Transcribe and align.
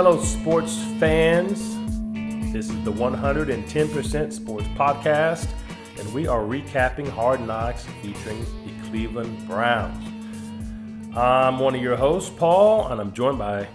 Hello, 0.00 0.16
sports 0.22 0.78
fans. 1.00 1.58
This 2.52 2.70
is 2.70 2.84
the 2.84 2.92
110% 2.92 4.32
Sports 4.32 4.68
Podcast, 4.68 5.48
and 5.98 6.14
we 6.14 6.28
are 6.28 6.42
recapping 6.42 7.08
Hard 7.08 7.44
Knocks 7.44 7.84
featuring 8.00 8.46
the 8.64 8.88
Cleveland 8.88 9.48
Browns. 9.48 10.06
I'm 11.16 11.58
one 11.58 11.74
of 11.74 11.82
your 11.82 11.96
hosts, 11.96 12.30
Paul, 12.30 12.86
and 12.92 13.00
I'm 13.00 13.12
joined 13.12 13.38
by. 13.38 13.66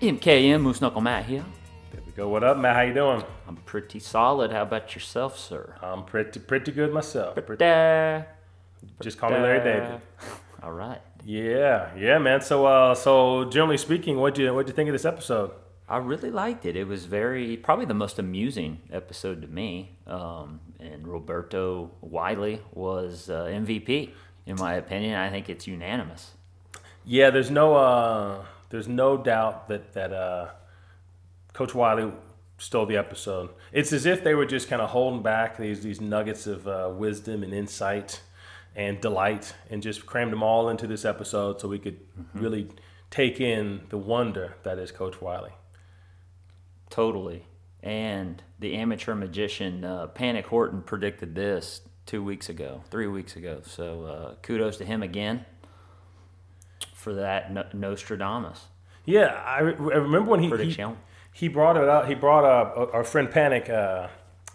MKM 0.00 0.60
Moose 0.62 0.80
Knuckle 0.80 1.00
Matt 1.00 1.24
here. 1.24 1.44
There 1.90 2.02
we 2.06 2.12
go. 2.12 2.28
What 2.28 2.44
up, 2.44 2.56
Matt? 2.56 2.76
How 2.76 2.82
you 2.82 2.94
doing? 2.94 3.24
I'm 3.48 3.56
pretty 3.56 3.98
solid. 3.98 4.52
How 4.52 4.62
about 4.62 4.94
yourself, 4.94 5.36
sir? 5.36 5.74
I'm 5.82 6.04
pretty 6.04 6.38
pretty 6.38 6.70
good 6.70 6.92
myself. 6.92 7.34
Pretty- 7.34 8.24
just 9.00 9.18
call 9.18 9.30
me 9.30 9.38
Larry 9.38 9.58
da. 9.58 9.64
David. 9.64 10.00
All 10.62 10.70
right. 10.70 11.00
Yeah, 11.24 11.90
yeah, 11.96 12.18
man. 12.18 12.40
So, 12.40 12.66
uh, 12.66 12.94
so 12.94 13.44
generally 13.46 13.78
speaking, 13.78 14.18
what'd 14.18 14.38
you 14.38 14.52
what'd 14.54 14.68
you 14.68 14.74
think 14.74 14.88
of 14.88 14.94
this 14.94 15.04
episode? 15.04 15.50
I 15.88 15.96
really 15.98 16.30
liked 16.30 16.66
it. 16.66 16.76
It 16.76 16.86
was 16.86 17.06
very, 17.06 17.56
probably 17.56 17.86
the 17.86 17.94
most 17.94 18.18
amusing 18.18 18.80
episode 18.92 19.40
to 19.40 19.48
me. 19.48 19.96
Um, 20.06 20.60
and 20.78 21.08
Roberto 21.08 21.90
Wylie 22.02 22.60
was 22.72 23.30
uh, 23.30 23.44
MVP, 23.44 24.10
in 24.46 24.56
my 24.56 24.74
opinion. 24.74 25.18
I 25.18 25.30
think 25.30 25.48
it's 25.48 25.66
unanimous. 25.66 26.32
Yeah, 27.06 27.30
there's 27.30 27.50
no 27.50 27.74
uh, 27.74 28.44
there's 28.68 28.88
no 28.88 29.16
doubt 29.16 29.68
that 29.68 29.94
that 29.94 30.12
uh, 30.12 30.48
Coach 31.54 31.74
Wylie 31.74 32.12
stole 32.58 32.84
the 32.84 32.96
episode. 32.98 33.50
It's 33.72 33.92
as 33.92 34.04
if 34.04 34.22
they 34.22 34.34
were 34.34 34.44
just 34.46 34.68
kind 34.68 34.82
of 34.82 34.90
holding 34.90 35.22
back 35.22 35.56
these 35.56 35.82
these 35.82 36.00
nuggets 36.02 36.46
of 36.46 36.68
uh, 36.68 36.90
wisdom 36.94 37.42
and 37.42 37.54
insight 37.54 38.20
and 38.78 39.00
delight, 39.00 39.54
and 39.70 39.82
just 39.82 40.06
crammed 40.06 40.32
them 40.32 40.42
all 40.42 40.68
into 40.68 40.86
this 40.86 41.04
episode 41.04 41.60
so 41.60 41.66
we 41.66 41.80
could 41.80 41.98
really 42.32 42.68
take 43.10 43.40
in 43.40 43.80
the 43.88 43.98
wonder 43.98 44.54
that 44.62 44.78
is 44.78 44.92
Coach 44.92 45.20
Wylie. 45.20 45.52
Totally. 46.88 47.44
And 47.82 48.40
the 48.60 48.76
amateur 48.76 49.16
magician 49.16 49.84
uh, 49.84 50.06
Panic 50.06 50.46
Horton 50.46 50.82
predicted 50.82 51.34
this 51.34 51.80
two 52.06 52.22
weeks 52.22 52.48
ago, 52.48 52.82
three 52.88 53.08
weeks 53.08 53.34
ago. 53.34 53.62
So 53.66 54.04
uh, 54.04 54.34
kudos 54.42 54.76
to 54.76 54.84
him 54.84 55.02
again 55.02 55.44
for 56.94 57.14
that 57.14 57.52
no- 57.52 57.66
Nostradamus 57.72 58.66
Yeah, 59.04 59.26
I, 59.26 59.60
re- 59.60 59.94
I 59.94 59.98
remember 59.98 60.30
when 60.30 60.40
he, 60.40 60.70
he 60.72 60.84
he 61.32 61.48
brought 61.48 61.76
it 61.76 61.88
up. 61.88 62.06
He 62.06 62.14
brought 62.14 62.44
up 62.44 62.94
our 62.94 63.04
friend 63.04 63.28
Panic 63.28 63.68
uh, 63.68 64.06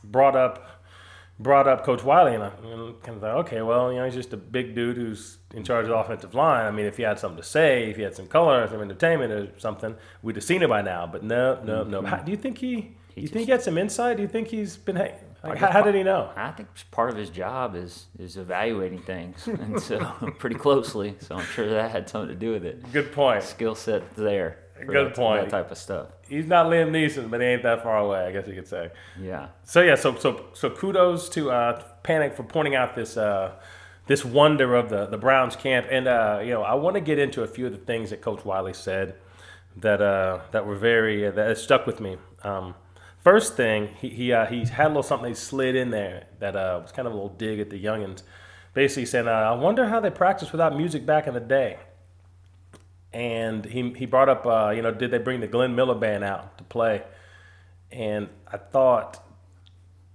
brought 0.04 0.36
up 0.36 0.73
brought 1.40 1.68
up 1.68 1.84
Coach 1.84 2.04
Wylie, 2.04 2.36
and 2.36 2.44
I 2.44 2.52
and 2.64 3.02
kind 3.02 3.16
of 3.16 3.22
thought, 3.22 3.38
okay, 3.46 3.62
well, 3.62 3.92
you 3.92 4.00
know, 4.00 4.06
he's 4.06 4.14
just 4.14 4.34
a 4.34 4.38
big 4.38 4.76
dude 4.76 4.98
who's 4.98 5.38
in 5.54 5.64
charge 5.64 5.84
of 5.84 5.90
the 5.90 5.96
offensive 5.98 6.34
line. 6.34 6.66
I 6.66 6.72
mean, 6.72 6.86
if 6.86 6.98
he 6.98 7.04
had 7.04 7.20
something 7.20 7.42
to 7.42 7.48
say, 7.48 7.90
if 7.90 7.98
he 7.98 8.04
had 8.04 8.16
some 8.16 8.28
color, 8.28 8.68
some 8.68 8.82
entertainment 8.82 9.32
or 9.32 9.60
something, 9.60 9.96
we'd 10.22 10.36
have 10.36 10.44
seen 10.44 10.62
it 10.62 10.70
by 10.70 10.82
now. 10.82 11.08
But 11.08 11.24
no, 11.24 11.62
no, 11.64 11.84
no. 11.84 12.00
Mm-hmm. 12.00 12.08
How, 12.08 12.18
do 12.18 12.32
you 12.32 12.38
think 12.38 12.58
he? 12.60 12.96
He 13.16 13.22
you 13.22 13.22
just- 13.24 13.34
think 13.34 13.46
he 13.46 13.52
had 13.52 13.62
some 13.62 13.78
insight? 13.78 14.18
Do 14.18 14.24
you 14.24 14.30
think 14.30 14.48
he's 14.48 14.78
been? 14.78 14.96
Like, 15.44 15.58
how, 15.58 15.72
how 15.72 15.82
did 15.82 15.94
he 15.94 16.04
know? 16.04 16.32
I 16.38 16.52
think 16.52 16.70
part 16.90 17.10
of 17.10 17.18
his 17.18 17.30
job 17.30 17.76
is 17.76 18.06
is 18.18 18.38
evaluating 18.38 19.02
things, 19.02 19.46
and 19.48 19.80
so 19.82 20.00
pretty 20.40 20.56
closely. 20.56 21.16
So 21.20 21.36
I'm 21.36 21.46
sure 21.46 21.70
that 21.70 21.92
had 21.92 22.08
something 22.10 22.30
to 22.30 22.36
do 22.36 22.52
with 22.54 22.64
it. 22.64 22.92
Good 22.94 23.12
point. 23.12 23.44
Skill 23.44 23.76
set 23.76 24.16
there. 24.16 24.60
For 24.86 24.92
Good 24.92 25.08
that, 25.08 25.16
point. 25.16 25.50
That 25.50 25.52
type 25.52 25.72
of 25.72 25.78
stuff. 25.78 26.08
He's 26.28 26.48
not 26.48 26.68
Liam 26.68 26.92
Neeson, 26.92 27.30
but 27.30 27.42
he 27.42 27.48
ain't 27.48 27.64
that 27.64 27.84
far 27.84 27.98
away. 27.98 28.26
I 28.26 28.32
guess 28.32 28.48
you 28.48 28.56
could 28.56 28.68
say. 28.68 28.92
Yeah. 29.20 29.48
So 29.64 29.82
yeah, 29.82 29.96
so 29.96 30.16
so 30.16 30.46
so 30.54 30.70
kudos 30.70 31.30
to 31.30 31.52
uh, 31.52 31.84
Panic 32.04 32.36
for 32.36 32.44
pointing 32.44 32.76
out 32.76 32.96
this 32.96 33.18
uh, 33.18 33.54
this 34.08 34.26
wonder 34.26 34.76
of 34.76 34.90
the 34.90 35.06
the 35.06 35.18
Browns 35.18 35.56
camp, 35.56 35.88
and 35.90 36.08
uh, 36.08 36.40
you 36.44 36.52
know 36.52 36.64
I 36.64 36.74
want 36.76 36.96
to 36.96 37.02
get 37.02 37.20
into 37.20 37.44
a 37.44 37.48
few 37.48 37.66
of 37.66 37.72
the 37.72 37.78
things 37.78 38.10
that 38.10 38.22
Coach 38.22 38.44
Wylie 38.44 38.74
said 38.74 39.16
that 39.78 40.02
uh, 40.02 40.42
that 40.52 40.66
were 40.66 40.76
very 40.76 41.28
uh, 41.28 41.32
that 41.32 41.58
stuck 41.58 41.86
with 41.86 42.00
me. 42.00 42.18
Um, 42.44 42.76
first 43.24 43.56
thing, 43.56 43.90
he 44.00 44.10
he 44.10 44.34
uh, 44.34 44.46
he 44.46 44.66
had 44.66 44.88
a 44.88 44.90
little 44.90 45.04
something 45.04 45.30
he 45.30 45.36
slid 45.36 45.76
in 45.76 45.92
there 45.92 46.28
that 46.40 46.56
uh, 46.56 46.80
was 46.82 46.92
kind 46.92 47.08
of 47.08 47.14
a 47.14 47.16
little 47.16 47.34
dig 47.34 47.60
at 47.60 47.70
the 47.70 47.82
youngins, 47.82 48.24
basically 48.74 49.06
saying, 49.06 49.28
uh, 49.28 49.32
"I 49.32 49.54
wonder 49.54 49.88
how 49.88 50.00
they 50.00 50.12
practiced 50.12 50.52
without 50.52 50.76
music 50.76 51.06
back 51.06 51.28
in 51.28 51.34
the 51.34 51.40
day." 51.40 51.78
And 53.14 53.64
he 53.66 53.92
he 53.96 54.06
brought 54.06 54.28
up, 54.30 54.46
uh, 54.46 54.72
you 54.76 54.82
know, 54.82 54.92
did 54.92 55.12
they 55.12 55.20
bring 55.20 55.40
the 55.40 55.48
Glenn 55.48 55.76
Miller 55.76 55.96
band 55.96 56.24
out 56.24 56.58
to 56.58 56.64
play? 56.64 57.04
And 57.92 58.28
I 58.52 58.58
thought, 58.58 59.24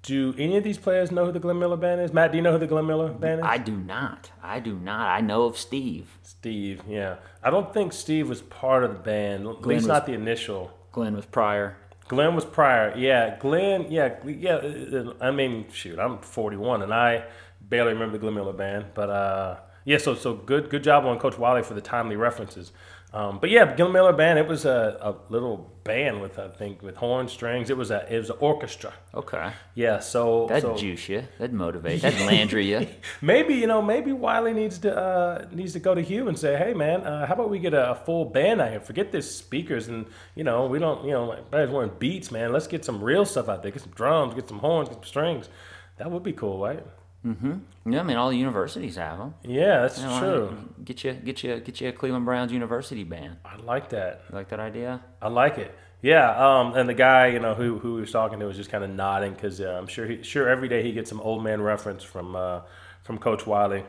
do 0.02 0.34
any 0.36 0.56
of 0.56 0.64
these 0.64 0.78
players 0.78 1.12
know 1.12 1.26
who 1.26 1.32
the 1.32 1.38
Glenn 1.38 1.58
Miller 1.60 1.76
band 1.76 2.00
is? 2.00 2.12
Matt, 2.12 2.32
do 2.32 2.38
you 2.38 2.42
know 2.42 2.52
who 2.52 2.58
the 2.58 2.66
Glenn 2.66 2.86
Miller 2.86 3.08
band 3.12 3.40
is? 3.40 3.46
I 3.46 3.58
do 3.58 3.76
not. 3.76 4.32
I 4.42 4.58
do 4.58 4.74
not. 4.74 5.08
I 5.08 5.20
know 5.20 5.44
of 5.44 5.56
Steve. 5.56 6.18
Steve, 6.22 6.82
yeah. 6.88 7.16
I 7.42 7.50
don't 7.50 7.72
think 7.72 7.92
Steve 7.92 8.28
was 8.28 8.42
part 8.42 8.82
of 8.82 8.92
the 8.92 8.98
band, 8.98 9.46
at 9.46 9.62
least 9.66 9.82
was- 9.82 9.86
not 9.86 10.06
the 10.06 10.14
initial. 10.14 10.72
Glenn 10.90 11.14
was 11.14 11.26
prior. 11.26 11.76
Glenn 12.08 12.34
was 12.34 12.44
prior. 12.46 12.96
Yeah, 12.96 13.36
Glenn, 13.38 13.86
yeah, 13.90 14.16
yeah. 14.24 14.54
uh, 14.54 15.12
I 15.20 15.30
mean, 15.30 15.66
shoot, 15.70 15.98
I'm 15.98 16.18
41 16.18 16.82
and 16.82 16.92
I 16.92 17.24
barely 17.60 17.92
remember 17.92 18.14
the 18.14 18.18
Glenn 18.18 18.34
Miller 18.34 18.54
band. 18.54 18.86
But 18.94 19.10
uh, 19.10 19.56
yeah, 19.88 19.96
so 19.96 20.14
so 20.14 20.34
good 20.34 20.68
good 20.68 20.84
job 20.84 21.06
on 21.06 21.18
Coach 21.18 21.38
Wylie 21.38 21.62
for 21.62 21.72
the 21.72 21.80
timely 21.80 22.14
references. 22.14 22.72
Um, 23.14 23.38
but 23.40 23.48
yeah, 23.48 23.74
Glenn 23.74 23.90
Miller 23.90 24.12
band, 24.12 24.38
it 24.38 24.46
was 24.46 24.66
a, 24.66 24.98
a 25.00 25.32
little 25.32 25.72
band 25.82 26.20
with, 26.20 26.38
I 26.38 26.48
think, 26.48 26.82
with 26.82 26.96
horn 26.96 27.26
strings. 27.28 27.70
It 27.70 27.76
was 27.78 27.90
a 27.90 28.06
it 28.14 28.18
was 28.18 28.28
an 28.28 28.36
orchestra. 28.40 28.92
Okay. 29.14 29.50
Yeah, 29.74 30.00
so 30.00 30.44
That'd 30.46 30.62
so, 30.62 30.76
juice 30.76 31.08
you. 31.08 31.26
That'd 31.38 31.54
motivate. 31.54 32.02
That'd 32.02 32.20
Landry 32.26 32.70
you. 32.70 32.86
Maybe 33.22 33.54
you 33.54 33.66
know, 33.66 33.80
maybe 33.80 34.12
Wylie 34.12 34.52
needs 34.52 34.76
to 34.80 34.94
uh, 34.94 35.46
needs 35.52 35.72
to 35.72 35.78
go 35.78 35.94
to 35.94 36.02
Hue 36.02 36.28
and 36.28 36.38
say, 36.38 36.58
"Hey, 36.58 36.74
man, 36.74 37.00
uh, 37.04 37.24
how 37.24 37.32
about 37.32 37.48
we 37.48 37.58
get 37.58 37.72
a, 37.72 37.92
a 37.92 37.94
full 37.94 38.26
band 38.26 38.60
out 38.60 38.70
here? 38.70 38.80
Forget 38.80 39.10
this 39.10 39.34
speakers, 39.34 39.88
and 39.88 40.04
you 40.34 40.44
know, 40.44 40.66
we 40.66 40.78
don't, 40.78 41.02
you 41.06 41.12
know, 41.12 41.32
everybody's 41.32 41.70
wearing 41.70 41.92
beats, 41.98 42.30
man. 42.30 42.52
Let's 42.52 42.66
get 42.66 42.84
some 42.84 43.02
real 43.02 43.24
stuff 43.24 43.48
out 43.48 43.62
there. 43.62 43.72
Get 43.72 43.80
some 43.80 43.92
drums, 43.92 44.34
get 44.34 44.48
some 44.48 44.58
horns, 44.58 44.90
get 44.90 44.96
some 44.96 45.04
strings. 45.04 45.48
That 45.96 46.10
would 46.10 46.22
be 46.22 46.34
cool, 46.34 46.62
right? 46.62 46.84
Yeah, 47.24 48.00
I 48.00 48.02
mean, 48.02 48.16
all 48.16 48.30
the 48.30 48.36
universities 48.36 48.96
have 48.96 49.18
them. 49.18 49.34
Yeah, 49.42 49.82
that's 49.82 50.00
true. 50.00 50.56
Get 50.84 51.04
you, 51.04 51.12
get 51.12 51.42
you, 51.42 51.60
get 51.60 51.80
you 51.80 51.88
a 51.88 51.92
Cleveland 51.92 52.24
Browns 52.24 52.52
University 52.52 53.04
band. 53.04 53.38
I 53.44 53.56
like 53.56 53.90
that. 53.90 54.22
You 54.30 54.36
like 54.36 54.48
that 54.50 54.60
idea? 54.60 55.02
I 55.20 55.28
like 55.28 55.58
it. 55.58 55.76
Yeah, 56.00 56.30
um, 56.30 56.74
and 56.74 56.88
the 56.88 56.94
guy, 56.94 57.26
you 57.28 57.40
know, 57.40 57.54
who 57.54 57.78
who 57.78 57.96
he 57.96 58.00
was 58.02 58.12
talking 58.12 58.38
to 58.38 58.46
was 58.46 58.56
just 58.56 58.70
kind 58.70 58.84
of 58.84 58.90
nodding 58.90 59.34
because 59.34 59.60
uh, 59.60 59.76
I'm 59.78 59.88
sure 59.88 60.06
he 60.06 60.22
sure 60.22 60.48
every 60.48 60.68
day 60.68 60.82
he 60.82 60.92
gets 60.92 61.10
some 61.10 61.20
old 61.20 61.42
man 61.42 61.60
reference 61.60 62.04
from 62.04 62.36
uh, 62.36 62.60
from 63.02 63.18
Coach 63.18 63.46
Wylie. 63.46 63.84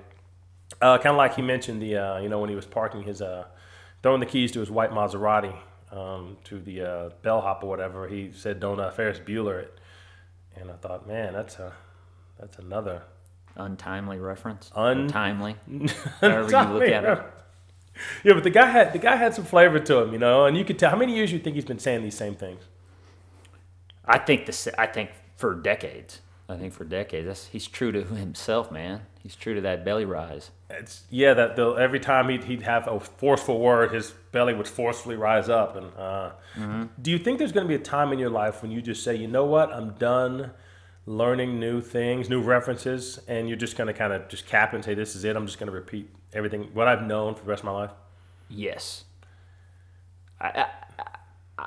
Uh, 0.82 0.98
kind 0.98 1.14
of 1.14 1.18
like 1.18 1.36
he 1.36 1.44
mentioned 1.44 1.82
the 1.82 1.98
uh, 1.98 2.20
you 2.20 2.30
know 2.30 2.40
when 2.40 2.50
he 2.50 2.56
was 2.56 2.66
parking 2.66 3.04
his 3.04 3.22
uh, 3.22 3.46
throwing 4.02 4.20
the 4.20 4.26
keys 4.26 4.52
to 4.54 4.60
his 4.60 4.72
white 4.72 4.92
Maserati 4.92 5.56
um, 5.92 6.38
to 6.46 6.60
the 6.60 6.82
uh, 6.82 7.10
bellhop 7.22 7.64
or 7.64 7.70
whatever. 7.70 8.08
He 8.08 8.32
said, 8.32 8.60
"Don't 8.60 8.80
uh, 8.80 8.90
Ferris 8.90 9.20
Bueller 9.20 9.62
it," 9.62 9.80
and 10.56 10.72
I 10.72 10.76
thought, 10.76 11.08
man, 11.08 11.34
that's 11.34 11.58
a 11.60 11.74
that's 12.40 12.58
another 12.58 13.04
Untimely 13.60 14.18
reference. 14.18 14.72
Untimely. 14.76 15.58
However 16.22 16.50
you 16.50 16.74
look 16.74 16.90
at 16.90 17.04
it. 17.04 17.24
Yeah, 18.24 18.34
but 18.34 18.44
the 18.44 18.50
guy 18.50 18.68
had 18.68 18.94
the 18.94 19.00
guy 19.00 19.18
had 19.18 19.34
some 19.34 19.44
flavor 19.44 19.80
to 19.80 19.98
him, 20.00 20.14
you 20.14 20.20
know, 20.20 20.46
and 20.46 20.58
you 20.58 20.64
could 20.64 20.80
tell 20.80 20.90
how 20.90 20.98
many 20.98 21.16
years 21.16 21.32
you 21.32 21.40
think 21.40 21.56
he's 21.56 21.66
been 21.66 21.80
saying 21.80 22.02
these 22.04 22.16
same 22.16 22.36
things. 22.36 22.64
I 24.06 24.18
think 24.18 24.46
this. 24.46 24.68
I 24.78 24.88
think 24.88 25.12
for 25.36 25.54
decades. 25.54 26.22
I 26.48 26.56
think 26.58 26.74
for 26.74 26.84
decades. 26.84 27.28
That's, 27.28 27.46
he's 27.48 27.68
true 27.68 27.92
to 27.92 28.04
himself, 28.04 28.72
man. 28.72 29.02
He's 29.22 29.36
true 29.36 29.54
to 29.54 29.62
that 29.62 29.86
belly 29.86 30.06
rise. 30.06 30.50
It's 30.70 31.04
yeah 31.10 31.34
that 31.34 31.56
the, 31.56 31.74
every 31.74 32.00
time 32.00 32.30
he'd, 32.30 32.46
he'd 32.46 32.64
have 32.64 32.88
a 32.88 33.00
forceful 33.00 33.60
word, 33.60 33.92
his 33.92 34.12
belly 34.32 34.54
would 34.54 34.68
forcefully 34.68 35.16
rise 35.16 35.50
up. 35.50 35.76
And 35.76 35.92
uh, 35.98 36.32
do 37.02 37.12
you 37.12 37.20
think 37.20 37.38
there's 37.38 37.52
going 37.52 37.66
to 37.66 37.68
be 37.68 37.76
a 37.76 37.86
time 37.86 38.14
in 38.14 38.20
your 38.20 38.30
life 38.30 38.62
when 38.62 38.72
you 38.72 38.82
just 38.82 39.04
say, 39.04 39.16
you 39.16 39.28
know 39.28 39.46
what, 39.46 39.72
I'm 39.72 39.92
done 39.92 40.52
learning 41.06 41.60
new 41.60 41.82
things, 41.82 42.30
new 42.30 42.42
references, 42.42 43.20
and 43.28 43.48
you're 43.48 43.58
just 43.58 43.78
going 43.78 43.88
to 43.88 43.94
kind 43.94 44.14
of 44.14 44.28
just 44.30 44.46
cap 44.46 44.74
and 44.74 44.84
say, 44.84 44.94
this 44.94 45.16
is 45.16 45.24
it. 45.24 45.36
I'm 45.36 45.46
just 45.46 45.60
going 45.60 45.68
to 45.68 45.76
repeat 45.76 46.10
everything 46.34 46.70
what 46.74 46.88
I've 46.88 47.04
known 47.04 47.36
for 47.36 47.44
the 47.44 47.50
rest 47.50 47.62
of 47.62 47.66
my 47.66 47.72
life. 47.72 47.92
Yes. 48.50 49.06
I, 50.40 50.48
I, 50.48 51.04
I, 51.58 51.66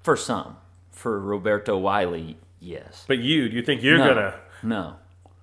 for 0.00 0.16
some, 0.16 0.56
for 0.90 1.20
Roberto 1.20 1.76
Wylie, 1.76 2.36
yes. 2.60 3.04
But 3.08 3.18
you, 3.18 3.48
do 3.48 3.56
you 3.56 3.62
think 3.62 3.82
you're 3.82 3.98
no, 3.98 4.14
gonna? 4.14 4.34
no. 4.62 4.96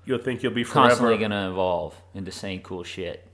You'll 0.06 0.20
think 0.20 0.44
you'll 0.44 0.54
be 0.54 0.64
forever. 0.64 0.90
Constantly 0.90 1.18
gonna 1.18 1.50
evolve 1.50 1.96
into 2.14 2.32
saying 2.32 2.62
cool 2.62 2.84
shit. 2.84 3.28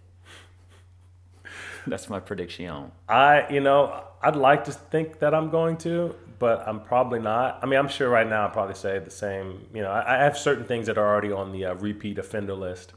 That's 1.88 2.10
my 2.10 2.20
prediction. 2.20 2.92
I, 3.08 3.48
you 3.50 3.62
know, 3.62 4.04
I'd 4.22 4.36
like 4.36 4.66
to 4.66 4.72
think 4.72 5.20
that 5.20 5.34
I'm 5.34 5.50
going 5.50 5.78
to, 5.78 6.14
but 6.40 6.66
I'm 6.68 6.80
probably 6.82 7.20
not. 7.20 7.60
I 7.62 7.66
mean, 7.66 7.78
I'm 7.80 7.88
sure 7.90 8.10
right 8.10 8.28
now 8.28 8.44
I'll 8.44 8.50
probably 8.50 8.76
say 8.76 8.98
the 9.00 9.12
same. 9.12 9.68
You 9.74 9.82
know, 9.84 9.92
I, 9.92 10.16
I 10.16 10.24
have 10.24 10.38
certain 10.38 10.66
things 10.66 10.88
that 10.88 10.98
are 10.98 11.06
already 11.08 11.32
on 11.32 11.52
the 11.52 11.66
uh, 11.66 11.74
repeat 11.76 12.18
offender 12.18 12.54
list, 12.56 12.94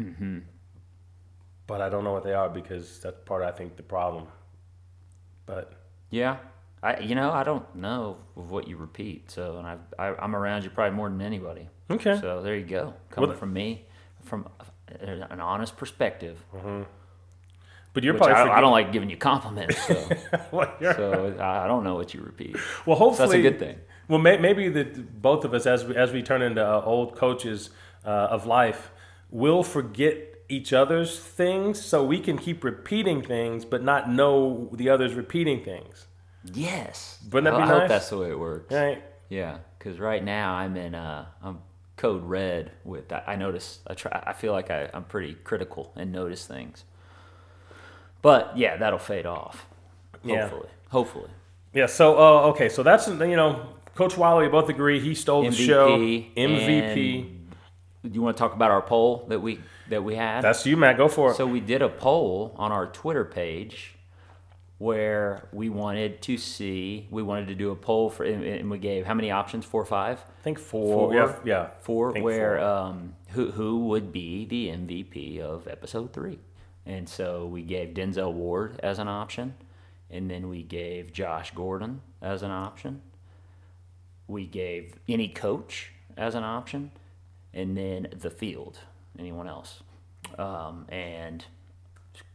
mm-hmm. 0.00 0.38
but 1.66 1.80
I 1.80 1.88
don't 1.88 2.04
know 2.04 2.12
what 2.12 2.24
they 2.24 2.32
are 2.34 2.48
because 2.48 3.00
that's 3.00 3.18
part, 3.24 3.42
I 3.42 3.50
think, 3.50 3.76
the 3.76 3.82
problem. 3.82 4.26
But 5.46 5.72
Yeah. 6.10 6.36
I, 6.82 7.00
you 7.00 7.14
know, 7.14 7.32
I 7.32 7.42
don't 7.42 7.74
know 7.74 8.18
what 8.34 8.68
you 8.68 8.76
repeat. 8.76 9.30
So, 9.30 9.56
and 9.58 9.66
I've, 9.66 9.80
I, 9.98 10.14
I'm 10.22 10.36
around 10.36 10.62
you 10.62 10.70
probably 10.70 10.94
more 10.96 11.08
than 11.08 11.20
anybody. 11.22 11.68
okay, 11.90 12.18
So 12.20 12.42
there 12.42 12.54
you 12.54 12.66
go. 12.66 12.94
Coming 13.10 13.30
Well- 13.30 13.38
from 13.38 13.52
me, 13.52 13.86
from 14.22 14.48
an 15.00 15.40
honest 15.40 15.76
perspective. 15.76 16.38
But 17.96 18.04
you're 18.04 18.12
Which 18.12 18.24
probably 18.24 18.52
I, 18.52 18.58
I 18.58 18.60
don't 18.60 18.72
like 18.72 18.92
giving 18.92 19.08
you 19.08 19.16
compliments, 19.16 19.82
so, 19.86 19.94
well, 20.52 20.70
so 20.78 21.34
I 21.40 21.66
don't 21.66 21.82
know 21.82 21.94
what 21.94 22.12
you 22.12 22.20
repeat. 22.20 22.54
well, 22.84 22.94
So 22.94 23.04
hopefully 23.04 23.28
that's 23.28 23.38
a 23.38 23.50
good 23.50 23.58
thing. 23.58 23.78
Well, 24.06 24.18
may, 24.18 24.36
maybe 24.36 24.68
the 24.68 24.84
both 24.84 25.46
of 25.46 25.54
us, 25.54 25.64
as 25.64 25.86
we, 25.86 25.96
as 25.96 26.12
we 26.12 26.22
turn 26.22 26.42
into 26.42 26.62
uh, 26.62 26.82
old 26.84 27.16
coaches 27.16 27.70
uh, 28.04 28.08
of 28.10 28.44
life, 28.44 28.90
will 29.30 29.62
forget 29.62 30.18
each 30.50 30.74
other's 30.74 31.18
things, 31.18 31.82
so 31.82 32.04
we 32.04 32.20
can 32.20 32.36
keep 32.36 32.64
repeating 32.64 33.22
things, 33.22 33.64
but 33.64 33.82
not 33.82 34.10
know 34.10 34.68
the 34.74 34.90
others 34.90 35.14
repeating 35.14 35.64
things. 35.64 36.06
Yes. 36.52 37.18
Wouldn't 37.32 37.44
that 37.44 37.54
I, 37.54 37.64
be 37.64 37.72
I 37.72 37.78
hope 37.80 37.88
that's 37.88 38.10
the 38.10 38.18
way 38.18 38.28
it 38.28 38.38
works. 38.38 38.74
Right? 38.74 39.02
Yeah, 39.30 39.60
because 39.78 39.98
right 39.98 40.22
now 40.22 40.52
I'm 40.52 40.76
in 40.76 40.94
uh, 40.94 41.24
I'm 41.42 41.60
code 41.96 42.24
red 42.24 42.72
with 42.84 43.10
I, 43.10 43.22
I 43.26 43.36
notice 43.36 43.78
I 43.86 43.94
try 43.94 44.22
I 44.26 44.34
feel 44.34 44.52
like 44.52 44.70
I, 44.70 44.90
I'm 44.92 45.04
pretty 45.04 45.32
critical 45.32 45.94
and 45.96 46.12
notice 46.12 46.46
things. 46.46 46.84
But 48.22 48.56
yeah, 48.56 48.76
that'll 48.76 48.98
fade 48.98 49.26
off. 49.26 49.66
Yeah. 50.24 50.48
Hopefully. 50.48 50.68
Hopefully. 50.90 51.30
Yeah. 51.72 51.86
So, 51.86 52.18
uh, 52.18 52.48
okay. 52.48 52.68
So 52.68 52.82
that's 52.82 53.06
you 53.08 53.36
know, 53.36 53.68
Coach 53.94 54.16
Wylie. 54.16 54.44
We 54.44 54.50
both 54.50 54.68
agree 54.68 55.00
he 55.00 55.14
stole 55.14 55.42
the 55.42 55.52
show. 55.52 55.98
MVP. 55.98 56.34
MVP. 56.34 57.32
Do 58.02 58.10
you 58.12 58.22
want 58.22 58.36
to 58.36 58.40
talk 58.40 58.54
about 58.54 58.70
our 58.70 58.82
poll 58.82 59.24
that 59.28 59.40
we 59.40 59.60
that 59.90 60.02
we 60.04 60.14
had? 60.14 60.42
That's 60.42 60.64
you, 60.66 60.76
Matt. 60.76 60.96
Go 60.96 61.08
for 61.08 61.32
it. 61.32 61.36
So 61.36 61.46
we 61.46 61.60
did 61.60 61.82
a 61.82 61.88
poll 61.88 62.54
on 62.56 62.72
our 62.72 62.86
Twitter 62.86 63.24
page 63.24 63.96
where 64.78 65.48
we 65.52 65.70
wanted 65.70 66.20
to 66.20 66.36
see 66.36 67.08
we 67.10 67.22
wanted 67.22 67.48
to 67.48 67.54
do 67.54 67.70
a 67.70 67.76
poll 67.76 68.10
for 68.10 68.24
and 68.24 68.44
and 68.44 68.70
we 68.70 68.78
gave 68.78 69.06
how 69.06 69.14
many 69.14 69.30
options? 69.30 69.64
Four 69.64 69.82
or 69.82 69.86
five? 69.86 70.18
I 70.18 70.42
think 70.42 70.58
four. 70.58 71.14
Yeah. 71.14 71.34
Yeah. 71.44 71.68
Four 71.80 72.12
where 72.12 72.58
four. 72.58 72.66
um 72.66 73.14
who 73.30 73.50
who 73.50 73.86
would 73.86 74.12
be 74.12 74.44
the 74.44 74.68
MVP 74.68 75.40
of 75.40 75.66
episode 75.66 76.12
three. 76.12 76.38
And 76.86 77.08
so 77.08 77.46
we 77.46 77.62
gave 77.62 77.94
Denzel 77.94 78.32
Ward 78.32 78.78
as 78.82 78.98
an 78.98 79.08
option, 79.08 79.54
and 80.10 80.30
then 80.30 80.48
we 80.48 80.62
gave 80.62 81.12
Josh 81.12 81.52
Gordon 81.52 82.00
as 82.22 82.42
an 82.42 82.52
option. 82.52 83.02
We 84.28 84.46
gave 84.46 84.94
any 85.08 85.28
coach 85.28 85.92
as 86.16 86.34
an 86.34 86.44
option, 86.44 86.92
and 87.52 87.76
then 87.76 88.08
the 88.16 88.30
field. 88.30 88.78
Anyone 89.18 89.48
else? 89.48 89.82
Um, 90.38 90.86
and 90.88 91.44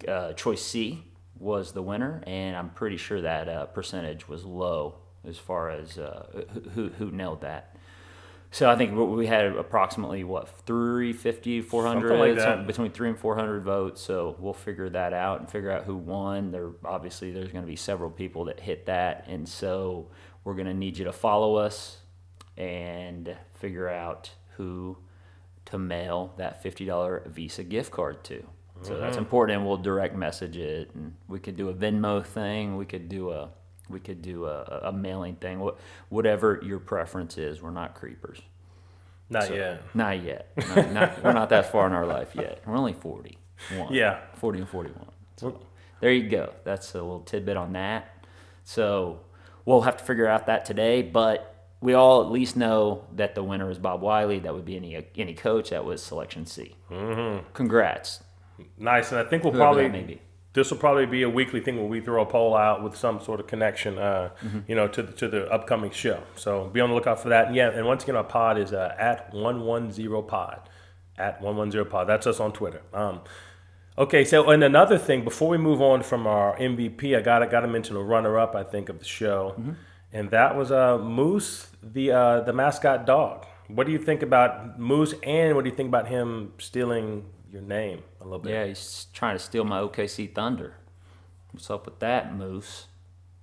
uh, 0.07 0.33
choice 0.33 0.61
C 0.61 1.03
was 1.39 1.71
the 1.71 1.81
winner, 1.81 2.21
and 2.27 2.55
I'm 2.55 2.69
pretty 2.69 2.97
sure 2.97 3.21
that 3.21 3.47
uh, 3.47 3.65
percentage 3.67 4.27
was 4.27 4.43
low 4.45 4.95
as 5.27 5.37
far 5.37 5.69
as 5.69 5.97
uh, 5.97 6.43
who, 6.51 6.59
who 6.69 6.89
who 6.89 7.11
nailed 7.11 7.41
that. 7.41 7.70
So 8.53 8.69
I 8.69 8.75
think 8.75 8.93
we 8.93 9.27
had 9.27 9.45
approximately 9.45 10.25
what 10.25 10.49
350, 10.65 11.61
400, 11.61 12.37
Something 12.37 12.57
like 12.57 12.67
between 12.67 12.91
three 12.91 13.07
and 13.07 13.17
400 13.17 13.63
votes. 13.63 14.01
So 14.01 14.35
we'll 14.39 14.53
figure 14.53 14.89
that 14.89 15.13
out 15.13 15.39
and 15.39 15.49
figure 15.49 15.71
out 15.71 15.85
who 15.85 15.95
won. 15.95 16.51
There 16.51 16.71
obviously 16.83 17.31
there's 17.31 17.51
going 17.51 17.63
to 17.63 17.69
be 17.69 17.77
several 17.77 18.09
people 18.09 18.45
that 18.45 18.59
hit 18.59 18.87
that, 18.87 19.25
and 19.29 19.47
so 19.47 20.09
we're 20.43 20.55
going 20.55 20.67
to 20.67 20.73
need 20.73 20.97
you 20.97 21.05
to 21.05 21.13
follow 21.13 21.55
us 21.55 21.99
and 22.57 23.35
figure 23.53 23.87
out 23.87 24.31
who 24.57 24.97
to 25.65 25.77
mail 25.79 26.33
that 26.37 26.61
$50 26.61 27.27
Visa 27.27 27.63
gift 27.63 27.91
card 27.91 28.21
to. 28.25 28.45
So 28.81 28.97
that's 28.97 29.11
mm-hmm. 29.11 29.19
important, 29.23 29.59
and 29.59 29.67
we'll 29.67 29.77
direct 29.77 30.15
message 30.15 30.57
it, 30.57 30.89
and 30.93 31.15
we 31.27 31.39
could 31.39 31.55
do 31.55 31.69
a 31.69 31.73
Venmo 31.73 32.25
thing. 32.25 32.77
We 32.77 32.85
could 32.85 33.07
do 33.07 33.31
a 33.31 33.49
we 33.91 33.99
could 33.99 34.21
do 34.21 34.45
a, 34.45 34.81
a 34.85 34.91
mailing 34.91 35.35
thing. 35.35 35.59
Wha- 35.59 35.75
Whatever 36.09 36.59
your 36.63 36.79
preference 36.79 37.37
is, 37.37 37.61
we're 37.61 37.71
not 37.71 37.95
creepers. 37.95 38.39
Not 39.29 39.43
So- 39.43 39.53
yet. 39.53 39.83
Not 39.93 40.21
yet. 40.23 40.51
Not, 40.75 40.91
not, 40.91 41.23
we're 41.23 41.33
not 41.33 41.49
that 41.49 41.65
far 41.71 41.87
in 41.87 41.93
our 41.93 42.05
life 42.05 42.31
yet. 42.35 42.61
We're 42.65 42.75
only 42.77 42.93
41. 42.93 43.93
Yeah. 43.93 44.19
40 44.35 44.59
and 44.59 44.69
41. 44.69 45.05
So 45.37 45.59
there 45.99 46.11
you 46.11 46.29
go. 46.29 46.53
That's 46.63 46.93
a 46.95 46.97
little 47.01 47.21
tidbit 47.21 47.55
on 47.57 47.73
that. 47.73 48.25
So 48.63 49.19
we'll 49.65 49.81
have 49.81 49.97
to 49.97 50.03
figure 50.03 50.27
out 50.27 50.47
that 50.47 50.65
today, 50.65 51.01
but 51.01 51.47
we 51.79 51.93
all 51.93 52.21
at 52.21 52.29
least 52.31 52.55
know 52.55 53.05
that 53.15 53.33
the 53.35 53.43
winner 53.43 53.69
is 53.71 53.79
Bob 53.79 54.01
Wylie. 54.01 54.39
That 54.39 54.53
would 54.53 54.65
be 54.65 54.75
any 54.75 55.03
any 55.17 55.33
coach. 55.33 55.71
That 55.71 55.83
was 55.83 56.03
selection 56.03 56.45
C. 56.45 56.75
Mm-hmm. 56.91 57.47
Congrats. 57.53 58.21
Nice. 58.77 59.11
And 59.11 59.19
I 59.19 59.23
think 59.23 59.43
we'll 59.43 59.53
Whoever 59.53 59.65
probably 59.65 59.83
that 59.87 59.91
may 59.91 60.03
be. 60.03 60.21
This 60.53 60.69
will 60.69 60.77
probably 60.77 61.05
be 61.05 61.21
a 61.23 61.29
weekly 61.29 61.61
thing 61.61 61.77
where 61.77 61.85
we 61.85 62.01
throw 62.01 62.21
a 62.21 62.25
poll 62.25 62.55
out 62.55 62.83
with 62.83 62.95
some 62.97 63.21
sort 63.21 63.39
of 63.39 63.47
connection, 63.47 63.97
uh, 63.97 64.31
Mm-hmm. 64.43 64.59
you 64.67 64.75
know, 64.75 64.87
to 64.89 65.01
the, 65.03 65.11
to 65.13 65.27
the 65.29 65.47
upcoming 65.49 65.91
show. 65.91 66.21
So 66.35 66.65
be 66.67 66.81
on 66.81 66.89
the 66.89 66.95
lookout 66.95 67.19
for 67.21 67.29
that. 67.29 67.47
And 67.47 67.55
yeah, 67.55 67.69
and 67.69 67.85
once 67.85 68.03
again, 68.03 68.15
our 68.17 68.23
pod 68.23 68.57
is 68.57 68.73
uh, 68.73 68.93
at 68.99 69.33
one 69.33 69.61
one 69.61 69.91
zero 69.91 70.21
pod, 70.21 70.59
at 71.17 71.41
one 71.41 71.55
one 71.55 71.71
zero 71.71 71.85
pod. 71.85 72.07
That's 72.07 72.27
us 72.27 72.39
on 72.39 72.51
Twitter. 72.51 72.81
Um, 72.93 73.21
okay, 73.97 74.25
so 74.25 74.49
and 74.49 74.63
another 74.63 74.97
thing 74.97 75.23
before 75.23 75.49
we 75.49 75.57
move 75.57 75.81
on 75.81 76.03
from 76.03 76.27
our 76.27 76.57
MVP, 76.57 77.17
I 77.17 77.21
got 77.21 77.39
to 77.39 77.47
got 77.47 77.61
to 77.61 77.67
mention 77.67 77.95
a 77.95 78.01
runner 78.03 78.37
up. 78.39 78.55
I 78.55 78.63
think 78.63 78.89
of 78.89 78.99
the 78.99 79.05
show, 79.05 79.55
Mm-hmm. 79.59 79.71
and 80.13 80.31
that 80.31 80.55
was 80.57 80.71
uh, 80.71 80.97
Moose, 80.97 81.67
the 81.81 82.11
uh, 82.11 82.41
the 82.41 82.53
mascot 82.53 83.05
dog. 83.05 83.45
What 83.67 83.85
do 83.87 83.93
you 83.93 83.99
think 83.99 84.21
about 84.21 84.77
Moose, 84.79 85.13
and 85.23 85.55
what 85.55 85.63
do 85.63 85.69
you 85.69 85.75
think 85.77 85.87
about 85.87 86.09
him 86.09 86.51
stealing 86.57 87.25
your 87.49 87.61
name 87.61 88.03
a 88.21 88.23
little 88.23 88.39
bit? 88.39 88.51
Yeah, 88.51 88.65
he's 88.65 89.07
trying 89.13 89.37
to 89.37 89.43
steal 89.43 89.63
my 89.63 89.79
OKC 89.79 90.33
Thunder. 90.33 90.75
What's 91.51 91.69
up 91.69 91.85
with 91.85 91.99
that, 91.99 92.35
Moose? 92.35 92.87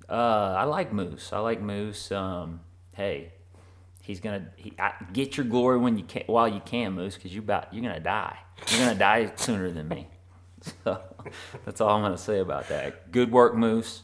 Uh, 0.08 0.54
I 0.58 0.64
like 0.64 0.92
Moose. 0.92 1.32
I 1.32 1.38
like 1.40 1.60
Moose. 1.60 2.10
Um, 2.10 2.60
hey, 2.94 3.32
he's 4.00 4.20
gonna 4.20 4.48
he, 4.56 4.72
I, 4.78 4.92
get 5.12 5.36
your 5.36 5.44
glory 5.44 5.78
when 5.78 5.98
you 5.98 6.04
can, 6.04 6.22
while 6.26 6.48
you 6.48 6.62
can, 6.64 6.94
Moose, 6.94 7.14
because 7.16 7.34
you 7.34 7.40
about 7.40 7.72
you're 7.72 7.82
gonna 7.82 8.00
die. 8.00 8.38
You're 8.70 8.80
gonna 8.80 8.98
die 8.98 9.32
sooner 9.36 9.70
than 9.70 9.88
me. 9.88 10.08
So 10.84 11.00
that's 11.64 11.80
all 11.80 11.90
I'm 11.90 12.02
gonna 12.02 12.18
say 12.18 12.40
about 12.40 12.68
that. 12.68 13.12
Good 13.12 13.30
work, 13.30 13.54
Moose. 13.54 14.02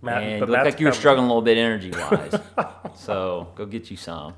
Matt, 0.00 0.22
and 0.22 0.40
but 0.40 0.48
looked 0.48 0.64
like 0.64 0.80
you 0.80 0.86
were 0.86 0.92
struggling 0.92 1.24
a 1.24 1.28
little 1.28 1.42
bit 1.42 1.58
energy 1.58 1.90
wise. 1.90 2.40
so 2.94 3.48
go 3.56 3.66
get 3.66 3.90
you 3.90 3.96
some. 3.96 4.34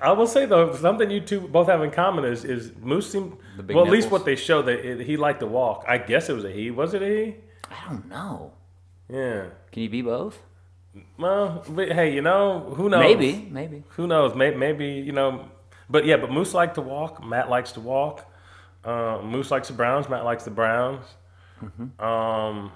I 0.00 0.12
will 0.12 0.26
say 0.26 0.46
though, 0.46 0.74
something 0.74 1.10
you 1.10 1.20
two 1.20 1.40
both 1.40 1.68
have 1.68 1.82
in 1.82 1.90
common 1.90 2.24
is 2.24 2.44
is 2.44 2.72
Moose 2.80 3.10
seemed 3.12 3.36
The 3.56 3.62
big 3.62 3.76
well. 3.76 3.86
At 3.86 3.92
least 3.92 4.10
what 4.10 4.24
they 4.24 4.36
show 4.36 4.62
that 4.62 4.78
it, 4.84 5.00
he 5.06 5.16
liked 5.16 5.40
to 5.40 5.46
walk. 5.46 5.84
I 5.88 5.98
guess 5.98 6.28
it 6.28 6.34
was 6.34 6.44
a 6.44 6.50
he. 6.50 6.70
Was 6.70 6.94
it 6.94 7.02
a 7.02 7.06
he? 7.08 7.34
I 7.70 7.88
don't 7.88 8.08
know. 8.08 8.52
Yeah. 9.08 9.46
Can 9.70 9.82
you 9.82 9.88
be 9.90 10.02
both? 10.02 10.38
Well, 11.18 11.64
but, 11.68 11.92
hey, 11.92 12.12
you 12.14 12.20
know 12.22 12.74
who 12.76 12.88
knows? 12.90 13.00
Maybe, 13.00 13.48
maybe. 13.50 13.82
Who 13.90 14.06
knows? 14.06 14.34
Maybe, 14.34 14.56
maybe 14.56 14.86
you 14.86 15.12
know. 15.12 15.48
But 15.88 16.04
yeah, 16.06 16.16
but 16.18 16.30
Moose 16.30 16.52
liked 16.54 16.74
to 16.76 16.82
walk. 16.82 17.24
Matt 17.24 17.48
likes 17.48 17.72
to 17.72 17.80
walk. 17.80 18.26
Uh, 18.84 19.20
Moose 19.22 19.50
likes 19.50 19.68
the 19.68 19.74
Browns. 19.74 20.08
Matt 20.08 20.24
likes 20.24 20.44
the 20.44 20.50
Browns. 20.50 21.04
Mm-hmm. 21.62 22.04
Um, 22.04 22.72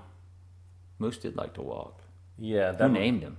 Moose 0.98 1.18
did 1.18 1.36
like 1.36 1.54
to 1.54 1.62
walk. 1.62 2.00
yeah. 2.38 2.72
Who 2.72 2.78
That, 2.78 2.90
named 2.90 3.22
him? 3.22 3.36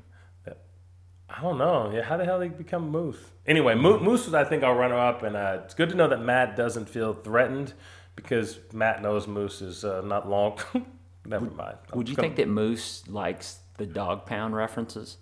I 1.30 1.42
don't 1.42 1.58
know. 1.58 1.92
Yeah, 1.94 2.04
how 2.04 2.18
the 2.18 2.26
hell 2.26 2.40
did 2.40 2.52
he 2.52 2.58
become 2.58 2.90
Moose? 2.90 3.20
Anyway, 3.46 3.76
Moose 3.76 4.26
was, 4.26 4.34
I 4.34 4.44
think, 4.44 4.64
our 4.64 4.76
runner 4.76 4.98
up, 4.98 5.24
and 5.24 5.36
uh, 5.36 5.62
it's 5.64 5.74
good 5.74 5.90
to 5.90 5.96
know 5.96 6.08
that 6.08 6.22
Matt 6.22 6.56
doesn't 6.56 6.90
feel 6.90 7.14
threatened 7.14 7.74
because 8.16 8.60
Matt 8.74 9.02
knows 9.02 9.28
Moose 9.28 9.62
is 9.62 9.84
uh, 9.84 10.02
not 10.02 10.30
long. 10.30 10.60
Never 11.26 11.46
mind. 11.46 11.78
I'm 11.92 11.98
Would 11.98 12.10
you 12.10 12.16
think 12.16 12.38
that 12.38 12.48
Moose 12.48 13.08
likes 13.08 13.60
the 13.78 13.86
dog 13.86 14.26
pound 14.26 14.56
references? 14.56 15.18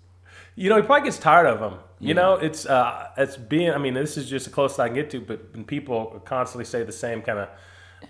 You 0.54 0.70
know, 0.70 0.76
he 0.76 0.82
probably 0.82 1.06
gets 1.06 1.18
tired 1.18 1.46
of 1.46 1.60
them. 1.60 1.78
You 1.98 2.14
know, 2.14 2.34
it's 2.34 2.66
uh, 2.66 3.08
it's 3.16 3.36
being. 3.36 3.70
I 3.70 3.78
mean, 3.78 3.94
this 3.94 4.16
is 4.16 4.28
just 4.28 4.46
the 4.46 4.52
closest 4.52 4.80
I 4.80 4.88
can 4.88 4.94
get 4.94 5.10
to. 5.10 5.20
But 5.20 5.52
when 5.52 5.64
people 5.64 6.22
constantly 6.24 6.64
say 6.64 6.82
the 6.82 6.92
same 6.92 7.22
kind 7.22 7.40
of, 7.40 7.48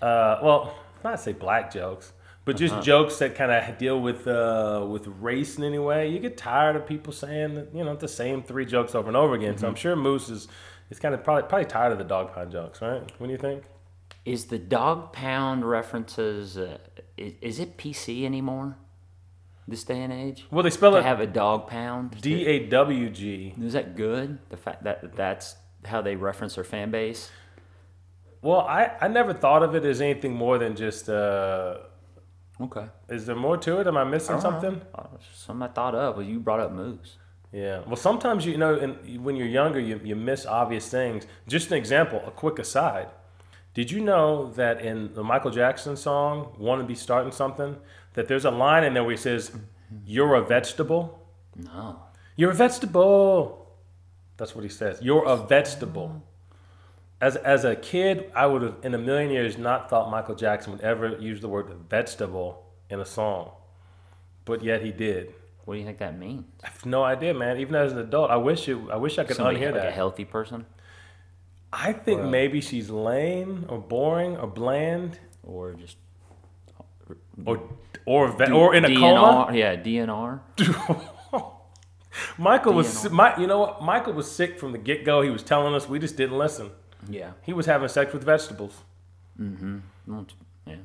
uh, 0.01 0.39
well, 0.43 0.77
not 1.03 1.19
say 1.19 1.33
black 1.33 1.71
jokes, 1.71 2.13
but 2.47 2.55
just 2.55 2.73
Uh-huh. 2.73 2.81
jokes 2.81 3.17
that 3.19 3.35
kind 3.35 3.51
of 3.51 3.77
deal 3.77 3.99
with 3.99 4.25
uh, 4.25 4.83
with 4.89 5.05
race 5.29 5.57
in 5.57 5.63
any 5.65 5.77
way. 5.79 6.07
You 6.07 6.19
get 6.19 6.37
tired 6.37 6.75
of 6.77 6.87
people 6.87 7.11
saying 7.13 7.67
you 7.73 7.83
know 7.83 7.95
the 7.95 8.07
same 8.07 8.41
three 8.41 8.65
jokes 8.65 8.95
over 8.95 9.07
and 9.09 9.17
over 9.17 9.33
again. 9.35 9.51
Mm-hmm. 9.53 9.61
So 9.61 9.67
I'm 9.67 9.75
sure 9.75 9.95
Moose 9.95 10.29
is 10.29 10.47
is 10.89 10.97
kind 10.99 11.13
of 11.13 11.23
probably 11.23 11.43
probably 11.49 11.65
tired 11.65 11.91
of 11.91 11.97
the 11.97 12.05
dog 12.15 12.33
pound 12.33 12.51
jokes, 12.51 12.81
right? 12.81 13.03
What 13.19 13.27
do 13.27 13.33
you 13.33 13.37
think? 13.37 13.63
Is 14.25 14.45
the 14.45 14.57
dog 14.57 15.11
pound 15.13 15.69
references? 15.69 16.57
Uh, 16.57 16.77
is, 17.17 17.33
is 17.41 17.59
it 17.59 17.77
PC 17.77 18.23
anymore? 18.25 18.77
This 19.69 19.83
day 19.83 20.01
and 20.01 20.13
age, 20.13 20.45
Well, 20.49 20.63
they 20.63 20.69
spell 20.69 20.91
to 20.91 20.99
it 20.99 21.03
have 21.03 21.19
a 21.19 21.27
dog 21.27 21.67
pound. 21.67 22.21
D 22.21 22.45
A 22.47 22.67
W 22.69 23.09
G. 23.09 23.53
Is 23.61 23.73
that 23.73 23.97
good? 23.97 24.39
The 24.47 24.55
fact 24.55 24.85
that 24.85 25.13
that's 25.17 25.57
how 25.83 26.01
they 26.01 26.15
reference 26.15 26.55
their 26.55 26.63
fan 26.63 26.89
base. 26.91 27.29
Well, 28.41 28.61
I 28.61 28.91
I 29.01 29.07
never 29.09 29.33
thought 29.33 29.63
of 29.63 29.75
it 29.75 29.83
as 29.83 29.99
anything 29.99 30.33
more 30.33 30.57
than 30.57 30.77
just. 30.77 31.09
Uh, 31.09 31.79
Okay. 32.59 32.85
is 33.09 33.25
there 33.25 33.35
more 33.35 33.57
to 33.57 33.79
it? 33.79 33.87
Am 33.87 33.97
I 33.97 34.03
missing 34.03 34.39
something? 34.41 34.81
Uh, 34.95 35.03
something 35.33 35.69
I 35.69 35.71
thought 35.71 35.93
of. 35.93 36.17
Well, 36.17 36.25
you 36.25 36.39
brought 36.39 36.59
up 36.59 36.71
Moose. 36.71 37.17
Yeah. 37.51 37.81
Well, 37.85 37.95
sometimes 37.95 38.45
you 38.45 38.57
know, 38.57 38.75
and 38.75 39.23
when 39.23 39.35
you're 39.35 39.47
younger, 39.47 39.79
you, 39.79 40.01
you 40.03 40.15
miss 40.15 40.45
obvious 40.45 40.89
things. 40.89 41.25
Just 41.47 41.71
an 41.71 41.77
example, 41.77 42.21
a 42.25 42.31
quick 42.31 42.59
aside. 42.59 43.07
Did 43.73 43.91
you 43.91 44.01
know 44.01 44.51
that 44.53 44.81
in 44.81 45.13
the 45.13 45.23
Michael 45.23 45.51
Jackson 45.51 45.95
song 45.95 46.55
"Want 46.57 46.81
to 46.81 46.87
Be 46.87 46.95
Starting 46.95 47.31
Something," 47.31 47.77
that 48.15 48.27
there's 48.27 48.43
a 48.45 48.51
line 48.51 48.83
in 48.83 48.93
there 48.95 49.03
where 49.03 49.11
he 49.11 49.17
says, 49.17 49.51
"You're 50.05 50.35
a 50.35 50.41
vegetable. 50.41 51.27
No. 51.55 51.99
You're 52.35 52.51
a 52.51 52.55
vegetable." 52.55 53.67
That's 54.37 54.55
what 54.55 54.63
he 54.63 54.69
says. 54.69 54.99
You're 55.01 55.25
a 55.25 55.37
vegetable. 55.37 56.23
As 57.21 57.35
as 57.35 57.65
a 57.65 57.75
kid, 57.75 58.31
I 58.35 58.45
would 58.45 58.61
have 58.61 58.75
in 58.83 58.93
a 58.93 58.97
million 58.97 59.31
years 59.31 59.57
not 59.57 59.89
thought 59.89 60.09
Michael 60.11 60.35
Jackson 60.35 60.71
would 60.73 60.81
ever 60.81 61.17
use 61.17 61.41
the 61.41 61.47
word 61.47 61.69
vegetable 61.89 62.63
in 62.89 62.99
a 62.99 63.05
song, 63.05 63.51
but 64.45 64.63
yet 64.63 64.81
he 64.83 64.91
did. 64.91 65.33
What 65.65 65.73
do 65.73 65.79
you 65.79 65.85
think 65.85 65.97
that 65.97 66.17
means? 66.17 66.45
I 66.63 66.67
have 66.67 66.85
no 66.85 67.03
idea, 67.03 67.33
man. 67.33 67.57
Even 67.57 67.75
as 67.75 67.91
an 67.91 67.97
adult, 67.99 68.31
I 68.31 68.37
wish 68.37 68.69
it. 68.69 68.77
I 68.91 68.95
wish 68.97 69.17
I 69.17 69.23
could 69.25 69.35
Somebody 69.35 69.57
unhear 69.57 69.71
like 69.73 69.81
that. 69.81 69.87
a 69.87 69.91
healthy 69.91 70.23
person, 70.25 70.65
I 71.73 71.91
think 71.93 72.21
Well- 72.21 72.29
maybe 72.29 72.61
she's 72.61 72.89
lame 72.89 73.65
or 73.67 73.77
boring 73.79 74.37
or 74.37 74.47
bland 74.47 75.19
or 75.43 75.73
just 75.73 75.97
or 77.45 77.59
or 78.05 78.27
ve- 78.29 78.51
or 78.51 78.75
in 78.75 78.85
a 78.85 78.95
coma. 78.95 79.47
DNR? 79.49 79.55
Yeah, 79.55 79.75
DNR. 79.75 80.39
Michael 82.37 82.73
was 82.73 83.09
my, 83.11 83.37
you 83.37 83.45
know 83.47 83.59
what? 83.59 83.81
Michael 83.83 84.13
was 84.13 84.31
sick 84.31 84.59
from 84.59 84.71
the 84.71 84.77
get 84.77 85.05
go. 85.05 85.21
He 85.21 85.29
was 85.29 85.43
telling 85.43 85.73
us 85.75 85.87
we 85.87 85.99
just 85.99 86.15
didn't 86.17 86.37
listen. 86.37 86.71
Yeah. 87.09 87.31
He 87.43 87.53
was 87.53 87.65
having 87.65 87.87
sex 87.89 88.13
with 88.13 88.23
vegetables. 88.23 88.73
Mm-hmm. 89.39 89.79
Yeah. 90.65 90.75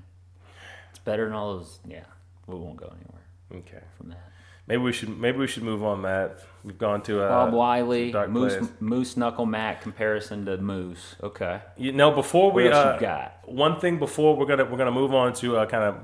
It's 0.90 0.98
better 1.04 1.24
than 1.26 1.34
all 1.34 1.58
those. 1.58 1.78
Yeah. 1.86 2.04
We 2.46 2.56
won't 2.56 2.76
go 2.76 2.86
anywhere 2.86 3.22
Okay, 3.66 3.82
from 3.96 4.08
that. 4.10 4.30
maybe 4.66 4.82
we 4.82 4.92
should 4.92 5.18
maybe 5.18 5.38
we 5.38 5.46
should 5.46 5.62
move 5.62 5.82
on, 5.84 6.00
Matt. 6.02 6.40
We've 6.64 6.78
gone 6.78 7.02
to 7.02 7.22
uh, 7.22 7.28
Bob 7.28 7.52
Wylie, 7.54 8.12
Moose, 8.28 8.56
place. 8.56 8.70
Moose 8.80 9.16
Knuckle 9.16 9.46
Matt 9.46 9.80
comparison 9.82 10.46
to 10.46 10.56
Moose. 10.58 11.16
Okay. 11.22 11.60
You 11.76 11.92
know, 11.92 12.10
before 12.10 12.50
we 12.52 12.68
uh, 12.68 12.94
you 12.94 13.00
got? 13.00 13.38
one 13.46 13.78
thing 13.80 13.98
before 13.98 14.36
we're 14.36 14.46
gonna 14.46 14.64
we're 14.64 14.78
gonna 14.78 14.90
move 14.90 15.12
on 15.14 15.34
to 15.34 15.56
uh, 15.58 15.66
kind 15.66 15.84
of 15.84 15.96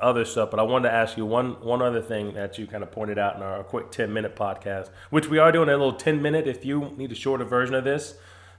other 0.00 0.24
stuff, 0.24 0.50
but 0.50 0.60
I 0.60 0.62
wanted 0.62 0.88
to 0.88 0.94
ask 0.94 1.16
you 1.16 1.26
one 1.26 1.60
one 1.60 1.82
other 1.82 2.00
thing 2.02 2.34
that 2.34 2.58
you 2.58 2.66
kind 2.66 2.82
of 2.82 2.90
pointed 2.92 3.18
out 3.18 3.36
in 3.36 3.42
our 3.42 3.62
quick 3.64 3.90
ten 3.90 4.12
minute 4.12 4.36
podcast, 4.36 4.90
which 5.10 5.28
we 5.28 5.38
are 5.38 5.50
doing 5.52 5.68
a 5.68 5.72
little 5.72 5.92
ten 5.94 6.22
minute. 6.22 6.46
If 6.46 6.64
you 6.64 6.92
need 6.96 7.10
a 7.12 7.14
shorter 7.16 7.44
version 7.44 7.74
of 7.74 7.84
this, 7.84 8.14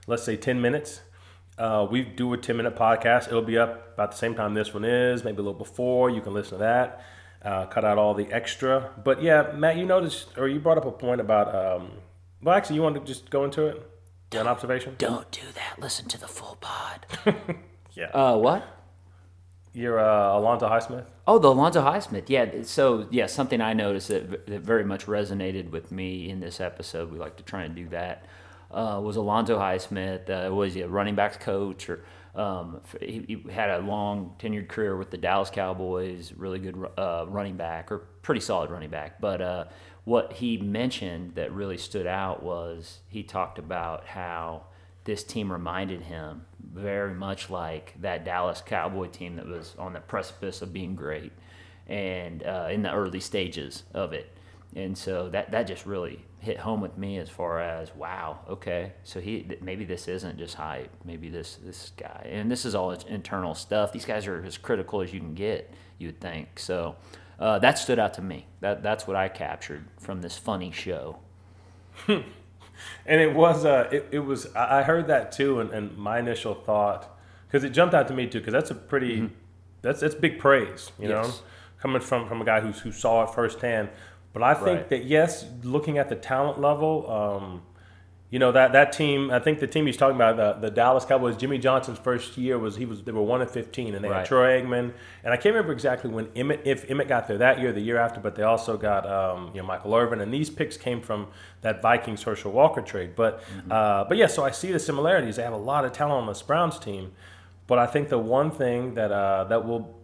let's 0.06 0.22
say 0.22 0.36
ten 0.36 0.60
minutes. 0.60 1.00
Uh, 1.58 1.86
we 1.90 2.02
do 2.02 2.30
a 2.34 2.36
10 2.36 2.54
minute 2.58 2.76
podcast. 2.76 3.28
It'll 3.28 3.40
be 3.40 3.56
up 3.56 3.94
about 3.94 4.10
the 4.10 4.16
same 4.18 4.34
time 4.34 4.52
this 4.52 4.74
one 4.74 4.84
is, 4.84 5.24
maybe 5.24 5.36
a 5.38 5.40
little 5.40 5.54
before. 5.54 6.10
You 6.10 6.20
can 6.20 6.34
listen 6.34 6.58
to 6.58 6.64
that. 6.64 7.02
Uh, 7.42 7.64
cut 7.64 7.82
out 7.82 7.96
all 7.96 8.12
the 8.12 8.30
extra. 8.30 8.90
But 9.02 9.22
yeah, 9.22 9.52
Matt, 9.54 9.78
you 9.78 9.86
noticed, 9.86 10.36
or 10.36 10.48
you 10.48 10.60
brought 10.60 10.76
up 10.76 10.84
a 10.84 10.90
point 10.90 11.18
about, 11.20 11.54
um, 11.54 11.92
well, 12.42 12.54
actually, 12.54 12.76
you 12.76 12.82
want 12.82 12.96
to 12.96 13.00
just 13.04 13.30
go 13.30 13.44
into 13.44 13.66
it? 13.68 13.90
Yeah, 14.34 14.42
an 14.42 14.48
observation? 14.48 14.96
Don't 14.98 15.30
do 15.30 15.40
that. 15.54 15.78
Listen 15.80 16.06
to 16.08 16.20
the 16.20 16.28
full 16.28 16.58
pod. 16.60 17.06
Yeah. 17.94 18.08
uh, 18.10 18.36
what? 18.36 18.62
You're 19.72 19.98
uh, 19.98 20.36
Alonzo 20.38 20.68
Highsmith? 20.68 21.06
Oh, 21.26 21.38
the 21.38 21.48
Alonzo 21.48 21.82
Highsmith. 21.82 22.24
Yeah. 22.28 22.62
So, 22.64 23.06
yeah, 23.10 23.24
something 23.24 23.62
I 23.62 23.72
noticed 23.72 24.08
that, 24.08 24.46
that 24.48 24.60
very 24.60 24.84
much 24.84 25.06
resonated 25.06 25.70
with 25.70 25.90
me 25.90 26.28
in 26.28 26.40
this 26.40 26.60
episode. 26.60 27.10
We 27.10 27.18
like 27.18 27.36
to 27.38 27.42
try 27.42 27.62
and 27.62 27.74
do 27.74 27.88
that. 27.88 28.26
Uh, 28.70 29.00
was 29.02 29.16
Alonzo 29.16 29.58
Highsmith? 29.58 30.28
Uh, 30.28 30.52
was 30.54 30.74
he 30.74 30.82
a 30.82 30.88
running 30.88 31.14
backs 31.14 31.36
coach 31.36 31.88
or? 31.88 32.04
Um, 32.34 32.82
he, 33.00 33.24
he 33.26 33.50
had 33.50 33.70
a 33.70 33.78
long 33.78 34.34
tenured 34.38 34.68
career 34.68 34.94
with 34.94 35.10
the 35.10 35.16
Dallas 35.16 35.48
Cowboys, 35.48 36.34
really 36.36 36.58
good 36.58 36.76
uh, 36.98 37.24
running 37.28 37.56
back 37.56 37.90
or 37.90 38.00
pretty 38.20 38.42
solid 38.42 38.70
running 38.70 38.90
back. 38.90 39.22
But 39.22 39.40
uh, 39.40 39.64
what 40.04 40.34
he 40.34 40.58
mentioned 40.58 41.34
that 41.36 41.50
really 41.52 41.78
stood 41.78 42.06
out 42.06 42.42
was 42.42 42.98
he 43.08 43.22
talked 43.22 43.58
about 43.58 44.06
how 44.06 44.64
this 45.04 45.24
team 45.24 45.50
reminded 45.50 46.02
him 46.02 46.44
very 46.74 47.14
much 47.14 47.48
like 47.48 47.94
that 48.02 48.24
Dallas 48.24 48.60
Cowboy 48.60 49.06
team 49.06 49.36
that 49.36 49.46
was 49.46 49.74
on 49.78 49.94
the 49.94 50.00
precipice 50.00 50.60
of 50.60 50.72
being 50.72 50.94
great 50.94 51.32
and 51.86 52.42
uh, 52.42 52.68
in 52.70 52.82
the 52.82 52.92
early 52.92 53.20
stages 53.20 53.84
of 53.94 54.12
it. 54.12 54.30
And 54.74 54.98
so 54.98 55.30
that, 55.30 55.52
that 55.52 55.66
just 55.66 55.86
really 55.86 56.24
hit 56.46 56.58
home 56.58 56.80
with 56.80 56.96
me 56.96 57.18
as 57.18 57.28
far 57.28 57.60
as 57.60 57.94
wow, 57.94 58.38
okay, 58.48 58.92
so 59.04 59.20
he 59.20 59.46
maybe 59.60 59.84
this 59.84 60.08
isn't 60.08 60.38
just 60.38 60.54
hype, 60.54 60.90
maybe 61.04 61.28
this 61.28 61.56
this 61.56 61.92
guy, 61.96 62.28
and 62.30 62.50
this 62.50 62.64
is 62.64 62.74
all 62.74 62.92
internal 62.92 63.54
stuff. 63.54 63.92
These 63.92 64.04
guys 64.06 64.26
are 64.26 64.42
as 64.42 64.56
critical 64.56 65.02
as 65.02 65.12
you 65.12 65.20
can 65.20 65.34
get, 65.34 65.72
you 65.98 66.08
would 66.08 66.20
think. 66.20 66.58
So 66.58 66.96
uh, 67.38 67.58
that 67.58 67.78
stood 67.78 67.98
out 67.98 68.14
to 68.14 68.22
me. 68.22 68.46
That 68.60 68.82
that's 68.82 69.06
what 69.06 69.16
I 69.16 69.28
captured 69.28 69.84
from 69.98 70.22
this 70.22 70.38
funny 70.38 70.70
show. 70.70 71.18
And 73.06 73.20
it 73.20 73.34
was, 73.34 73.64
uh, 73.64 73.88
it, 73.90 74.08
it 74.10 74.18
was. 74.18 74.54
I 74.54 74.82
heard 74.82 75.06
that 75.08 75.32
too, 75.32 75.60
and, 75.60 75.70
and 75.70 75.96
my 75.96 76.18
initial 76.18 76.54
thought, 76.54 77.16
because 77.46 77.64
it 77.64 77.70
jumped 77.70 77.94
out 77.94 78.08
to 78.08 78.14
me 78.14 78.26
too, 78.26 78.38
because 78.38 78.52
that's 78.52 78.70
a 78.70 78.74
pretty, 78.74 79.30
that's 79.82 80.00
that's 80.00 80.14
big 80.14 80.38
praise, 80.38 80.92
you 80.98 81.08
know, 81.08 81.30
coming 81.80 82.02
from 82.02 82.28
from 82.28 82.42
a 82.42 82.44
guy 82.44 82.60
who's 82.60 82.80
who 82.80 82.92
saw 82.92 83.24
it 83.24 83.34
firsthand. 83.34 83.88
But 84.36 84.42
I 84.42 84.52
think 84.52 84.66
Right. 84.80 84.88
that 84.90 85.04
yes, 85.04 85.46
looking 85.62 85.96
at 85.96 86.10
the 86.10 86.14
talent 86.14 86.60
level, 86.60 87.10
um, 87.10 87.62
you 88.28 88.38
know 88.38 88.52
that 88.52 88.72
that 88.72 88.92
team. 88.92 89.30
I 89.30 89.38
think 89.38 89.60
the 89.60 89.66
team 89.66 89.86
he's 89.86 89.96
talking 89.96 90.14
about, 90.16 90.36
the, 90.36 90.68
the 90.68 90.70
Dallas 90.70 91.06
Cowboys. 91.06 91.38
Jimmy 91.38 91.56
Johnson's 91.56 91.98
first 91.98 92.36
year 92.36 92.58
was 92.58 92.76
he 92.76 92.84
was 92.84 93.02
they 93.02 93.12
were 93.12 93.22
one 93.22 93.40
of 93.40 93.50
fifteen, 93.50 93.94
and 93.94 94.04
they 94.04 94.08
had 94.08 94.14
Right. 94.18 94.26
Troy 94.26 94.60
Aikman, 94.60 94.92
and 95.24 95.32
I 95.32 95.38
can't 95.38 95.54
remember 95.54 95.72
exactly 95.72 96.10
when 96.10 96.26
Emmitt 96.34 96.60
if 96.66 96.86
Emmitt 96.86 97.08
got 97.08 97.28
there 97.28 97.38
that 97.38 97.60
year, 97.60 97.72
the 97.72 97.80
year 97.80 97.96
after, 97.96 98.20
but 98.20 98.34
they 98.34 98.42
also 98.42 98.76
got 98.76 99.10
um, 99.10 99.52
you 99.54 99.62
know 99.62 99.66
Michael 99.66 99.94
Irvin, 99.94 100.20
and 100.20 100.34
these 100.34 100.50
picks 100.50 100.76
came 100.76 101.00
from 101.00 101.28
that 101.62 101.80
Vikings 101.80 102.22
Herschel 102.22 102.52
Walker 102.52 102.82
trade. 102.82 103.16
But 103.16 103.42
uh, 103.70 104.04
but 104.04 104.18
yeah, 104.18 104.26
so 104.26 104.44
I 104.44 104.50
see 104.50 104.70
the 104.70 104.78
similarities. 104.78 105.36
They 105.36 105.44
have 105.44 105.54
a 105.54 105.56
lot 105.72 105.86
of 105.86 105.92
talent 105.92 106.12
on 106.20 106.26
this 106.26 106.42
Browns 106.42 106.78
team, 106.78 107.12
but 107.66 107.78
I 107.78 107.86
think 107.86 108.10
the 108.10 108.18
one 108.18 108.50
thing 108.50 108.96
that 108.96 109.10
uh, 109.12 109.44
that 109.44 109.64
will 109.64 109.94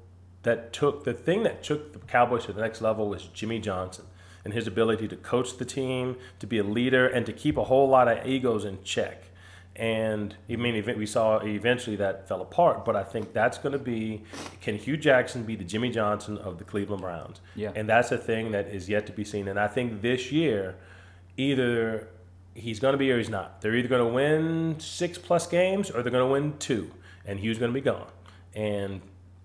that 0.44 0.72
took 0.72 1.04
the 1.04 1.12
thing 1.12 1.42
that 1.42 1.62
took 1.62 1.92
the 1.92 1.98
Cowboys 1.98 2.46
to 2.46 2.54
the 2.54 2.62
next 2.62 2.80
level 2.80 3.10
was 3.10 3.24
Jimmy 3.24 3.58
Johnson 3.58 4.06
and 4.44 4.52
his 4.54 4.66
ability 4.66 5.08
to 5.08 5.16
coach 5.16 5.56
the 5.56 5.64
team, 5.64 6.16
to 6.40 6.46
be 6.46 6.58
a 6.58 6.64
leader, 6.64 7.06
and 7.06 7.26
to 7.26 7.32
keep 7.32 7.56
a 7.56 7.64
whole 7.64 7.88
lot 7.88 8.08
of 8.08 8.26
egos 8.26 8.64
in 8.64 8.82
check. 8.82 9.24
And 9.74 10.34
I 10.50 10.56
mean, 10.56 10.84
we 10.98 11.06
saw 11.06 11.38
eventually 11.38 11.96
that 11.96 12.28
fell 12.28 12.42
apart, 12.42 12.84
but 12.84 12.94
I 12.94 13.04
think 13.04 13.32
that's 13.32 13.56
going 13.56 13.72
to 13.72 13.78
be 13.78 14.22
can 14.60 14.76
Hue 14.76 14.98
Jackson 14.98 15.44
be 15.44 15.56
the 15.56 15.64
Jimmy 15.64 15.90
Johnson 15.90 16.36
of 16.36 16.58
the 16.58 16.64
Cleveland 16.64 17.00
Browns? 17.00 17.40
Yeah. 17.54 17.72
And 17.74 17.88
that's 17.88 18.12
a 18.12 18.18
thing 18.18 18.52
that 18.52 18.68
is 18.68 18.88
yet 18.88 19.06
to 19.06 19.12
be 19.12 19.24
seen. 19.24 19.48
And 19.48 19.58
I 19.58 19.68
think 19.68 20.02
this 20.02 20.30
year, 20.30 20.76
either 21.38 22.08
he's 22.54 22.80
going 22.80 22.92
to 22.92 22.98
be 22.98 23.10
or 23.10 23.16
he's 23.16 23.30
not. 23.30 23.62
They're 23.62 23.74
either 23.74 23.88
going 23.88 24.06
to 24.06 24.12
win 24.12 24.78
six 24.78 25.16
plus 25.16 25.46
games 25.46 25.90
or 25.90 26.02
they're 26.02 26.12
going 26.12 26.26
to 26.26 26.32
win 26.32 26.58
two, 26.58 26.90
and 27.24 27.40
Hue's 27.40 27.58
going 27.58 27.72
to 27.72 27.74
be 27.74 27.80
gone. 27.80 28.08
And 28.54 29.00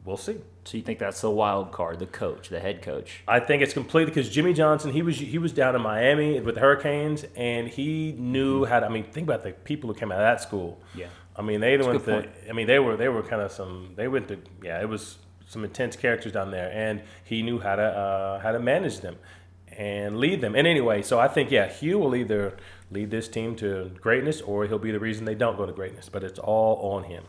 we'll 0.07 0.17
see. 0.17 0.37
So 0.63 0.77
you 0.77 0.83
think 0.83 0.99
that's 0.99 1.21
the 1.21 1.29
wild 1.29 1.71
card, 1.71 1.99
the 1.99 2.07
coach, 2.07 2.49
the 2.49 2.59
head 2.59 2.81
coach? 2.81 3.21
I 3.27 3.39
think 3.39 3.61
it's 3.61 3.73
completely 3.73 4.11
because 4.11 4.29
Jimmy 4.29 4.53
Johnson 4.53 4.91
he 4.93 5.01
was 5.01 5.17
he 5.17 5.37
was 5.37 5.51
down 5.51 5.75
in 5.75 5.81
Miami 5.81 6.39
with 6.39 6.55
the 6.55 6.61
Hurricanes 6.61 7.25
and 7.35 7.67
he 7.67 8.13
knew 8.17 8.65
how 8.65 8.79
to. 8.79 8.85
I 8.87 8.89
mean, 8.89 9.03
think 9.03 9.27
about 9.27 9.43
the 9.43 9.51
people 9.51 9.93
who 9.93 9.99
came 9.99 10.11
out 10.11 10.19
of 10.19 10.23
that 10.23 10.41
school. 10.41 10.79
Yeah. 10.95 11.07
I 11.35 11.41
mean, 11.43 11.59
they 11.59 11.77
went 11.77 11.99
to. 11.99 12.05
good 12.05 12.29
I 12.49 12.53
mean, 12.53 12.65
they 12.65 12.79
were 12.79 12.95
they 12.95 13.09
were 13.09 13.21
kind 13.21 13.41
of 13.41 13.51
some. 13.51 13.93
They 13.95 14.07
went 14.07 14.29
to. 14.29 14.39
Yeah, 14.63 14.81
it 14.81 14.89
was 14.89 15.17
some 15.45 15.63
intense 15.63 15.95
characters 15.95 16.31
down 16.31 16.51
there, 16.51 16.71
and 16.73 17.01
he 17.23 17.43
knew 17.43 17.59
how 17.59 17.75
to 17.75 17.83
uh, 17.83 18.39
how 18.39 18.53
to 18.53 18.59
manage 18.59 19.01
them 19.01 19.17
and 19.77 20.19
lead 20.19 20.41
them. 20.41 20.55
And 20.55 20.65
anyway, 20.65 21.01
so 21.03 21.19
I 21.19 21.27
think 21.27 21.51
yeah, 21.51 21.67
Hue 21.67 21.99
will 21.99 22.15
either 22.15 22.57
lead 22.89 23.11
this 23.11 23.27
team 23.27 23.55
to 23.57 23.91
greatness 24.01 24.41
or 24.41 24.65
he'll 24.65 24.79
be 24.79 24.91
the 24.91 24.99
reason 24.99 25.25
they 25.25 25.35
don't 25.35 25.57
go 25.57 25.65
to 25.65 25.73
greatness. 25.73 26.09
But 26.09 26.23
it's 26.23 26.39
all 26.39 26.93
on 26.93 27.03
him. 27.03 27.25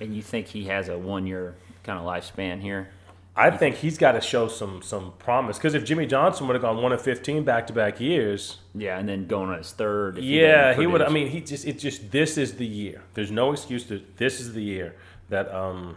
And 0.00 0.16
you 0.16 0.22
think 0.22 0.46
he 0.46 0.64
has 0.64 0.88
a 0.88 0.96
one 0.96 1.26
year 1.26 1.56
kind 1.82 1.98
of 1.98 2.04
lifespan 2.04 2.60
here? 2.60 2.90
I 3.36 3.50
think 3.50 3.76
he's 3.76 3.96
got 3.96 4.12
to 4.12 4.20
show 4.20 4.48
some 4.48 4.82
some 4.82 5.12
promise 5.18 5.56
because 5.56 5.74
if 5.74 5.84
Jimmy 5.84 6.04
Johnson 6.06 6.46
would 6.46 6.54
have 6.54 6.62
gone 6.62 6.82
one 6.82 6.92
of 6.92 7.00
fifteen 7.00 7.44
back 7.44 7.66
to 7.68 7.72
back 7.72 8.00
years, 8.00 8.58
Yeah, 8.74 8.98
and 8.98 9.08
then 9.08 9.26
going 9.26 9.50
on 9.50 9.58
his 9.58 9.72
third. 9.72 10.18
if 10.18 10.24
yeah, 10.24 10.68
doesn't 10.68 10.80
he 10.80 10.86
would. 10.86 11.00
I 11.02 11.08
mean, 11.08 11.28
he 11.28 11.40
just 11.40 11.66
it 11.66 11.78
just 11.78 12.10
this 12.10 12.36
is 12.36 12.54
the 12.56 12.66
year. 12.66 13.02
There's 13.14 13.30
no 13.30 13.52
excuse. 13.52 13.84
To, 13.84 14.02
this 14.16 14.40
is 14.40 14.52
the 14.52 14.62
year 14.62 14.96
that 15.28 15.52
um 15.54 15.96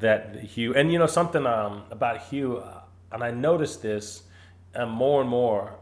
that 0.00 0.40
Hue 0.40 0.74
and 0.74 0.92
you 0.92 0.98
know 0.98 1.06
something 1.06 1.46
um 1.46 1.84
about 1.90 2.22
Hue, 2.24 2.58
uh, 2.58 2.80
and 3.12 3.22
I 3.22 3.30
noticed 3.30 3.80
this 3.82 4.24
uh, 4.74 4.84
more 4.84 5.20
and 5.20 5.30
more. 5.30 5.74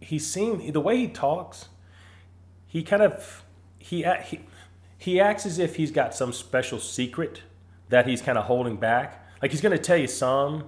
He 0.00 0.18
seemed 0.18 0.72
the 0.74 0.80
way 0.80 0.96
he 0.98 1.08
talks. 1.08 1.68
He 2.66 2.82
kind 2.82 3.02
of 3.02 3.44
he 3.78 4.04
he 4.24 4.40
he 4.98 5.20
acts 5.20 5.46
as 5.46 5.58
if 5.58 5.76
he's 5.76 5.92
got 5.92 6.14
some 6.14 6.32
special 6.32 6.78
secret 6.80 7.42
that 7.90 8.06
he's 8.06 8.22
kind 8.22 8.38
of 8.38 8.44
holding 8.46 8.76
back. 8.76 9.26
Like 9.42 9.50
he's 9.50 9.60
going 9.60 9.76
to 9.76 9.82
tell 9.82 9.96
you 9.96 10.06
some, 10.06 10.64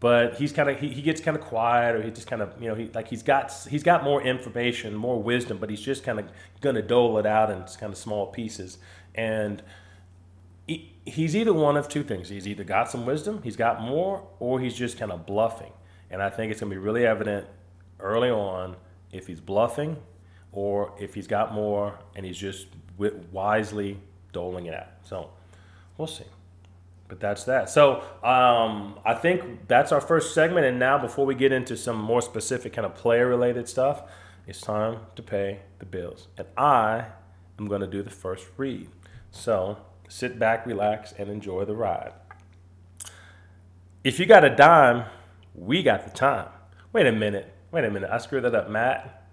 but 0.00 0.36
he's 0.36 0.52
kind 0.52 0.68
of 0.70 0.80
he, 0.80 0.88
he 0.88 1.02
gets 1.02 1.20
kind 1.20 1.36
of 1.36 1.42
quiet 1.42 1.94
or 1.94 2.02
he 2.02 2.10
just 2.10 2.26
kind 2.26 2.40
of 2.40 2.54
you 2.60 2.68
know 2.68 2.74
he 2.74 2.86
like 2.94 3.08
he's 3.08 3.22
got 3.22 3.52
he's 3.68 3.82
got 3.82 4.02
more 4.02 4.22
information, 4.22 4.94
more 4.94 5.22
wisdom, 5.22 5.58
but 5.58 5.68
he's 5.68 5.80
just 5.80 6.02
kind 6.02 6.18
of 6.18 6.26
going 6.60 6.76
to 6.76 6.82
dole 6.82 7.18
it 7.18 7.26
out 7.26 7.50
in 7.50 7.62
kind 7.78 7.92
of 7.92 7.98
small 7.98 8.26
pieces. 8.26 8.78
And 9.14 9.62
he, 10.66 10.92
he's 11.04 11.36
either 11.36 11.52
one 11.52 11.76
of 11.76 11.88
two 11.88 12.02
things. 12.02 12.28
He's 12.28 12.48
either 12.48 12.64
got 12.64 12.90
some 12.90 13.04
wisdom, 13.04 13.42
he's 13.42 13.56
got 13.56 13.82
more, 13.82 14.26
or 14.38 14.60
he's 14.60 14.74
just 14.74 14.98
kind 14.98 15.12
of 15.12 15.26
bluffing. 15.26 15.72
And 16.10 16.22
I 16.22 16.30
think 16.30 16.50
it's 16.50 16.60
going 16.60 16.70
to 16.70 16.76
be 16.76 16.82
really 16.82 17.06
evident 17.06 17.46
early 17.98 18.30
on 18.30 18.76
if 19.12 19.26
he's 19.26 19.40
bluffing 19.40 19.96
or 20.52 20.92
if 20.98 21.14
he's 21.14 21.26
got 21.26 21.52
more 21.52 21.98
and 22.16 22.24
he's 22.26 22.38
just 22.38 22.66
wisely 23.32 23.98
doling 24.32 24.66
it 24.66 24.74
out. 24.74 24.88
So 25.02 25.30
we'll 25.96 26.08
see. 26.08 26.24
But 27.10 27.18
that's 27.18 27.42
that. 27.44 27.68
So 27.68 28.04
um, 28.22 28.98
I 29.04 29.14
think 29.14 29.66
that's 29.66 29.90
our 29.90 30.00
first 30.00 30.32
segment. 30.32 30.64
And 30.64 30.78
now, 30.78 30.96
before 30.96 31.26
we 31.26 31.34
get 31.34 31.50
into 31.50 31.76
some 31.76 32.00
more 32.00 32.22
specific 32.22 32.72
kind 32.72 32.86
of 32.86 32.94
player 32.94 33.26
related 33.26 33.68
stuff, 33.68 34.04
it's 34.46 34.60
time 34.60 35.00
to 35.16 35.22
pay 35.22 35.58
the 35.80 35.86
bills. 35.86 36.28
And 36.38 36.46
I 36.56 37.06
am 37.58 37.66
going 37.66 37.80
to 37.80 37.88
do 37.88 38.02
the 38.04 38.10
first 38.10 38.46
read. 38.56 38.88
So 39.32 39.78
sit 40.08 40.38
back, 40.38 40.64
relax, 40.66 41.12
and 41.18 41.28
enjoy 41.28 41.64
the 41.64 41.74
ride. 41.74 42.12
If 44.04 44.20
you 44.20 44.24
got 44.24 44.44
a 44.44 44.54
dime, 44.54 45.06
we 45.52 45.82
got 45.82 46.04
the 46.04 46.10
time. 46.10 46.48
Wait 46.92 47.06
a 47.06 47.12
minute. 47.12 47.52
Wait 47.72 47.84
a 47.84 47.90
minute. 47.90 48.08
I 48.10 48.18
screwed 48.18 48.44
that 48.44 48.54
up, 48.54 48.70
Matt. 48.70 49.26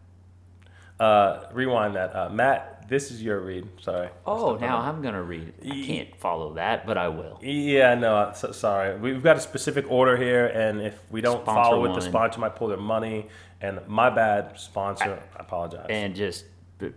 Uh, 0.99 1.43
rewind 1.53 1.95
that. 1.95 2.15
Uh, 2.15 2.29
Matt, 2.29 2.76
this 2.87 3.11
is 3.11 3.21
your 3.21 3.39
read. 3.41 3.67
Sorry. 3.81 4.09
Oh, 4.25 4.55
now 4.55 4.77
I'm 4.77 5.01
gonna 5.01 5.21
read 5.23 5.49
it. 5.49 5.55
I 5.71 5.85
can't 5.85 6.15
follow 6.17 6.53
that, 6.53 6.85
but 6.85 6.97
I 6.97 7.07
will. 7.09 7.39
Yeah, 7.41 7.95
no, 7.95 8.31
so, 8.35 8.51
sorry. 8.51 8.97
We've 8.97 9.21
got 9.21 9.37
a 9.37 9.39
specific 9.41 9.85
order 9.89 10.15
here, 10.17 10.47
and 10.47 10.81
if 10.81 10.97
we 11.11 11.21
don't 11.21 11.43
Sponsor 11.43 11.61
follow 11.69 11.85
it, 11.85 11.87
the 11.89 11.93
one. 11.93 12.01
sponsor 12.01 12.39
might 12.39 12.55
pull 12.55 12.67
their 12.69 12.77
money. 12.77 13.27
And 13.59 13.79
my 13.87 14.09
bad, 14.11 14.59
sponsor. 14.59 15.19
I, 15.35 15.39
apologize. 15.41 15.87
And 15.89 16.15
just 16.15 16.45
b- 16.77 16.91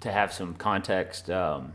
to 0.00 0.10
have 0.10 0.32
some 0.32 0.54
context, 0.54 1.30
um, 1.30 1.74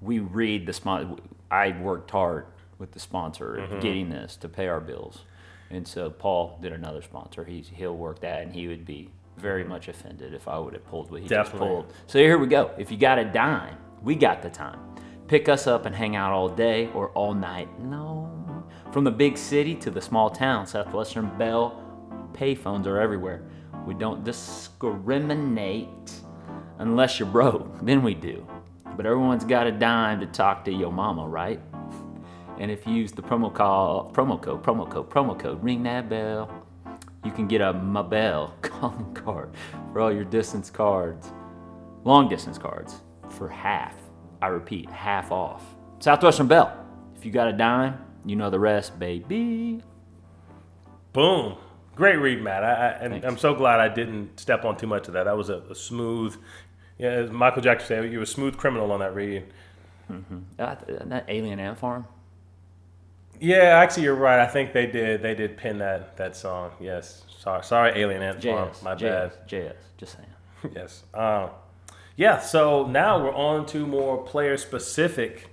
we 0.00 0.20
read 0.20 0.64
the 0.66 0.72
sponsor. 0.72 1.16
I 1.50 1.70
worked 1.80 2.10
hard 2.10 2.46
with 2.78 2.92
the 2.92 3.00
sponsor 3.00 3.58
Mm-hmm. 3.60 3.80
getting 3.80 4.10
this 4.10 4.36
to 4.36 4.48
pay 4.48 4.68
our 4.68 4.80
bills, 4.80 5.22
and 5.70 5.86
so 5.88 6.08
Paul 6.10 6.58
did 6.62 6.72
another 6.72 7.02
sponsor. 7.02 7.44
He's 7.44 7.68
he'll 7.68 7.96
work 7.96 8.20
that, 8.20 8.42
and 8.42 8.52
he 8.54 8.68
would 8.68 8.84
be 8.86 9.10
very 9.36 9.64
much 9.64 9.88
offended 9.88 10.34
if 10.34 10.48
I 10.48 10.58
would 10.58 10.74
have 10.74 10.86
pulled 10.86 11.10
what 11.10 11.22
he 11.22 11.28
Definitely. 11.28 11.58
just 11.58 11.72
pulled. 11.72 11.92
So 12.06 12.18
here 12.18 12.38
we 12.38 12.46
go. 12.46 12.70
If 12.78 12.90
you 12.90 12.96
got 12.96 13.18
a 13.18 13.24
dime, 13.24 13.76
we 14.02 14.14
got 14.14 14.42
the 14.42 14.50
time. 14.50 14.78
Pick 15.26 15.48
us 15.48 15.66
up 15.66 15.86
and 15.86 15.94
hang 15.94 16.16
out 16.16 16.32
all 16.32 16.48
day 16.48 16.90
or 16.94 17.08
all 17.10 17.34
night. 17.34 17.68
No, 17.80 18.64
from 18.92 19.04
the 19.04 19.10
big 19.10 19.36
city 19.36 19.74
to 19.76 19.90
the 19.90 20.00
small 20.00 20.30
town, 20.30 20.66
Southwestern 20.66 21.36
Bell 21.38 21.80
payphones 22.32 22.86
are 22.86 23.00
everywhere. 23.00 23.42
We 23.86 23.94
don't 23.94 24.24
discriminate 24.24 25.88
unless 26.78 27.18
you're 27.18 27.28
broke. 27.28 27.78
Then 27.82 28.02
we 28.02 28.14
do. 28.14 28.46
But 28.96 29.06
everyone's 29.06 29.44
got 29.44 29.66
a 29.66 29.72
dime 29.72 30.20
to 30.20 30.26
talk 30.26 30.64
to 30.66 30.72
your 30.72 30.92
mama, 30.92 31.26
right? 31.26 31.60
And 32.56 32.70
if 32.70 32.86
you 32.86 32.94
use 32.94 33.10
the 33.10 33.20
promo 33.20 33.52
call, 33.52 34.12
promo 34.12 34.40
code, 34.40 34.62
promo 34.62 34.88
code, 34.88 35.10
promo 35.10 35.36
code, 35.36 35.60
ring 35.64 35.82
that 35.82 36.08
bell, 36.08 36.63
you 37.24 37.32
can 37.32 37.46
get 37.46 37.60
a 37.60 37.72
Mabel 37.72 38.54
calling 38.62 39.12
card 39.14 39.50
for 39.92 40.00
all 40.00 40.12
your 40.12 40.24
distance 40.24 40.70
cards, 40.70 41.32
long 42.04 42.28
distance 42.28 42.58
cards 42.58 43.00
for 43.30 43.48
half. 43.48 43.94
I 44.42 44.48
repeat, 44.48 44.90
half 44.90 45.32
off. 45.32 45.64
Southwestern 46.00 46.46
Bell. 46.46 46.76
If 47.16 47.24
you 47.24 47.32
got 47.32 47.48
a 47.48 47.52
dime, 47.52 47.98
you 48.26 48.36
know 48.36 48.50
the 48.50 48.60
rest, 48.60 48.98
baby. 48.98 49.82
Boom. 51.12 51.56
Great 51.96 52.16
read, 52.16 52.42
Matt. 52.42 52.64
I, 52.64 52.72
I, 52.72 52.88
and 53.00 53.12
Thanks. 53.12 53.26
I'm 53.26 53.38
so 53.38 53.54
glad 53.54 53.80
I 53.80 53.88
didn't 53.88 54.38
step 54.38 54.64
on 54.64 54.76
too 54.76 54.86
much 54.86 55.06
of 55.08 55.14
that. 55.14 55.24
That 55.24 55.36
was 55.36 55.48
a, 55.48 55.58
a 55.70 55.74
smooth, 55.74 56.36
yeah, 56.98 57.10
as 57.10 57.30
Michael 57.30 57.62
Jackson 57.62 57.86
said, 57.86 58.12
you 58.12 58.18
were 58.18 58.24
a 58.24 58.26
smooth 58.26 58.56
criminal 58.56 58.90
on 58.92 59.00
that 59.00 59.14
read. 59.14 59.44
Uh, 60.58 60.74
that 60.88 61.24
Alien 61.28 61.58
Ant 61.60 61.78
Farm. 61.78 62.06
Yeah, 63.44 63.78
actually, 63.78 64.04
you're 64.04 64.14
right. 64.14 64.40
I 64.40 64.46
think 64.46 64.72
they 64.72 64.86
did. 64.86 65.20
They 65.20 65.34
did 65.34 65.58
pin 65.58 65.76
that 65.78 66.16
that 66.16 66.34
song. 66.34 66.72
Yes. 66.80 67.24
Sorry, 67.38 67.62
sorry, 67.62 68.00
Alien 68.00 68.22
Ant 68.22 68.42
Farm. 68.42 68.70
My 68.82 68.94
bad. 68.94 69.32
JS. 69.46 69.74
Just 69.98 70.16
saying. 70.16 70.72
yes. 70.74 71.04
Um, 71.12 71.50
yeah. 72.16 72.40
So 72.40 72.86
now 72.86 73.22
we're 73.22 73.34
on 73.34 73.66
to 73.66 73.86
more 73.86 74.22
player 74.22 74.56
specific 74.56 75.50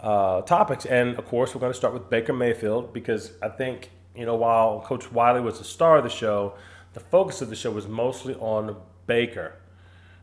uh, 0.00 0.40
topics, 0.42 0.86
and 0.86 1.18
of 1.18 1.26
course, 1.26 1.54
we're 1.54 1.60
going 1.60 1.72
to 1.72 1.76
start 1.76 1.92
with 1.92 2.08
Baker 2.08 2.32
Mayfield 2.32 2.94
because 2.94 3.32
I 3.42 3.50
think 3.50 3.90
you 4.14 4.24
know 4.24 4.36
while 4.36 4.80
Coach 4.80 5.12
Wylie 5.12 5.42
was 5.42 5.58
the 5.58 5.64
star 5.64 5.98
of 5.98 6.04
the 6.04 6.10
show, 6.10 6.54
the 6.94 7.00
focus 7.00 7.42
of 7.42 7.50
the 7.50 7.56
show 7.56 7.70
was 7.70 7.86
mostly 7.86 8.34
on 8.36 8.76
Baker. 9.06 9.56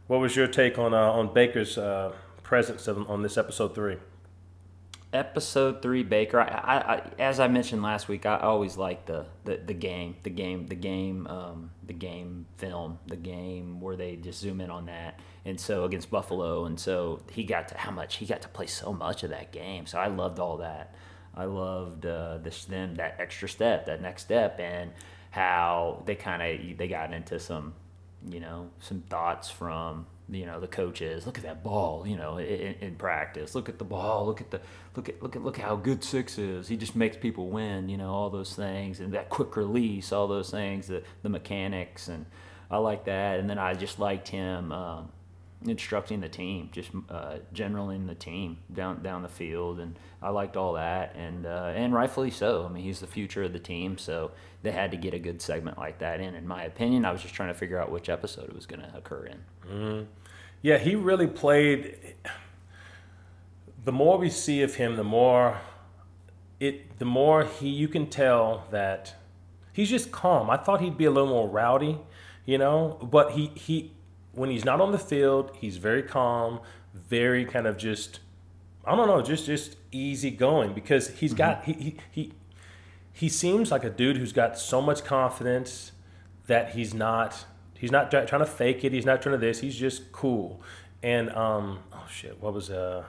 What 0.08 0.20
was 0.20 0.36
your 0.36 0.48
take 0.48 0.80
on 0.80 0.96
uh, 0.96 1.12
on 1.12 1.32
Baker's 1.32 1.78
uh, 1.78 2.14
presence 2.42 2.88
on 2.88 3.06
on 3.06 3.22
this 3.22 3.38
episode 3.38 3.76
three? 3.76 3.98
Episode 5.14 5.82
three 5.82 6.04
baker. 6.04 6.40
I, 6.40 6.46
I, 6.48 6.94
I 6.96 7.02
as 7.20 7.40
i 7.40 7.48
mentioned 7.48 7.84
last 7.84 8.08
week 8.08 8.26
i 8.26 8.38
always 8.38 8.78
like 8.78 9.06
the, 9.06 9.26
the 9.46 9.60
the 9.66 9.74
game 9.74 10.16
the 10.24 10.30
game 10.30 10.68
the 10.68 10.76
game 10.76 11.28
um, 11.28 11.72
the 11.86 11.94
game 11.94 12.46
film 12.58 13.00
the 13.08 13.16
game 13.16 13.80
where 13.80 13.96
they 13.96 14.16
just 14.16 14.40
zoom 14.40 14.60
in 14.62 14.70
on 14.70 14.88
that. 14.88 15.20
And 15.46 15.60
so 15.60 15.84
against 15.84 16.10
buffalo 16.10 16.66
and 16.66 16.80
so 16.80 17.22
he 17.32 17.44
got 17.44 17.68
to 17.70 17.78
how 17.78 17.92
much 17.92 18.16
he 18.16 18.26
got 18.26 18.42
to 18.42 18.48
play 18.50 18.68
so 18.68 18.94
much 18.94 19.24
of 19.24 19.30
that 19.30 19.52
game. 19.52 19.86
So 19.86 20.00
i 20.00 20.08
loved 20.08 20.40
all 20.40 20.58
that. 20.58 20.96
I 21.36 21.46
loved 21.46 22.06
uh, 22.06 22.38
this 22.38 22.66
then 22.66 22.96
that 22.96 23.16
extra 23.20 23.50
step 23.50 23.86
that 23.88 24.02
next 24.02 24.24
step 24.24 24.60
and 24.60 24.92
how 25.32 26.04
they 26.06 26.16
kind 26.16 26.42
of 26.42 26.78
they 26.78 26.88
got 26.88 27.12
into 27.12 27.40
some 27.40 27.74
you 28.30 28.40
know 28.40 28.70
some 28.80 29.02
thoughts 29.10 29.50
from 29.50 30.06
you 30.30 30.46
know 30.46 30.60
the 30.60 30.68
coaches 30.68 31.26
look 31.26 31.38
at 31.38 31.44
that 31.44 31.64
ball 31.64 32.08
you 32.08 32.16
know 32.16 32.38
in, 32.38 32.76
in 32.80 32.96
practice. 32.96 33.56
Look 33.56 33.70
at 33.70 33.78
the 33.78 33.84
ball. 33.84 34.26
Look 34.26 34.42
at 34.42 34.52
the 34.52 34.62
look 34.96 35.10
at 35.10 35.22
look 35.22 35.36
at 35.36 35.44
look 35.44 35.58
how 35.58 35.76
good 35.76 36.04
six 36.04 36.38
is. 36.38 36.68
He 36.68 36.78
just 36.78 36.96
makes 36.96 37.18
people 37.18 37.50
win 37.50 37.90
you 37.90 37.98
know 37.98 38.12
all 38.12 38.30
those 38.30 38.56
things. 38.56 39.00
And 39.00 39.14
that 39.14 39.30
quick 39.30 39.56
release 39.56 40.12
all 40.12 40.28
those 40.28 40.50
things 40.50 40.88
the, 40.88 41.04
the 41.22 41.30
mechanics. 41.30 42.08
And 42.08 42.26
i 42.72 42.78
like 42.78 43.06
that. 43.06 43.40
And 43.40 43.50
then 43.50 43.58
i 43.58 43.74
just 43.74 44.00
liked 44.00 44.30
him 44.30 44.72
um, 44.72 45.12
instructing 45.66 46.20
the 46.20 46.30
team 46.30 46.70
just 46.72 46.90
uh, 47.10 47.38
generaling 47.54 48.08
the 48.08 48.16
team 48.16 48.58
down 48.74 49.04
down 49.04 49.24
the 49.24 49.30
field. 49.30 49.80
And 49.80 49.98
i 50.22 50.30
liked 50.30 50.56
all 50.56 50.74
that. 50.74 51.16
And 51.16 51.46
uh, 51.46 51.74
and 51.76 51.94
rightfully 51.94 52.32
so. 52.32 52.66
I 52.66 52.72
mean 52.72 52.84
he's 52.84 53.02
the 53.02 53.08
future 53.08 53.44
of 53.44 53.52
the 53.52 53.60
team. 53.60 53.98
So 53.98 54.32
they 54.62 54.72
had 54.72 54.92
to 54.92 54.98
get 54.98 55.14
a 55.14 55.20
good 55.20 55.42
segment 55.42 55.78
like 55.78 56.00
that 56.00 56.22
in 56.22 56.34
in 56.34 56.48
my 56.48 56.64
opinion. 56.64 57.04
I 57.04 57.12
was 57.12 57.22
just 57.22 57.34
trying 57.34 57.50
to 57.50 57.60
figure 57.60 57.78
out 57.78 57.92
which 57.92 58.08
episode 58.08 58.46
it 58.46 58.56
was 58.56 58.66
going 58.66 58.82
to 58.82 58.96
occur 58.96 59.26
in 59.26 59.40
Mm-hmm. 59.70 60.04
Yeah, 60.62 60.78
he 60.78 60.96
really 60.96 61.28
played. 61.28 62.16
The 63.84 63.92
more 63.92 64.18
we 64.18 64.30
see 64.30 64.62
of 64.62 64.76
him, 64.76 64.96
the 64.96 65.04
more 65.04 65.60
it, 66.60 66.98
the 67.00 67.06
more 67.06 67.44
he, 67.44 67.68
you 67.68 67.88
can 67.88 68.08
tell 68.08 68.66
that 68.72 69.16
he's 69.74 69.90
just 69.90 70.12
calm. 70.12 70.50
I 70.50 70.58
thought 70.58 70.80
he'd 70.80 70.98
be 70.98 71.06
a 71.06 71.12
little 71.12 71.30
more 71.30 71.50
rowdy, 71.50 72.00
you 72.46 72.58
know, 72.58 72.98
but 73.02 73.32
he 73.32 73.48
he 73.56 73.92
when 74.32 74.50
he's 74.50 74.64
not 74.64 74.80
on 74.80 74.92
the 74.92 75.00
field, 75.00 75.52
he's 75.60 75.78
very 75.78 76.04
calm, 76.04 76.62
very 76.94 77.44
kind 77.46 77.68
of 77.68 77.78
just 77.78 78.22
I 78.86 78.96
don't 78.96 79.08
know, 79.08 79.22
just 79.22 79.46
just 79.46 79.76
easy 79.92 80.32
going 80.32 80.74
because 80.74 81.10
he's 81.10 81.34
got 81.34 81.64
mm-hmm. 81.64 81.72
he, 81.72 81.84
he 81.84 81.98
he 82.12 82.34
he 83.12 83.30
seems 83.30 83.72
like 83.72 83.84
a 83.84 83.90
dude 83.90 84.18
who's 84.18 84.34
got 84.34 84.58
so 84.58 84.82
much 84.82 85.04
confidence 85.04 85.92
that 86.48 86.72
he's 86.72 86.94
not 86.94 87.46
he's 87.84 87.92
not 87.92 88.10
try- 88.10 88.24
trying 88.24 88.40
to 88.40 88.50
fake 88.50 88.86
it. 88.86 88.94
He's 88.94 89.06
not 89.06 89.22
trying 89.22 89.34
to 89.34 89.46
this. 89.46 89.60
He's 89.60 89.76
just 89.76 90.14
cool. 90.14 90.62
And 91.04 91.30
um 91.32 91.80
oh 91.92 92.06
shit, 92.10 92.42
what 92.42 92.54
was 92.54 92.70
uh 92.70 93.04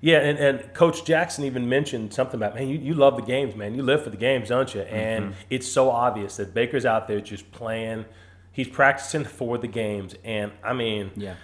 yeah, 0.00 0.20
and, 0.20 0.38
and 0.38 0.74
Coach 0.74 1.04
Jackson 1.04 1.44
even 1.44 1.68
mentioned 1.68 2.14
something 2.14 2.38
about 2.40 2.54
man, 2.54 2.68
you, 2.68 2.78
you 2.78 2.94
love 2.94 3.16
the 3.16 3.22
games, 3.22 3.54
man. 3.54 3.74
You 3.74 3.82
live 3.82 4.02
for 4.02 4.08
the 4.08 4.16
games, 4.16 4.48
don't 4.48 4.74
you? 4.74 4.80
And 4.80 5.34
it's 5.50 5.70
so 5.70 5.90
obvious 5.90 6.36
that 6.38 6.54
Baker's 6.54 6.86
out 6.86 7.06
there 7.06 7.20
just 7.20 7.52
playing. 7.52 8.06
He's 8.50 8.68
practicing 8.68 9.24
for 9.24 9.58
the 9.58 9.68
games, 9.68 10.14
and 10.24 10.52
I 10.64 10.72
mean, 10.72 11.10
yeah 11.14 11.34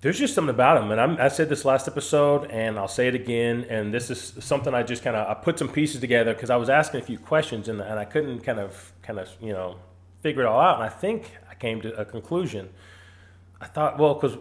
there's 0.00 0.18
just 0.18 0.32
something 0.32 0.54
about 0.54 0.80
him, 0.80 0.92
and 0.92 1.00
I'm, 1.00 1.20
I 1.20 1.26
said 1.26 1.48
this 1.48 1.64
last 1.64 1.88
episode, 1.88 2.48
and 2.52 2.78
I'll 2.78 2.86
say 2.86 3.08
it 3.08 3.16
again. 3.16 3.66
And 3.68 3.92
this 3.92 4.10
is 4.10 4.32
something 4.38 4.72
I 4.72 4.84
just 4.84 5.02
kind 5.02 5.16
of 5.16 5.26
I 5.26 5.34
put 5.34 5.58
some 5.58 5.68
pieces 5.68 6.00
together 6.00 6.34
because 6.34 6.50
I 6.50 6.56
was 6.56 6.70
asking 6.70 7.00
a 7.00 7.02
few 7.02 7.18
questions, 7.18 7.66
and, 7.68 7.80
and 7.80 7.98
I 7.98 8.04
couldn't 8.04 8.40
kind 8.40 8.60
of 8.60 8.92
kind 9.02 9.18
of 9.18 9.28
you 9.40 9.52
know 9.52 9.76
figure 10.28 10.42
it 10.42 10.46
all 10.46 10.60
out. 10.60 10.76
And 10.76 10.84
I 10.84 10.90
think 10.90 11.32
I 11.50 11.54
came 11.54 11.80
to 11.80 11.98
a 11.98 12.04
conclusion. 12.04 12.68
I 13.62 13.66
thought, 13.66 13.98
well, 13.98 14.14
because 14.14 14.36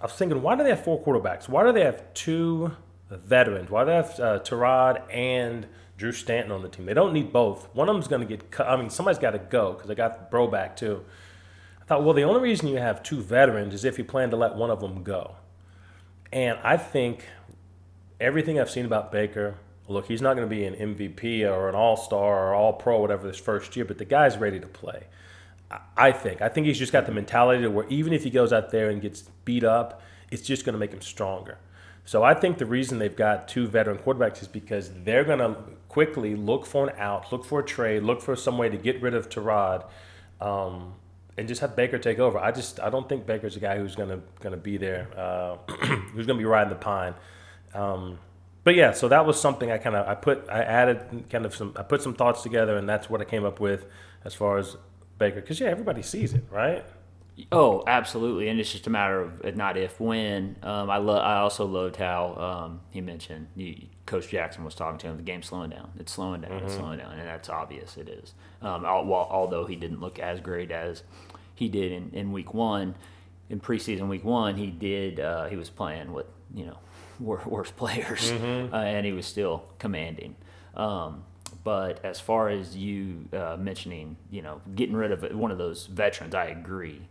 I 0.00 0.04
was 0.04 0.12
thinking, 0.12 0.40
why 0.42 0.54
do 0.54 0.62
they 0.62 0.70
have 0.70 0.84
four 0.84 1.02
quarterbacks? 1.02 1.48
Why 1.48 1.64
do 1.64 1.72
they 1.72 1.84
have 1.84 2.14
two 2.14 2.70
veterans? 3.10 3.68
Why 3.68 3.82
do 3.82 3.86
they 3.86 3.96
have 3.96 4.20
uh, 4.20 4.38
Tyrod 4.40 5.02
and 5.12 5.66
Drew 5.96 6.12
Stanton 6.12 6.52
on 6.52 6.62
the 6.62 6.68
team? 6.68 6.86
They 6.86 6.94
don't 6.94 7.12
need 7.12 7.32
both. 7.32 7.68
One 7.74 7.88
of 7.88 7.96
them's 7.96 8.06
going 8.06 8.20
to 8.20 8.28
get 8.28 8.52
cut. 8.52 8.68
I 8.68 8.76
mean, 8.76 8.90
somebody's 8.90 9.18
got 9.18 9.32
to 9.32 9.38
go 9.38 9.72
because 9.72 9.88
they 9.88 9.96
got 9.96 10.30
Bro 10.30 10.48
back 10.48 10.76
too. 10.76 11.04
I 11.82 11.84
thought, 11.84 12.04
well, 12.04 12.14
the 12.14 12.22
only 12.22 12.40
reason 12.40 12.68
you 12.68 12.76
have 12.76 13.02
two 13.02 13.20
veterans 13.20 13.74
is 13.74 13.84
if 13.84 13.98
you 13.98 14.04
plan 14.04 14.30
to 14.30 14.36
let 14.36 14.54
one 14.54 14.70
of 14.70 14.80
them 14.80 15.02
go. 15.02 15.34
And 16.32 16.58
I 16.62 16.76
think 16.76 17.24
everything 18.20 18.60
I've 18.60 18.70
seen 18.70 18.86
about 18.86 19.10
Baker, 19.10 19.56
look, 19.88 20.06
he's 20.06 20.22
not 20.22 20.36
going 20.36 20.48
to 20.48 20.54
be 20.54 20.64
an 20.64 20.74
MVP 20.74 21.42
or 21.50 21.68
an 21.68 21.74
All 21.74 21.96
Star 21.96 22.48
or 22.48 22.54
All 22.54 22.72
Pro, 22.72 23.00
whatever, 23.00 23.26
this 23.26 23.38
first 23.38 23.74
year, 23.74 23.84
but 23.84 23.98
the 23.98 24.04
guy's 24.04 24.38
ready 24.38 24.60
to 24.60 24.66
play. 24.66 25.04
I- 25.96 26.12
think. 26.12 26.42
I 26.42 26.48
think 26.48 26.66
he's 26.66 26.78
just 26.78 26.92
got 26.92 27.06
the 27.06 27.12
mentality 27.12 27.66
where 27.66 27.86
even 27.88 28.12
if 28.12 28.24
he 28.24 28.30
goes 28.30 28.52
out 28.52 28.70
there 28.70 28.90
and 28.90 29.00
gets 29.00 29.22
beat 29.44 29.64
up, 29.64 30.02
it's 30.30 30.42
just 30.42 30.64
going 30.64 30.74
to 30.74 30.78
make 30.78 30.92
him 30.92 31.00
stronger. 31.00 31.58
So 32.04 32.22
I 32.22 32.34
think 32.34 32.58
the 32.58 32.66
reason 32.66 32.98
they've 32.98 33.14
got 33.14 33.48
two 33.48 33.66
veteran 33.66 33.98
quarterbacks 33.98 34.42
is 34.42 34.48
because 34.48 34.90
they're 35.04 35.24
going 35.24 35.38
to 35.38 35.56
quickly 35.88 36.34
look 36.34 36.66
for 36.66 36.88
an 36.88 36.94
out, 36.98 37.32
look 37.32 37.44
for 37.44 37.60
a 37.60 37.64
trade, 37.64 38.02
look 38.02 38.20
for 38.20 38.36
some 38.36 38.58
way 38.58 38.68
to 38.68 38.76
get 38.76 39.00
rid 39.00 39.14
of 39.14 39.30
Tyrod, 39.30 39.84
um, 40.40 40.94
and 41.38 41.48
just 41.48 41.60
have 41.62 41.74
Baker 41.74 41.98
take 41.98 42.18
over. 42.18 42.38
I 42.38 42.52
just 42.52 42.78
I 42.78 42.90
don't 42.90 43.08
think 43.08 43.26
Baker's 43.26 43.56
a 43.56 43.60
guy 43.60 43.78
who's 43.78 43.96
going 43.96 44.10
to 44.10 44.20
going 44.40 44.52
to 44.54 44.60
be 44.60 44.76
there, 44.76 45.08
uh, 45.16 45.56
who's 46.12 46.26
going 46.26 46.38
to 46.38 46.42
be 46.42 46.44
riding 46.44 46.68
the 46.68 46.76
pine. 46.76 47.14
Um, 47.72 48.18
but 48.64 48.74
yeah, 48.74 48.92
so 48.92 49.08
that 49.08 49.26
was 49.26 49.40
something 49.40 49.70
I 49.70 49.78
kind 49.78 49.96
of 49.96 50.06
I 50.06 50.14
put 50.14 50.46
I 50.48 50.62
added 50.62 51.24
kind 51.30 51.46
of 51.46 51.54
some 51.54 51.72
I 51.76 51.82
put 51.82 52.02
some 52.02 52.14
thoughts 52.14 52.42
together, 52.42 52.76
and 52.76 52.88
that's 52.88 53.08
what 53.08 53.20
I 53.20 53.24
came 53.24 53.44
up 53.44 53.60
with 53.60 53.86
as 54.24 54.34
far 54.34 54.58
as 54.58 54.76
Baker. 55.18 55.40
Because 55.40 55.60
yeah, 55.60 55.68
everybody 55.68 56.02
sees 56.02 56.34
it, 56.34 56.44
right? 56.50 56.84
Oh, 57.50 57.82
absolutely, 57.88 58.48
and 58.48 58.60
it's 58.60 58.70
just 58.70 58.86
a 58.86 58.90
matter 58.90 59.20
of 59.22 59.44
uh, 59.44 59.50
not 59.50 59.76
if, 59.76 59.98
when. 59.98 60.56
Um, 60.62 60.88
I 60.88 60.98
love. 60.98 61.18
I 61.24 61.38
also 61.38 61.66
loved 61.66 61.96
how 61.96 62.34
um, 62.36 62.80
he 62.90 63.00
mentioned 63.00 63.48
you, 63.56 63.74
Coach 64.06 64.28
Jackson 64.28 64.62
was 64.64 64.74
talking 64.76 64.98
to 64.98 65.08
him. 65.08 65.16
The 65.16 65.22
game's 65.24 65.46
slowing 65.46 65.70
down. 65.70 65.90
It's 65.98 66.12
slowing 66.12 66.42
down. 66.42 66.52
It's 66.62 66.74
slowing 66.74 66.98
down, 66.98 67.12
and 67.18 67.26
that's 67.26 67.48
obvious. 67.48 67.96
It 67.96 68.08
is. 68.08 68.34
Um, 68.62 68.84
al- 68.84 69.12
although 69.12 69.66
he 69.66 69.74
didn't 69.74 70.00
look 70.00 70.20
as 70.20 70.40
great 70.40 70.70
as 70.70 71.02
he 71.56 71.68
did 71.68 71.90
in, 71.90 72.10
in 72.12 72.30
week 72.32 72.54
one, 72.54 72.94
in 73.50 73.60
preseason 73.60 74.08
week 74.08 74.24
one, 74.24 74.56
he 74.56 74.68
did. 74.68 75.18
Uh, 75.18 75.46
he 75.46 75.56
was 75.56 75.70
playing 75.70 76.12
with 76.12 76.26
you 76.54 76.66
know 76.66 76.78
worse 77.18 77.70
players, 77.76 78.30
uh, 78.30 78.76
and 78.76 79.04
he 79.04 79.12
was 79.12 79.26
still 79.26 79.64
commanding. 79.80 80.36
Um, 80.76 81.24
but 81.64 82.04
as 82.04 82.20
far 82.20 82.50
as 82.50 82.76
you 82.76 83.28
uh, 83.32 83.56
mentioning, 83.58 84.16
you 84.30 84.42
know, 84.42 84.60
getting 84.74 84.94
rid 84.94 85.10
of 85.10 85.22
one 85.34 85.50
of 85.50 85.58
those 85.58 85.86
veterans, 85.86 86.34
I 86.34 86.46
agree. 86.46 87.08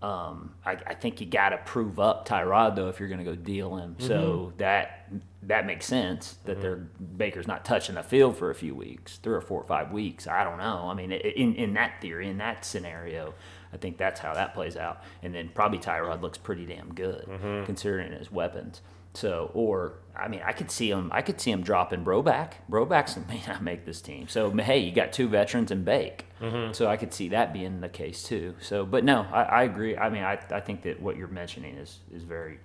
Um, 0.00 0.54
I, 0.64 0.78
I 0.86 0.94
think 0.94 1.20
you 1.20 1.26
got 1.26 1.48
to 1.48 1.58
prove 1.58 1.98
up 1.98 2.28
Tyrod 2.28 2.76
though 2.76 2.88
if 2.88 3.00
you're 3.00 3.08
going 3.08 3.18
to 3.18 3.24
go 3.24 3.34
deal 3.34 3.76
him. 3.76 3.96
So 3.98 4.52
that 4.58 5.10
that 5.42 5.66
makes 5.66 5.86
sense 5.86 6.36
that 6.44 6.60
they're 6.60 6.76
Baker's 6.76 7.48
not 7.48 7.64
touching 7.64 7.96
the 7.96 8.04
field 8.04 8.36
for 8.36 8.50
a 8.50 8.54
few 8.54 8.76
weeks, 8.76 9.18
three 9.18 9.34
or 9.34 9.40
four 9.40 9.60
or 9.60 9.66
five 9.66 9.90
weeks. 9.90 10.28
I 10.28 10.44
don't 10.44 10.58
know. 10.58 10.88
I 10.88 10.94
mean, 10.94 11.10
in 11.10 11.56
in 11.56 11.74
that 11.74 12.00
theory, 12.00 12.28
in 12.28 12.38
that 12.38 12.64
scenario, 12.64 13.34
I 13.72 13.76
think 13.76 13.98
that's 13.98 14.20
how 14.20 14.34
that 14.34 14.54
plays 14.54 14.76
out. 14.76 15.02
And 15.24 15.34
then 15.34 15.50
probably 15.52 15.78
Tyrod 15.80 16.22
looks 16.22 16.38
pretty 16.38 16.64
damn 16.64 16.94
good 16.94 17.28
considering 17.66 18.12
his 18.12 18.30
weapons. 18.30 18.82
So, 19.14 19.50
or 19.54 19.94
I 20.16 20.28
mean, 20.28 20.40
I 20.44 20.52
could 20.52 20.70
see 20.70 20.90
him. 20.90 21.10
I 21.12 21.22
could 21.22 21.40
see 21.40 21.50
him 21.50 21.62
dropping 21.62 22.04
Broback. 22.04 22.52
Broback's 22.70 23.16
may 23.28 23.42
not 23.46 23.62
make 23.62 23.84
this 23.84 24.00
team. 24.00 24.28
So, 24.28 24.50
hey, 24.50 24.78
you 24.78 24.92
got 24.92 25.12
two 25.12 25.28
veterans 25.28 25.70
and 25.70 25.84
Bake. 25.84 26.26
So 26.72 26.86
I 26.86 26.96
could 26.96 27.12
see 27.12 27.28
that 27.30 27.52
being 27.52 27.80
the 27.80 27.88
case 27.88 28.22
too. 28.22 28.54
So, 28.60 28.86
but 28.86 29.02
no, 29.04 29.26
I, 29.32 29.42
I 29.42 29.62
agree. 29.64 29.96
I 29.96 30.08
mean, 30.08 30.22
I, 30.22 30.38
I 30.52 30.60
think 30.60 30.82
that 30.82 31.00
what 31.02 31.16
you're 31.16 31.26
mentioning 31.28 31.76
is 31.76 31.98
is 32.12 32.22
very 32.22 32.60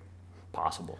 possible. 0.52 0.98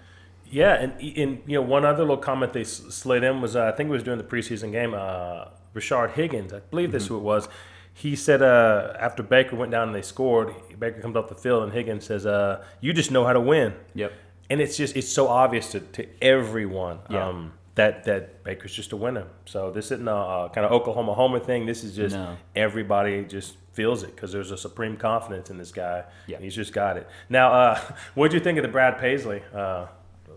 Yeah, 0.51 0.75
and 0.75 1.01
in 1.01 1.43
you 1.47 1.55
know 1.55 1.63
one 1.63 1.85
other 1.85 2.03
little 2.03 2.17
comment 2.17 2.53
they 2.53 2.65
slid 2.65 3.25
in 3.25 3.41
was 3.41 3.57
uh, 3.57 3.71
I 3.73 3.77
think 3.77 3.89
it 3.89 3.93
was 3.93 4.03
during 4.03 4.19
the 4.19 4.25
preseason 4.25 4.73
game. 4.73 4.93
Uh, 4.95 5.47
Rashard 5.75 6.13
Higgins, 6.13 6.53
I 6.53 6.61
believe 6.61 6.93
this 6.93 7.07
who 7.07 7.17
it 7.17 7.23
was. 7.23 7.49
He 7.93 8.17
said 8.17 8.43
uh, 8.43 8.95
after 8.99 9.23
Baker 9.23 9.55
went 9.57 9.71
down 9.71 9.89
and 9.89 9.95
they 9.95 10.03
scored, 10.03 10.53
Baker 10.79 11.01
comes 11.01 11.17
off 11.17 11.29
the 11.29 11.35
field 11.37 11.63
and 11.63 11.73
Higgins 11.73 12.05
says, 12.05 12.27
uh, 12.27 12.65
"You 12.81 12.93
just 12.93 13.11
know 13.11 13.25
how 13.25 13.33
to 13.33 13.41
win." 13.41 13.75
Yep. 13.95 14.13
And 14.51 14.61
it's 14.61 14.77
just 14.77 14.97
it's 14.97 15.09
so 15.09 15.29
obvious 15.29 15.71
to, 15.73 15.81
to 15.81 16.07
everyone 16.23 16.99
Yeah. 17.11 17.29
um, 17.29 17.53
that 17.77 18.05
that 18.05 18.45
Baker's 18.45 18.73
just 18.75 18.93
a 18.93 18.97
winner. 18.97 19.27
So 19.47 19.71
this 19.71 19.87
isn't 19.87 20.07
a, 20.07 20.15
uh 20.15 20.49
kind 20.51 20.65
of 20.67 20.73
Oklahoma 20.73 21.15
Homer 21.15 21.41
thing. 21.41 21.67
This 21.67 21.83
is 21.85 21.97
just 21.97 22.15
No. 22.15 22.37
everybody 22.55 23.25
just 23.25 23.57
feels 23.73 24.03
it 24.05 24.15
because 24.15 24.31
there's 24.33 24.51
a 24.53 24.57
supreme 24.57 24.97
confidence 24.97 25.51
in 25.51 25.59
this 25.59 25.73
guy. 25.73 26.05
Yeah. 26.27 26.39
He's 26.39 26.55
just 26.55 26.73
got 26.73 26.97
it. 26.97 27.09
Now, 27.29 27.53
uh, 27.53 27.79
what 28.15 28.25
would 28.27 28.33
you 28.33 28.41
think 28.41 28.59
of 28.59 28.63
the 28.63 28.69
Brad 28.69 28.99
Paisley 28.99 29.43
uh, 29.53 29.87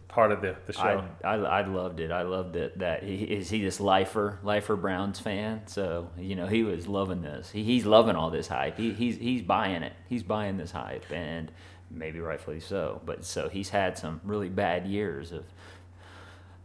part 0.08 0.32
of 0.32 0.42
the, 0.42 0.56
the 0.66 0.74
show? 0.74 1.04
I, 1.24 1.28
I, 1.28 1.36
I 1.60 1.66
loved 1.68 2.00
it. 2.00 2.12
I 2.12 2.24
loved 2.24 2.56
it. 2.56 2.80
That 2.80 3.04
he, 3.04 3.16
is 3.18 3.50
he 3.52 3.62
this 3.62 3.80
lifer 3.80 4.40
lifer 4.42 4.76
Browns 4.76 5.20
fan? 5.20 5.62
So 5.68 6.10
you 6.18 6.34
know 6.36 6.48
he 6.48 6.64
was 6.64 6.88
loving 6.88 7.22
this. 7.22 7.52
He, 7.52 7.64
he's 7.64 7.86
loving 7.86 8.16
all 8.16 8.32
this 8.32 8.48
hype. 8.48 8.78
He, 8.78 8.94
he's 8.94 9.18
he's 9.18 9.42
buying 9.44 9.84
it. 9.84 9.94
He's 10.10 10.24
buying 10.24 10.58
this 10.58 10.72
hype, 10.72 11.06
and 11.12 11.52
maybe 11.90 12.20
rightfully 12.20 12.60
so. 12.60 13.02
But 13.06 13.26
so 13.26 13.50
he's 13.50 13.70
had 13.70 13.98
some 13.98 14.22
really 14.24 14.50
bad 14.50 14.86
years 14.88 15.32
of 15.32 15.46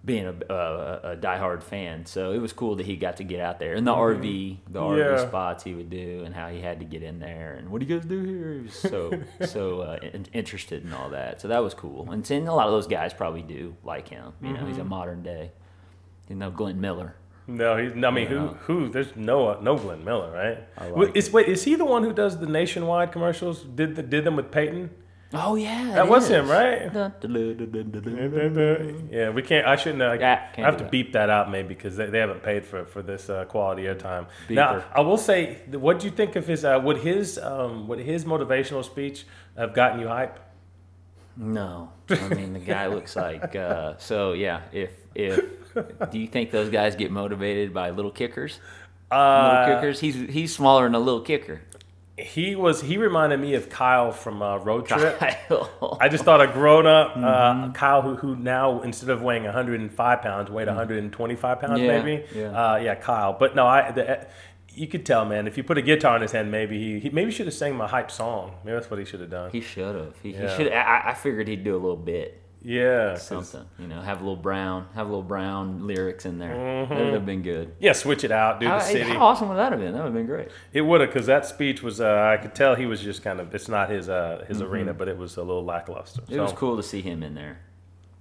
being 0.04 0.26
a, 0.26 0.34
a, 0.52 1.12
a 1.12 1.16
diehard 1.16 1.62
fan. 1.62 2.04
So 2.06 2.32
it 2.32 2.38
was 2.38 2.52
cool 2.52 2.74
that 2.76 2.86
he 2.86 2.96
got 2.96 3.18
to 3.18 3.24
get 3.24 3.38
out 3.40 3.60
there 3.60 3.74
in 3.74 3.84
the 3.84 3.92
RV, 3.94 4.56
the 4.68 4.80
RV 4.80 5.28
spots 5.28 5.62
he 5.62 5.74
would 5.74 5.90
do, 5.90 6.22
and 6.24 6.34
how 6.34 6.48
he 6.48 6.60
had 6.60 6.80
to 6.80 6.84
get 6.84 7.04
in 7.04 7.20
there 7.20 7.54
and 7.54 7.70
what 7.70 7.80
do 7.80 7.86
you 7.86 7.96
guys 7.96 8.04
do 8.08 8.20
here? 8.24 8.52
He 8.54 8.60
was 8.62 8.74
so 8.74 9.12
so 9.46 9.80
uh, 9.82 9.98
in, 10.02 10.26
interested 10.32 10.84
in 10.84 10.92
all 10.92 11.10
that. 11.10 11.40
So 11.40 11.46
that 11.48 11.62
was 11.62 11.72
cool. 11.74 12.10
And 12.10 12.26
seeing 12.26 12.48
a 12.48 12.54
lot 12.54 12.66
of 12.66 12.72
those 12.72 12.88
guys 12.88 13.14
probably 13.14 13.42
do 13.42 13.76
like 13.84 14.08
him. 14.08 14.32
You 14.42 14.54
know, 14.54 14.66
he's 14.66 14.78
a 14.78 14.84
modern 14.84 15.22
day. 15.22 15.52
You 16.28 16.34
know, 16.36 16.50
Glenn 16.50 16.80
Miller. 16.80 17.14
no, 17.46 17.76
he's. 17.76 17.92
I 17.92 18.10
mean, 18.10 18.24
Yeah. 18.24 18.28
who? 18.28 18.46
Who? 18.66 18.88
There's 18.88 19.14
no 19.14 19.60
no 19.60 19.76
Glenn 19.76 20.04
Miller, 20.04 20.32
right? 20.32 20.90
Like 20.96 21.14
is 21.14 21.32
wait 21.32 21.46
is 21.46 21.62
he 21.62 21.76
the 21.76 21.84
one 21.84 22.02
who 22.02 22.12
does 22.12 22.38
the 22.40 22.46
nationwide 22.46 23.12
commercials? 23.12 23.62
Did 23.62 23.94
the, 23.94 24.02
did 24.02 24.24
them 24.24 24.34
with 24.34 24.50
Peyton? 24.50 24.90
Oh 25.34 25.54
yeah, 25.54 25.92
That 25.94 26.08
was 26.08 26.24
is. 26.24 26.30
him, 26.30 26.48
right? 26.48 26.92
Dun, 26.92 27.12
dun, 27.20 27.90
dun. 27.90 29.08
Yeah, 29.10 29.30
we 29.30 29.42
can't. 29.42 29.66
I 29.66 29.76
shouldn't. 29.76 30.02
Uh, 30.02 30.12
Yeah, 30.12 30.48
I 30.50 30.54
can't 30.54 30.66
have 30.66 30.76
to 30.78 30.84
that. 30.84 30.90
beep 30.92 31.12
that 31.12 31.30
out 31.30 31.50
maybe 31.50 31.68
because 31.68 31.96
they, 31.96 32.06
they 32.06 32.18
haven't 32.18 32.42
paid 32.42 32.64
for 32.64 32.84
for 32.84 33.02
this 33.02 33.30
uh, 33.30 33.44
quality 33.46 33.84
airtime. 33.84 34.26
Now, 34.50 34.84
I 34.94 35.00
will 35.00 35.16
say, 35.16 35.58
what 35.70 36.00
do 36.00 36.06
you 36.06 36.12
think 36.12 36.36
of 36.36 36.46
his? 36.46 36.64
Uh, 36.64 36.80
would 36.84 36.98
his 36.98 37.38
um, 37.38 37.88
would 37.88 37.98
his 38.00 38.24
motivational 38.24 38.84
speech 38.84 39.24
have 39.56 39.72
gotten 39.74 40.00
you 40.00 40.08
hype? 40.08 40.38
No, 41.36 41.90
I 42.10 42.28
mean 42.28 42.52
the 42.52 42.58
guy 42.58 42.86
looks 42.88 43.16
like. 43.16 43.56
Uh, 43.56 43.96
so 43.98 44.34
yeah, 44.34 44.60
if 44.72 44.90
if 45.14 45.40
do 46.10 46.18
you 46.18 46.26
think 46.26 46.50
those 46.50 46.68
guys 46.68 46.94
get 46.94 47.10
motivated 47.10 47.72
by 47.72 47.88
little 47.90 48.10
kickers? 48.10 48.60
Little 49.10 49.26
Uh, 49.26 49.74
kickers. 49.74 50.00
He's 50.00 50.14
he's 50.30 50.54
smaller 50.54 50.84
than 50.84 50.94
a 50.94 50.98
little 50.98 51.20
kicker. 51.22 51.62
He 52.18 52.54
was. 52.56 52.82
He 52.82 52.98
reminded 52.98 53.40
me 53.40 53.54
of 53.54 53.68
Kyle 53.70 54.12
from 54.12 54.42
uh, 54.42 54.58
Road 54.58 54.86
Trip. 54.86 55.18
Kyle. 55.48 55.98
I 56.00 56.08
just 56.08 56.24
thought 56.24 56.40
a 56.40 56.46
grown 56.46 56.86
up 56.86 57.14
Mm-hmm. 57.14 57.24
uh, 57.24 57.72
Kyle 57.72 58.02
who, 58.02 58.16
who 58.16 58.36
now 58.36 58.82
instead 58.82 59.08
of 59.08 59.22
weighing 59.22 59.44
105 59.44 60.22
pounds 60.22 60.50
weighed 60.50 60.66
125 60.68 61.60
pounds 61.60 61.72
Mm-hmm. 61.80 61.84
Yeah, 61.84 62.02
maybe. 62.02 62.24
yeah. 62.34 62.72
Uh, 62.72 62.76
yeah, 62.76 62.94
Kyle. 62.96 63.32
But 63.38 63.56
no, 63.56 63.66
I 63.66 63.90
the, 63.92 64.26
you 64.74 64.86
could 64.88 65.04
tell 65.06 65.24
man 65.24 65.46
if 65.46 65.56
you 65.56 65.64
put 65.64 65.78
a 65.78 65.82
guitar 65.82 66.16
in 66.16 66.22
his 66.22 66.32
hand 66.32 66.50
maybe 66.50 66.78
he, 66.78 66.98
he 67.00 67.10
maybe 67.10 67.30
should 67.30 67.46
have 67.46 67.54
sang 67.54 67.76
my 67.76 67.86
hype 67.86 68.10
song. 68.10 68.54
Maybe 68.64 68.74
that's 68.74 68.90
what 68.90 68.98
he 68.98 69.04
should 69.06 69.20
have 69.20 69.30
done. 69.30 69.50
He 69.50 69.60
should 69.60 69.94
have. 69.94 70.14
He, 70.22 70.32
Yeah. 70.32 70.50
he 70.50 70.56
should. 70.64 70.72
I, 70.72 71.10
I 71.10 71.14
figured 71.14 71.48
he'd 71.48 71.64
do 71.64 71.72
a 71.74 71.78
little 71.80 71.96
bit, 71.96 72.41
yeah. 72.64 73.16
something. 73.16 73.64
You 73.78 73.86
know, 73.86 74.00
have 74.00 74.20
a 74.20 74.24
little 74.24 74.36
brown, 74.36 74.86
have 74.94 75.06
a 75.06 75.10
little 75.10 75.22
brown 75.22 75.86
lyrics 75.86 76.24
in 76.24 76.38
there. 76.38 76.54
Mm-hmm. 76.54 76.94
That 76.94 77.04
would 77.04 77.14
have 77.14 77.26
been 77.26 77.42
good. 77.42 77.74
Yeah, 77.80 77.92
switch 77.92 78.24
it 78.24 78.30
out, 78.32 78.60
do 78.60 78.66
How, 78.66 78.78
the 78.78 78.84
city. 78.84 79.10
how 79.10 79.18
awesome 79.18 79.48
would 79.48 79.58
that 79.58 79.72
have 79.72 79.80
been? 79.80 79.92
That 79.92 79.98
would 79.98 80.06
have 80.06 80.14
been 80.14 80.26
great. 80.26 80.48
It 80.72 80.82
would 80.82 81.00
have, 81.00 81.10
because 81.10 81.26
that 81.26 81.46
speech 81.46 81.82
was. 81.82 82.00
Uh, 82.00 82.36
I 82.38 82.40
could 82.40 82.54
tell 82.54 82.74
he 82.74 82.86
was 82.86 83.00
just 83.00 83.22
kind 83.22 83.40
of. 83.40 83.54
It's 83.54 83.68
not 83.68 83.90
his 83.90 84.08
uh, 84.08 84.44
his 84.48 84.60
arena, 84.60 84.94
but 84.94 85.08
it 85.08 85.16
was 85.16 85.36
a 85.36 85.42
little 85.42 85.64
lackluster. 85.64 86.22
Mm-hmm. 86.22 86.34
It 86.34 86.40
was 86.40 86.52
cool 86.52 86.76
to 86.76 86.82
see 86.82 87.00
him 87.02 87.22
in 87.22 87.34
there. 87.34 87.58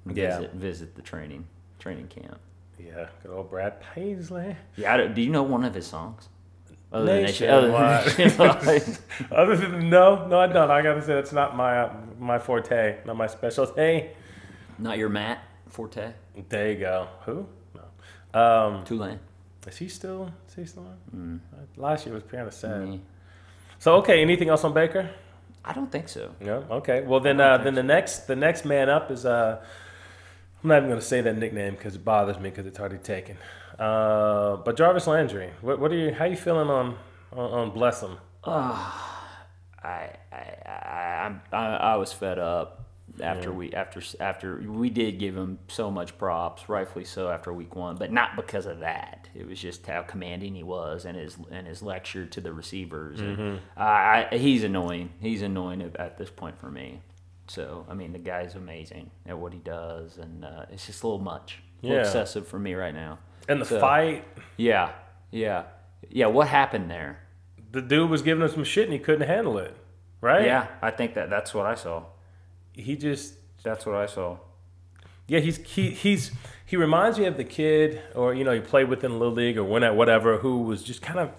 Yeah. 0.05 0.37
Visit, 0.37 0.53
visit 0.53 0.95
the 0.95 1.01
training 1.01 1.47
training 1.79 2.07
camp. 2.07 2.39
Yeah, 2.79 3.07
good 3.21 3.31
old 3.31 3.49
Brad 3.49 3.79
Paisley. 3.81 4.55
Yeah, 4.75 4.95
I 4.95 5.07
do 5.07 5.21
you 5.21 5.29
know 5.29 5.43
one 5.43 5.63
of 5.63 5.73
his 5.73 5.85
songs? 5.85 6.29
Other 6.91 7.05
than 7.05 7.23
Nation- 7.23 7.47
Nationwide. 7.47 8.39
other 8.39 8.79
than. 8.79 8.97
Other 9.31 9.55
than 9.55 9.89
no, 9.89 10.27
no, 10.27 10.39
I 10.39 10.47
don't. 10.47 10.69
I 10.69 10.81
gotta 10.81 11.01
say 11.01 11.13
that's 11.13 11.31
not 11.31 11.55
my 11.55 11.79
uh, 11.83 11.93
my 12.19 12.37
forte, 12.39 12.97
not 13.05 13.15
my 13.15 13.27
specialty. 13.27 14.09
Not 14.77 14.97
your 14.97 15.09
Matt 15.09 15.43
Forte, 15.69 16.11
There 16.49 16.71
you 16.71 16.79
go. 16.79 17.07
Who? 17.25 17.45
No. 18.33 18.39
Um, 18.39 18.83
Tulane. 18.83 19.19
is 19.67 19.77
he 19.77 19.87
still? 19.87 20.31
Is 20.49 20.55
he 20.55 20.65
still 20.65 20.85
on? 21.13 21.41
Last 21.77 22.05
year 22.05 22.15
was 22.15 22.23
kind 22.23 22.47
of 22.47 22.53
sad. 22.53 22.71
Mm. 22.81 22.99
So 23.79 23.95
okay, 23.97 24.21
anything 24.21 24.49
else 24.49 24.63
on 24.63 24.73
Baker? 24.73 25.09
I 25.63 25.73
don't 25.73 25.91
think 25.91 26.09
so. 26.09 26.31
No. 26.41 26.65
Okay. 26.71 27.01
Well 27.03 27.19
then, 27.19 27.39
uh, 27.39 27.57
then 27.59 27.75
the 27.75 27.83
next 27.83 28.25
the 28.27 28.35
next 28.35 28.65
man 28.65 28.89
up 28.89 29.11
is 29.11 29.25
uh, 29.25 29.63
I'm 30.63 30.67
not 30.67 30.77
even 30.77 30.89
gonna 30.89 31.01
say 31.01 31.21
that 31.21 31.37
nickname 31.37 31.75
because 31.75 31.95
it 31.95 32.03
bothers 32.03 32.37
me 32.39 32.49
because 32.49 32.65
it's 32.65 32.79
already 32.79 32.97
taken. 32.97 33.37
Uh, 33.81 34.57
but 34.57 34.77
Jarvis 34.77 35.07
Landry, 35.07 35.49
what, 35.61 35.79
what 35.79 35.91
are 35.91 35.95
you? 35.97 36.13
How 36.13 36.25
you 36.25 36.37
feeling 36.37 36.69
on 36.69 36.95
on, 37.33 37.51
on 37.51 37.71
bless 37.71 38.01
him? 38.01 38.17
I 38.45 39.01
I 39.83 40.15
I, 40.31 41.19
I'm- 41.23 41.41
I, 41.51 41.65
I 41.75 41.95
was 41.95 42.13
fed 42.13 42.37
up 42.39 42.85
after 43.21 43.51
we 43.51 43.73
after 43.73 44.01
after 44.19 44.57
we 44.67 44.89
did 44.89 45.17
give 45.19 45.35
him 45.35 45.57
so 45.67 45.89
much 45.89 46.17
props, 46.17 46.69
rightfully 46.69 47.05
so 47.05 47.29
after 47.29 47.51
week 47.51 47.75
one, 47.75 47.95
but 47.95 48.11
not 48.11 48.35
because 48.35 48.65
of 48.67 48.79
that. 48.81 49.27
It 49.33 49.47
was 49.47 49.59
just 49.59 49.85
how 49.87 50.03
commanding 50.03 50.53
he 50.53 50.63
was 50.63 51.05
and 51.05 51.17
his 51.17 51.37
and 51.49 51.65
his 51.65 51.81
lecture 51.81 52.25
to 52.27 52.39
the 52.41 52.53
receivers. 52.53 53.19
And 53.19 53.59
I, 53.75 54.27
I, 54.31 54.37
he's 54.37 54.63
annoying. 54.63 55.09
He's 55.19 55.41
annoying 55.41 55.81
at, 55.81 55.95
at 55.97 56.17
this 56.19 56.29
point 56.29 56.59
for 56.59 56.69
me. 56.69 57.01
So 57.47 57.85
I 57.89 57.95
mean, 57.95 58.13
the 58.13 58.19
guy's 58.19 58.53
amazing 58.55 59.09
at 59.25 59.37
what 59.39 59.53
he 59.53 59.59
does, 59.59 60.17
and 60.19 60.45
uh, 60.45 60.65
it's 60.71 60.85
just 60.85 61.01
a 61.03 61.07
little 61.07 61.19
much, 61.23 61.59
a 61.81 61.87
little 61.87 61.97
Yeah. 61.97 62.03
excessive 62.05 62.47
for 62.47 62.59
me 62.59 62.75
right 62.75 62.93
now. 62.93 63.17
And 63.51 63.61
the 63.61 63.65
So- 63.65 63.79
fight, 63.79 64.23
Yeah, 64.57 64.91
yeah, 65.31 65.63
yeah. 66.09 66.27
What 66.27 66.47
happened 66.47 66.89
there? 66.89 67.19
the 67.71 67.81
dude 67.81 68.09
was 68.09 68.21
giving 68.21 68.43
him 68.43 68.49
some 68.49 68.65
shit 68.65 68.83
and 68.83 68.91
he 68.93 68.99
couldn't 68.99 69.25
handle 69.27 69.57
it, 69.57 69.73
right? 70.19 70.43
Yeah, 70.45 70.67
I 70.81 70.91
think 70.91 71.13
that 71.13 71.29
that's 71.29 71.53
what 71.53 71.65
I 71.65 71.75
saw. 71.75 72.03
He 72.73 72.95
just 72.97 73.35
That's 73.63 73.85
what 73.85 73.95
I 73.95 74.07
saw. 74.07 74.37
Yeah, 75.27 75.39
he's 75.39 75.57
he 75.65 75.91
he's 75.91 76.31
he 76.65 76.75
reminds 76.75 77.17
me 77.19 77.25
of 77.25 77.37
the 77.37 77.43
kid, 77.45 78.01
or 78.15 78.33
you 78.33 78.43
know, 78.43 78.51
he 78.53 78.59
played 78.59 78.89
with 78.89 79.03
in 79.05 79.17
little 79.19 79.33
league 79.33 79.57
or 79.57 79.63
went 79.63 79.85
at 79.85 79.95
whatever, 79.95 80.37
who 80.39 80.63
was 80.63 80.83
just 80.83 81.01
kind 81.01 81.19
of, 81.19 81.29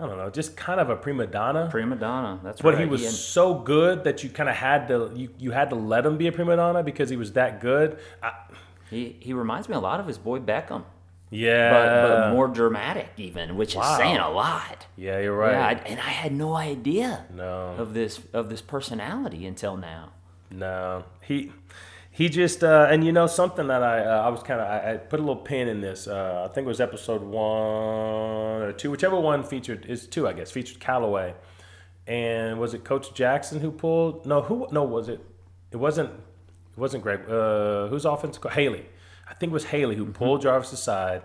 I 0.00 0.06
don't 0.06 0.16
know, 0.18 0.30
just 0.30 0.56
kind 0.56 0.80
of 0.80 0.88
a 0.90 0.96
prima 0.96 1.26
donna. 1.28 1.68
Prima 1.70 1.94
donna. 1.94 2.40
That's 2.42 2.60
but 2.60 2.74
right. 2.74 2.82
he 2.82 2.86
was 2.88 3.02
had- 3.02 3.12
so 3.12 3.54
good 3.54 4.02
that 4.04 4.24
you 4.24 4.30
kind 4.30 4.48
of 4.48 4.56
had 4.56 4.88
to 4.88 5.12
you, 5.14 5.28
you 5.38 5.50
had 5.52 5.70
to 5.70 5.76
let 5.76 6.04
him 6.06 6.16
be 6.16 6.26
a 6.26 6.32
prima 6.32 6.56
donna 6.56 6.82
because 6.82 7.08
he 7.10 7.16
was 7.16 7.32
that 7.34 7.60
good. 7.60 7.98
I, 8.22 8.32
He, 8.90 9.16
he 9.20 9.32
reminds 9.32 9.68
me 9.68 9.74
a 9.76 9.80
lot 9.80 10.00
of 10.00 10.06
his 10.08 10.18
boy 10.18 10.38
Beckham. 10.40 10.82
Yeah. 11.34 11.70
but, 11.70 12.08
but 12.26 12.32
more 12.34 12.46
dramatic 12.48 13.08
even, 13.16 13.56
which 13.56 13.74
Wow. 13.74 13.90
is 13.92 13.96
saying 13.98 14.18
a 14.18 14.30
lot. 14.30 14.86
Yeah, 14.96 15.18
you're 15.18 15.34
right. 15.36 15.52
Yeah, 15.52 15.66
I, 15.66 15.72
and 15.90 15.98
I 15.98 16.10
had 16.10 16.32
no 16.32 16.54
idea 16.54 17.24
no. 17.34 17.74
of 17.78 17.94
this 17.94 18.20
of 18.32 18.50
this 18.50 18.60
personality 18.60 19.46
until 19.46 19.76
now. 19.78 20.10
No, 20.50 21.04
he 21.22 21.50
he 22.10 22.28
just 22.28 22.62
uh, 22.62 22.86
and 22.90 23.02
you 23.06 23.12
know 23.12 23.26
something 23.26 23.68
that 23.68 23.82
I 23.82 24.04
uh, 24.04 24.26
I 24.26 24.28
was 24.28 24.42
kind 24.42 24.60
of 24.60 24.66
I, 24.68 24.92
I 24.92 24.96
put 24.98 25.18
a 25.18 25.22
little 25.22 25.42
pin 25.42 25.68
in 25.68 25.80
this. 25.80 26.06
Uh, 26.06 26.46
I 26.48 26.52
think 26.52 26.66
it 26.66 26.68
was 26.68 26.80
episode 26.80 27.22
one 27.22 28.62
or 28.62 28.72
two, 28.76 28.90
whichever 28.90 29.18
one 29.18 29.42
featured 29.44 29.86
is 29.86 30.06
two, 30.06 30.28
I 30.28 30.34
guess, 30.34 30.50
featured 30.50 30.78
Callaway, 30.80 31.34
and 32.06 32.60
was 32.60 32.74
it 32.74 32.84
Coach 32.84 33.14
Jackson 33.14 33.60
who 33.60 33.70
pulled? 33.70 34.26
No, 34.26 34.42
who? 34.42 34.66
No, 34.70 34.82
was 34.84 35.08
it? 35.08 35.20
It 35.70 35.78
wasn't. 35.78 36.10
It 36.10 36.78
wasn't 36.78 37.02
Greg. 37.02 37.20
Uh, 37.28 37.88
who's 37.88 38.04
offense? 38.04 38.36
co- 38.38 38.50
Haley. 38.50 38.86
I 39.28 39.34
think 39.34 39.50
it 39.50 39.54
was 39.54 39.64
Haley 39.64 39.94
Mm-hmm. 39.96 40.04
who 40.06 40.12
pulled 40.12 40.42
Jarvis 40.42 40.72
aside 40.72 41.22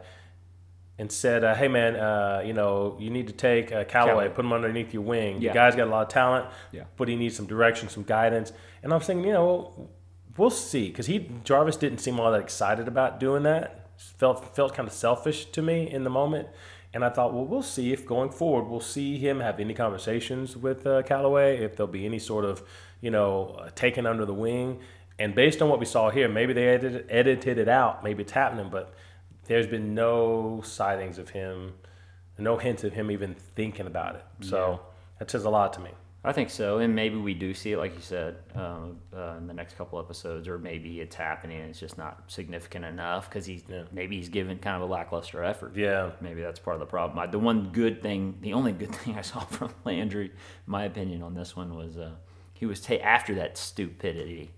and 1.00 1.12
said, 1.12 1.44
uh, 1.44 1.54
"Hey 1.56 1.68
man, 1.68 1.96
uh, 1.96 2.42
you 2.46 2.54
know 2.54 2.96
you 3.00 3.10
need 3.10 3.28
to 3.28 3.34
take 3.34 3.72
uh, 3.72 3.84
Callaway, 3.84 4.12
Callaway. 4.26 4.30
put 4.30 4.46
him 4.46 4.54
underneath 4.54 4.94
your 4.94 5.04
wing. 5.04 5.42
Yeah. 5.42 5.52
The 5.52 5.56
guy's 5.56 5.76
got 5.76 5.88
a 5.88 5.92
lot 5.92 6.04
of 6.04 6.10
talent, 6.10 6.48
Yeah. 6.72 6.84
but 6.98 7.08
he 7.08 7.16
needs 7.16 7.36
some 7.36 7.46
direction, 7.46 7.90
some 7.90 8.04
guidance." 8.04 8.52
And 8.84 8.92
I 8.94 8.96
was 8.98 9.06
thinking, 9.06 9.26
you 9.28 9.34
know, 9.34 9.90
we'll 10.38 10.50
see, 10.50 10.88
because 10.88 11.08
he 11.08 11.30
Jarvis 11.44 11.78
didn't 11.78 12.00
seem 12.00 12.20
all 12.20 12.32
that 12.32 12.42
excited 12.42 12.88
about 12.88 13.20
doing 13.20 13.44
that. 13.44 13.90
Felt 13.98 14.56
felt 14.56 14.74
kind 14.76 14.88
of 14.88 14.94
selfish 14.94 15.46
to 15.52 15.62
me 15.62 15.90
in 15.90 16.04
the 16.04 16.10
moment, 16.10 16.48
and 16.94 17.04
I 17.04 17.10
thought, 17.10 17.34
well, 17.34 17.46
we'll 17.46 17.64
see 17.64 17.92
if 17.94 18.06
going 18.06 18.30
forward 18.30 18.68
we'll 18.70 18.80
see 18.80 19.18
him 19.18 19.40
have 19.40 19.60
any 19.60 19.74
conversations 19.74 20.56
with 20.56 20.86
uh, 20.88 21.02
Callaway, 21.04 21.58
if 21.58 21.76
there'll 21.76 21.92
be 21.92 22.06
any 22.06 22.20
sort 22.20 22.46
of, 22.46 22.64
you 23.02 23.10
know, 23.12 23.56
uh, 23.60 23.70
taken 23.76 24.06
under 24.06 24.26
the 24.26 24.34
wing. 24.36 24.80
And 25.20 25.34
based 25.34 25.62
on 25.62 25.70
what 25.70 25.80
we 25.80 25.86
saw 25.86 26.10
here, 26.10 26.28
maybe 26.30 26.54
they 26.54 26.68
edited, 26.68 27.06
edited 27.10 27.58
it 27.58 27.68
out, 27.68 28.04
maybe 28.04 28.22
it's 28.24 28.32
happening, 28.32 28.70
but 28.70 28.94
there's 29.46 29.68
been 29.68 29.96
no 29.96 30.62
sightings 30.64 31.18
of 31.18 31.30
him, 31.30 31.74
no 32.38 32.58
hints 32.58 32.84
of 32.84 32.94
him 32.94 33.10
even 33.10 33.34
thinking 33.56 33.88
about 33.88 34.16
it. 34.16 34.26
So 34.42 34.80
that 35.20 35.32
says 35.32 35.46
a 35.46 35.50
lot 35.50 35.74
to 35.74 35.80
me. 35.80 35.90
I 36.24 36.34
think 36.34 36.50
so, 36.50 36.80
and 36.80 36.94
maybe 36.94 37.16
we 37.16 37.34
do 37.34 37.54
see 37.54 37.72
it, 37.72 37.78
like 37.78 37.96
you 37.96 38.02
said, 38.02 38.36
um, 38.54 38.98
uh, 39.16 39.36
in 39.38 39.48
the 39.48 39.54
next 39.54 39.78
couple 39.78 39.98
episodes, 39.98 40.48
or 40.48 40.58
maybe 40.60 41.00
it's 41.00 41.16
happening 41.16 41.62
and 41.62 41.70
it's 41.70 41.80
just 41.80 41.98
not 41.98 42.24
significant 42.28 42.84
enough 42.84 43.30
because 43.30 43.46
he's 43.46 43.64
Yeah. 43.70 43.84
maybe 43.94 44.18
he's 44.18 44.28
given 44.28 44.58
kind 44.60 44.76
of 44.76 44.82
a 44.90 44.92
lackluster 44.92 45.42
effort. 45.44 45.76
Yeah. 45.78 46.12
Maybe 46.20 46.42
that's 46.42 46.60
part 46.60 46.76
of 46.76 46.80
the 46.82 46.86
problem. 46.86 47.18
I, 47.18 47.28
the 47.28 47.40
one 47.40 47.70
good 47.72 48.02
thing, 48.02 48.36
the 48.42 48.54
only 48.54 48.74
good 48.74 48.94
thing 48.96 49.16
I 49.18 49.22
saw 49.22 49.40
from 49.40 49.74
Landry, 49.86 50.32
my 50.66 50.84
opinion 50.84 51.22
on 51.24 51.34
this 51.34 51.56
one 51.56 51.76
was 51.76 51.98
uh, 51.98 52.12
he 52.54 52.66
was 52.66 52.82
ta- 52.82 52.96
after 52.96 53.34
that 53.36 53.58
stupidity 53.58 54.52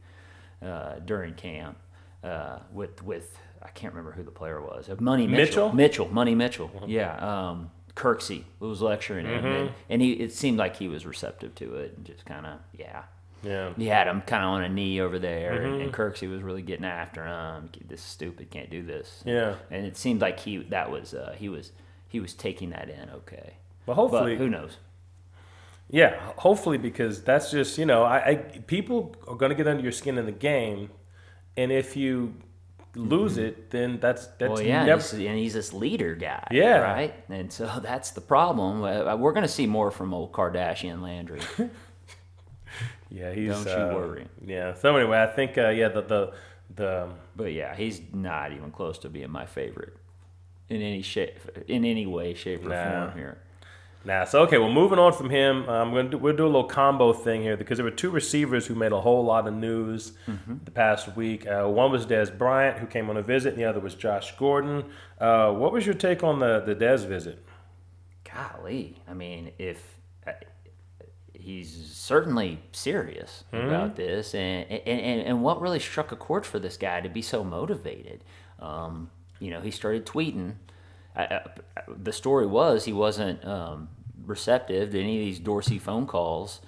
uh, 0.62 0.96
during 1.06 1.34
camp 1.34 1.78
uh, 2.24 2.60
with 2.72 3.04
with 3.04 3.38
I 3.62 3.70
can't 3.70 3.94
remember 3.94 4.12
who 4.12 4.24
the 4.24 4.32
player 4.32 4.62
was. 4.62 4.90
Uh, 4.90 4.96
Money 5.00 5.28
Mitchell. 5.28 5.72
Mitchell? 5.72 5.76
Mitchell. 5.76 6.08
Money 6.10 6.36
Mitchell. 6.36 6.72
Yeah. 6.88 7.50
Um, 7.50 7.72
Kirksey 7.96 8.44
was 8.60 8.82
lecturing 8.82 9.26
him, 9.26 9.46
and, 9.46 9.72
and 9.90 10.02
he 10.02 10.14
it 10.14 10.34
seemed 10.34 10.58
like 10.58 10.78
he 10.78 10.88
was 10.88 11.06
receptive 11.06 11.54
to 11.56 11.76
it, 11.76 11.96
and 11.98 12.06
just 12.06 12.26
kind 12.26 12.46
of 12.46 12.60
yeah. 12.74 13.04
Yeah. 13.42 13.72
He 13.78 13.88
had 13.88 14.08
him 14.08 14.22
kind 14.22 14.44
of 14.44 14.50
on 14.50 14.64
a 14.64 14.70
knee 14.70 15.00
over 15.00 15.18
there, 15.18 15.62
and, 15.62 15.82
and 15.82 15.94
Kirksey 15.94 16.30
was 16.30 16.42
really 16.42 16.62
getting 16.62 16.86
after 16.86 17.26
him. 17.26 17.70
This 17.88 18.02
is 18.02 18.06
stupid, 18.06 18.50
can't 18.50 18.70
do 18.70 18.84
this. 18.84 19.24
Yeah. 19.26 19.56
And 19.72 19.86
it 19.86 19.96
seemed 19.98 20.20
like 20.22 20.40
he 20.40 20.58
that 20.58 20.92
was 20.92 21.14
uh, 21.14 21.36
he 21.38 21.50
was 21.50 21.72
he 22.08 22.20
was 22.20 22.34
taking 22.34 22.72
that 22.72 22.90
in 22.90 23.10
okay. 23.10 23.54
Well, 23.86 23.96
hopefully, 23.96 24.36
but 24.36 24.44
who 24.44 24.50
knows? 24.50 24.78
Yeah, 25.90 26.20
hopefully 26.38 26.78
because 26.78 27.24
that's 27.24 27.50
just 27.52 27.78
you 27.78 27.86
know 27.86 28.04
I, 28.04 28.18
I 28.30 28.36
people 28.36 29.16
are 29.28 29.36
going 29.36 29.50
to 29.50 29.56
get 29.56 29.68
under 29.68 29.82
your 29.82 29.92
skin 29.92 30.18
in 30.18 30.26
the 30.26 30.32
game, 30.32 30.90
and 31.58 31.72
if 31.72 31.96
you 31.98 32.36
lose 32.96 33.38
it, 33.38 33.72
then 33.72 34.00
that's 34.00 34.28
that's 34.38 34.52
well, 34.52 34.62
yeah, 34.62 34.86
never. 34.86 35.02
and, 35.02 35.02
he's, 35.02 35.28
and 35.28 35.38
he's 35.38 35.54
this 35.54 35.74
leader 35.74 36.16
guy, 36.16 36.48
Yeah. 36.52 36.80
right. 36.80 37.14
And 37.30 37.52
so 37.52 37.70
that's 37.84 38.12
the 38.12 38.22
problem. 38.22 38.84
Uh, 38.84 39.16
We're 39.16 39.34
going 39.34 39.46
to 39.46 39.52
see 39.52 39.68
more 39.68 39.90
from 39.92 40.14
old 40.14 40.32
Kardashian 40.32 41.02
Landry. 41.02 41.42
Yeah, 43.12 43.34
he's. 43.34 43.50
Don't 43.50 43.66
you 43.66 43.72
uh, 43.72 43.94
worry. 43.96 44.28
Yeah. 44.46 44.76
So 44.76 44.96
anyway, 44.96 45.20
I 45.22 45.28
think 45.28 45.58
uh, 45.58 45.70
yeah 45.70 45.88
the 45.90 46.02
the 46.02 46.34
the 46.76 47.10
but 47.36 47.52
yeah, 47.54 47.76
he's 47.76 48.02
not 48.14 48.52
even 48.52 48.72
close 48.72 49.00
to 49.00 49.10
being 49.10 49.32
my 49.32 49.46
favorite 49.48 49.98
in 50.70 50.82
any 50.82 51.02
shape, 51.02 51.40
in 51.68 51.86
any 51.86 52.06
way, 52.06 52.36
shape, 52.36 52.64
or 52.64 52.70
Nah. 52.70 53.08
form 53.08 53.18
here. 53.18 53.38
Nah, 54.06 54.24
so 54.24 54.42
okay, 54.44 54.58
well, 54.58 54.72
moving 54.72 54.98
on 54.98 55.12
from 55.12 55.30
him, 55.30 55.68
um, 55.68 55.92
we're 55.92 56.00
gonna 56.00 56.10
do, 56.12 56.18
we'll 56.18 56.36
do 56.36 56.46
a 56.46 56.48
little 56.48 56.64
combo 56.64 57.12
thing 57.12 57.42
here 57.42 57.58
because 57.58 57.78
there 57.78 57.84
were 57.84 57.92
two 57.92 58.10
receivers 58.10 58.66
who 58.66 58.74
made 58.74 58.94
a 58.94 59.02
whole 59.02 59.26
lot 59.26 59.46
of 59.46 59.54
news 59.54 60.14
the 60.64 60.72
past 60.72 61.16
week. 61.18 61.46
Uh, 61.46 61.68
one 61.68 61.92
was 61.92 62.06
Dez 62.06 62.36
Bryant, 62.36 62.80
who 62.80 62.88
came 62.88 63.10
on 63.10 63.18
a 63.18 63.22
visit, 63.22 63.54
and 63.54 63.62
the 63.62 63.66
other 63.66 63.82
was 63.82 63.96
Josh 63.96 64.36
Gordon. 64.38 64.86
Uh, 65.20 65.52
what 65.52 65.74
was 65.74 65.86
your 65.86 65.96
take 65.96 66.24
on 66.24 66.40
the 66.40 66.62
the 66.62 66.76
Dez 66.76 67.06
visit? 67.06 67.46
golly, 68.34 69.02
I 69.08 69.14
mean, 69.14 69.52
if 69.58 69.98
uh, 70.28 70.32
he's 71.34 71.92
certainly 71.94 72.60
serious 72.72 73.44
about 73.52 73.96
this, 73.96 74.34
and, 74.36 74.70
and 74.70 74.82
and 74.88 75.22
and 75.22 75.44
what 75.44 75.62
really 75.62 75.80
struck 75.80 76.12
a 76.12 76.16
chord 76.16 76.46
for 76.46 76.60
this 76.60 76.78
guy 76.78 77.02
to 77.02 77.10
be 77.10 77.22
so 77.22 77.44
motivated, 77.44 78.24
um, 78.60 79.10
you 79.40 79.50
know, 79.52 79.62
he 79.62 79.72
started 79.72 80.06
tweeting. 80.06 80.56
I, 81.16 81.24
I, 81.24 81.42
the 81.88 82.14
story 82.14 82.46
was 82.46 82.86
he 82.86 82.94
wasn't 82.94 83.44
um, 83.46 83.90
receptive 84.26 84.92
to 84.92 85.02
any 85.02 85.20
of 85.20 85.26
these 85.26 85.40
Dorsey 85.40 85.80
phone 85.80 86.06
calls 86.08 86.62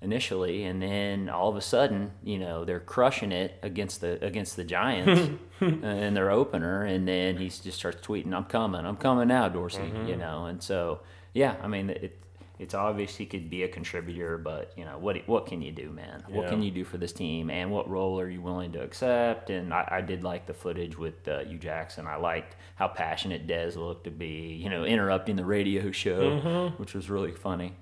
initially, 0.00 0.64
and 0.64 0.82
then 0.82 1.28
all 1.28 1.48
of 1.48 1.56
a 1.56 1.60
sudden, 1.60 2.12
you 2.22 2.38
know, 2.38 2.64
they're 2.64 2.80
crushing 2.80 3.32
it 3.32 3.58
against 3.62 4.00
the 4.00 4.22
against 4.24 4.56
the 4.56 4.64
Giants 4.64 5.30
in 5.60 6.14
their 6.14 6.30
opener, 6.30 6.84
and 6.84 7.06
then 7.08 7.36
he 7.38 7.46
just 7.48 7.78
starts 7.78 8.06
tweeting, 8.06 8.34
"I'm 8.34 8.44
coming, 8.44 8.84
I'm 8.84 8.96
coming 8.96 9.28
now, 9.28 9.48
Dorsey," 9.48 9.92
you 10.06 10.16
know, 10.16 10.46
and 10.46 10.62
so 10.62 11.00
yeah, 11.32 11.56
I 11.62 11.68
mean, 11.68 11.90
it 11.90 12.18
it's 12.58 12.74
obvious 12.74 13.16
he 13.16 13.26
could 13.26 13.50
be 13.50 13.64
a 13.64 13.68
contributor, 13.68 14.38
but 14.38 14.72
you 14.76 14.84
know, 14.84 14.96
what 14.98 15.26
what 15.26 15.46
can 15.46 15.60
you 15.60 15.72
do, 15.72 15.90
man? 15.90 16.22
What 16.28 16.48
can 16.48 16.62
you 16.62 16.70
do 16.70 16.84
for 16.84 16.98
this 16.98 17.12
team, 17.12 17.50
and 17.50 17.70
what 17.70 17.90
role 17.90 18.18
are 18.20 18.28
you 18.28 18.40
willing 18.40 18.72
to 18.72 18.80
accept? 18.82 19.50
And 19.50 19.74
I, 19.74 19.88
I 19.90 20.00
did 20.00 20.22
like 20.22 20.46
the 20.46 20.54
footage 20.54 20.96
with 20.96 21.26
uh, 21.26 21.40
Hue 21.40 21.58
Jackson. 21.58 22.06
I 22.06 22.16
liked 22.16 22.56
how 22.76 22.88
passionate 22.88 23.46
Dez 23.48 23.76
looked 23.76 24.04
to 24.04 24.10
be, 24.10 24.58
you 24.62 24.70
know, 24.70 24.84
interrupting 24.84 25.36
the 25.36 25.44
radio 25.44 25.90
show, 25.90 26.72
which 26.76 26.94
was 26.94 27.10
really 27.10 27.32
funny. 27.32 27.74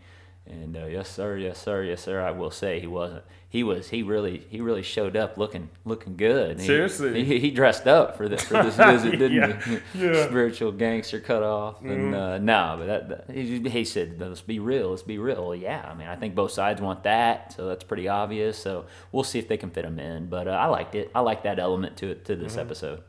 And 0.44 0.76
uh, 0.76 0.86
yes, 0.86 1.08
sir, 1.08 1.36
yes, 1.36 1.58
sir, 1.62 1.84
yes, 1.84 2.02
sir. 2.02 2.20
I 2.20 2.32
will 2.32 2.50
say 2.50 2.80
he 2.80 2.86
wasn't. 2.88 3.22
He 3.48 3.62
was. 3.62 3.90
He 3.90 4.02
really. 4.02 4.38
He 4.50 4.60
really 4.60 4.82
showed 4.82 5.16
up 5.16 5.38
looking 5.38 5.70
looking 5.84 6.16
good. 6.16 6.58
He- 6.58 6.66
Seriously? 6.66 7.24
he, 7.24 7.38
he 7.38 7.50
dressed 7.52 7.86
up 7.86 8.16
for 8.16 8.28
this 8.28 8.42
for 8.42 8.60
this 8.62 8.76
visit, 8.76 9.12
didn't 9.12 9.32
Yeah, 9.34 9.60
he? 9.64 9.72
yeah. 9.94 10.10
Mm-hmm. 10.10 10.28
Spiritual 10.30 10.72
gangster 10.72 11.20
cut 11.20 11.44
off, 11.44 11.80
and 11.82 12.12
uh, 12.14 12.38
no, 12.38 12.74
but 12.76 12.86
that, 12.86 13.08
that 13.28 13.34
he, 13.34 13.60
he 13.68 13.84
said, 13.84 14.20
"Let's 14.20 14.40
be 14.40 14.58
real. 14.58 14.90
Let's 14.90 15.02
be 15.04 15.18
real." 15.18 15.44
Well, 15.48 15.54
yeah, 15.54 15.88
I 15.88 15.94
mean, 15.94 16.08
I 16.08 16.16
think 16.16 16.34
both 16.34 16.50
sides 16.50 16.80
want 16.80 17.04
that, 17.04 17.52
so 17.56 17.68
that's 17.68 17.84
pretty 17.84 18.08
obvious. 18.08 18.58
So 18.58 18.86
we'll 19.12 19.24
see 19.24 19.38
if 19.38 19.46
they 19.46 19.56
can 19.56 19.70
fit 19.70 19.84
him 19.84 20.00
in. 20.00 20.26
But 20.28 20.48
uh, 20.48 20.52
I 20.52 20.66
liked 20.66 20.96
it. 20.96 21.10
I 21.14 21.20
like 21.20 21.44
that 21.44 21.60
element 21.60 21.96
to 21.98 22.10
it 22.10 22.24
to 22.26 22.34
this 22.36 22.52
Mm-hmm. 22.52 22.60
episode. 22.60 23.02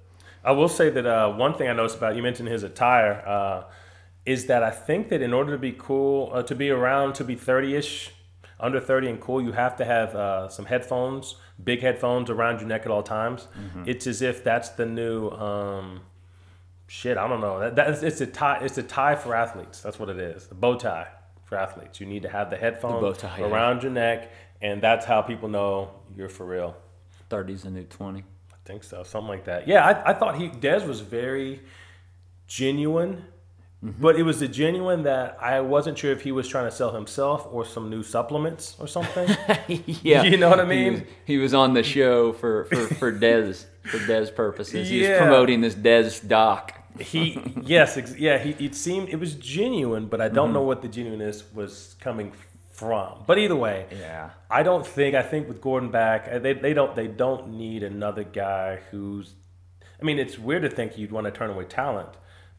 I 0.45 0.51
will 0.51 0.69
say 0.69 0.89
that 0.91 1.05
uh, 1.07 1.33
one 1.33 1.55
thing 1.55 1.67
I 1.69 1.73
noticed 1.73 1.97
about 1.97 2.15
you 2.15 2.21
mentioned 2.21 2.49
his 2.49 2.61
attire 2.63 3.23
uh, 3.25 3.63
is 4.25 4.45
that 4.45 4.63
I 4.63 4.71
think 4.71 5.09
that 5.09 5.21
in 5.21 5.33
order 5.33 5.51
to 5.51 5.57
be 5.57 5.71
cool, 5.71 6.31
uh, 6.33 6.43
to 6.43 6.55
be 6.55 6.69
around, 6.69 7.13
to 7.15 7.23
be 7.23 7.35
thirty 7.35 7.75
ish, 7.75 8.11
under 8.59 8.79
thirty 8.79 9.09
and 9.09 9.19
cool, 9.19 9.41
you 9.41 9.51
have 9.51 9.75
to 9.77 9.85
have 9.85 10.15
uh, 10.15 10.49
some 10.49 10.65
headphones, 10.65 11.35
big 11.63 11.81
headphones 11.81 12.29
around 12.29 12.59
your 12.59 12.69
neck 12.69 12.81
at 12.85 12.91
all 12.91 13.03
times. 13.03 13.47
It's 13.85 14.07
as 14.07 14.21
if 14.21 14.43
that's 14.43 14.69
the 14.69 14.85
new. 14.85 15.29
Um, 15.29 16.01
Shit, 16.85 17.17
I 17.17 17.27
don't 17.27 17.41
know. 17.41 17.59
That, 17.59 17.75
that 17.77 18.03
it's 18.03 18.21
a 18.21 18.27
tie. 18.27 18.59
It's 18.61 18.77
a 18.77 18.83
tie 18.83 19.15
for 19.15 19.33
athletes. 19.33 19.81
That's 19.81 19.97
what 19.97 20.09
it 20.09 20.19
is. 20.19 20.47
A 20.51 20.53
bow 20.53 20.75
tie 20.75 21.07
for 21.43 21.57
athletes. 21.57 21.99
You 21.99 22.05
need 22.05 22.21
to 22.21 22.29
have 22.29 22.51
the 22.51 22.57
headphones 22.57 23.01
bow 23.01 23.13
tie, 23.13 23.39
yeah. 23.39 23.47
around 23.47 23.81
your 23.81 23.91
neck, 23.91 24.31
and 24.61 24.79
that's 24.79 25.03
how 25.05 25.21
people 25.21 25.49
know 25.49 25.91
you're 26.15 26.29
for 26.29 26.45
real. 26.45 26.75
Thirty's 27.29 27.63
a 27.65 27.71
new 27.71 27.85
twenty. 27.85 28.23
I 28.51 28.55
think 28.65 28.83
so, 28.83 29.01
something 29.01 29.29
like 29.29 29.45
that. 29.45 29.67
Yeah, 29.67 29.83
I, 29.83 30.11
I 30.11 30.13
thought 30.13 30.37
he 30.37 30.49
Dez 30.49 30.85
was 30.85 30.99
very 30.99 31.61
genuine, 32.47 33.25
but 33.83 34.15
it 34.15 34.23
was 34.23 34.39
the 34.39 34.47
genuine 34.47 35.03
that 35.03 35.37
I 35.41 35.59
wasn't 35.59 35.97
sure 35.97 36.11
if 36.11 36.21
he 36.21 36.31
was 36.31 36.47
trying 36.47 36.65
to 36.69 36.71
sell 36.75 36.91
himself 36.93 37.45
or 37.51 37.65
some 37.65 37.89
new 37.89 38.01
supplements 38.01 38.75
or 38.79 38.87
something. 38.87 39.27
yeah, 40.01 40.23
You 40.23 40.37
know 40.37 40.49
what 40.49 40.59
I 40.59 40.63
He 40.63 40.69
mean? 40.69 40.93
was, 40.93 41.01
he 41.25 41.37
was 41.37 41.53
on 41.53 41.73
the 41.73 41.83
show 41.83 42.31
for 42.33 42.65
for 42.65 42.87
for 42.95 43.11
Dez 43.11 43.65
for 43.83 43.97
Dez 43.99 44.33
purposes. 44.33 44.89
He 44.89 45.01
was 45.01 45.17
promoting 45.17 45.61
this 45.61 45.75
Dez 45.75 46.25
doc. 46.25 46.73
he 46.99 47.39
yes, 47.63 47.97
ex- 47.97 48.15
yeah. 48.17 48.37
He 48.37 48.51
it 48.65 48.75
seemed 48.75 49.09
it 49.09 49.17
was 49.19 49.33
genuine, 49.35 50.07
but 50.07 50.21
I 50.21 50.29
don't 50.29 50.53
know 50.53 50.61
what 50.63 50.81
the 50.81 50.87
genuineness 50.87 51.43
was 51.53 51.95
coming 51.99 52.31
from. 52.71 53.23
But 53.27 53.37
either 53.37 53.55
way, 53.55 53.85
Yeah. 53.91 54.29
I 54.49 54.63
don't 54.63 54.85
think. 54.85 55.13
I 55.15 55.21
think 55.23 55.47
with 55.47 55.59
Gordon 55.61 55.89
back, 55.91 56.27
uh, 56.31 56.39
they, 56.39 56.53
they 56.53 56.73
don't 56.73 56.95
they 56.95 57.07
don't 57.07 57.53
need 57.57 57.83
another 57.83 58.23
guy 58.23 58.79
who's. 58.91 59.33
I 60.01 60.05
mean, 60.05 60.19
it's 60.19 60.37
weird 60.39 60.63
to 60.63 60.69
think 60.69 60.97
you'd 60.97 61.11
want 61.11 61.25
to 61.25 61.31
turn 61.31 61.49
away 61.49 61.65
talent, 61.65 62.09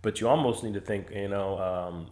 but 0.04 0.20
you 0.20 0.28
almost 0.28 0.62
need 0.62 0.74
to 0.74 0.80
think, 0.80 1.10
you 1.10 1.26
know, 1.28 1.58
um, 1.58 2.06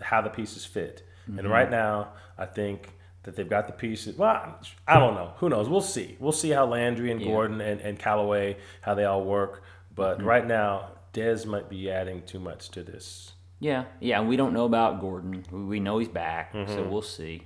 how 0.00 0.20
the 0.20 0.28
pieces 0.28 0.66
fit. 0.66 1.02
And 1.38 1.48
right 1.48 1.70
now, 1.70 2.08
I 2.36 2.44
think 2.46 2.90
that 3.22 3.36
they've 3.36 3.48
got 3.48 3.68
the 3.68 3.72
pieces. 3.72 4.18
Well, 4.18 4.58
I 4.88 4.98
don't 4.98 5.14
know. 5.14 5.32
Who 5.38 5.48
knows? 5.48 5.68
We'll 5.68 5.80
see. 5.80 6.16
We'll 6.18 6.32
see 6.32 6.50
how 6.50 6.66
Landry 6.66 7.10
and 7.12 7.22
Gordon 7.22 7.60
and, 7.60 7.80
and 7.80 7.98
Callaway 7.98 8.56
how 8.80 8.94
they 8.94 9.04
all 9.04 9.24
work. 9.24 9.62
But 9.94 10.20
right 10.22 10.46
now, 10.46 10.88
Dez 11.14 11.46
might 11.46 11.68
be 11.70 11.90
adding 11.90 12.22
too 12.22 12.40
much 12.40 12.70
to 12.70 12.82
this. 12.82 13.32
Yeah, 13.60 13.84
yeah. 14.00 14.18
And 14.18 14.28
we 14.28 14.36
don't 14.36 14.52
know 14.52 14.64
about 14.64 15.00
Gordon. 15.00 15.44
We- 15.52 15.64
We 15.64 15.80
know 15.80 15.98
he's 15.98 16.08
back, 16.08 16.52
Mm-hmm. 16.52 16.72
so 16.74 16.82
we'll 16.88 17.02
see. 17.02 17.42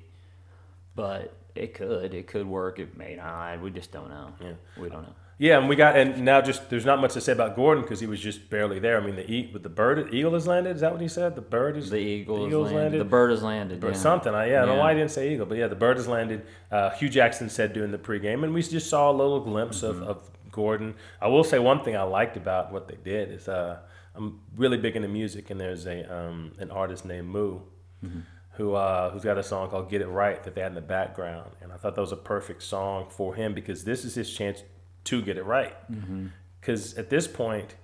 But 0.95 1.37
it 1.55 1.75
could, 1.75 2.15
it 2.15 2.27
could 2.27 2.47
work. 2.47 2.79
It 2.79 2.97
may 2.97 3.17
not. 3.17 3.61
We 3.61 3.71
just 3.71 3.93
don't 3.93 4.09
know. 4.09 4.33
Yeah. 4.41 4.53
We 4.81 4.89
don't 4.89 5.03
know. 5.03 5.15
Yeah, 5.39 5.59
and 5.59 5.69
we 5.69 5.77
got 5.77 5.97
and 5.99 6.25
now 6.25 6.41
just 6.41 6.71
there's 6.71 6.87
not 6.87 6.99
much 6.99 7.13
to 7.13 7.21
say 7.21 7.33
about 7.33 7.57
Gordon 7.57 7.83
because 7.83 8.01
he 8.01 8.07
was 8.07 8.21
just 8.21 8.49
barely 8.49 8.79
there. 8.79 8.99
I 8.99 9.05
mean, 9.05 9.17
the 9.17 9.31
e, 9.31 9.51
with 9.53 9.63
the 9.63 9.69
bird 9.69 10.15
eagle 10.15 10.33
has 10.33 10.47
landed. 10.47 10.77
Is 10.77 10.81
that 10.81 10.93
what 10.93 11.01
he 11.03 11.09
said? 11.09 11.35
The 11.35 11.43
bird 11.43 11.77
is 11.77 11.91
The 11.91 11.99
eagle 11.99 12.39
has 12.39 12.47
eagle's 12.49 12.73
landed. 12.73 13.01
The 13.01 13.05
bird 13.05 13.31
has 13.31 13.43
landed. 13.43 13.85
or 13.85 13.89
yeah. 13.89 13.93
something. 13.93 14.35
I, 14.35 14.49
yeah, 14.51 14.63
I 14.63 14.67
don't 14.67 14.77
know 14.77 14.81
why 14.81 14.93
I 14.93 14.95
didn't 14.95 15.11
say 15.11 15.33
eagle, 15.35 15.45
but 15.45 15.59
yeah, 15.59 15.67
the 15.67 15.77
bird 15.77 15.99
has 15.99 16.09
landed. 16.09 16.47
Uh, 16.71 16.89
Hue 16.91 17.11
Jackson 17.11 17.51
said 17.51 17.75
during 17.75 17.91
the 17.93 17.99
pregame, 17.99 18.45
and 18.45 18.55
we 18.55 18.63
just 18.63 18.89
saw 18.89 19.11
a 19.11 19.13
little 19.13 19.41
glimpse 19.41 19.83
Mm-hmm. 19.83 20.03
of, 20.05 20.09
of 20.09 20.31
Gordon. 20.53 20.95
I 21.21 21.27
will 21.29 21.45
say 21.45 21.59
one 21.59 21.85
thing 21.85 21.99
I 21.99 22.03
liked 22.05 22.39
about 22.39 22.73
what 22.73 22.89
they 22.89 22.97
did 23.05 23.31
is 23.31 23.47
uh, 23.47 23.81
I'm 24.15 24.41
really 24.57 24.79
big 24.79 24.97
into 24.97 25.09
music, 25.09 25.51
and 25.51 25.61
there's 25.61 25.85
a 25.87 25.99
um, 26.11 26.53
an 26.59 26.71
artist 26.71 27.05
named 27.05 27.29
Moo. 27.29 27.61
Mm-hmm. 28.03 28.21
Who, 28.53 28.73
uh, 28.73 29.11
who's 29.11 29.23
got 29.23 29.37
a 29.37 29.43
song 29.43 29.69
called 29.69 29.91
"Get 29.91 30.01
It 30.01 30.07
Right" 30.09 30.43
that 30.45 30.55
they 30.55 30.63
had 30.63 30.69
in 30.71 30.77
the 30.77 30.81
background, 30.81 31.51
and 31.61 31.71
I 31.71 31.77
thought 31.77 31.95
that 31.95 32.01
was 32.01 32.13
a 32.13 32.17
perfect 32.17 32.63
song 32.63 33.09
for 33.11 33.35
him 33.35 33.53
because 33.53 33.85
this 33.85 34.03
is 34.03 34.15
his 34.15 34.33
chance 34.33 34.63
to 35.07 35.23
get 35.23 35.37
it 35.37 35.45
right. 35.45 35.75
Mm-hmm. 35.91 36.27
Because 36.61 36.95
at 36.95 37.11
this 37.11 37.27
point, 37.27 37.77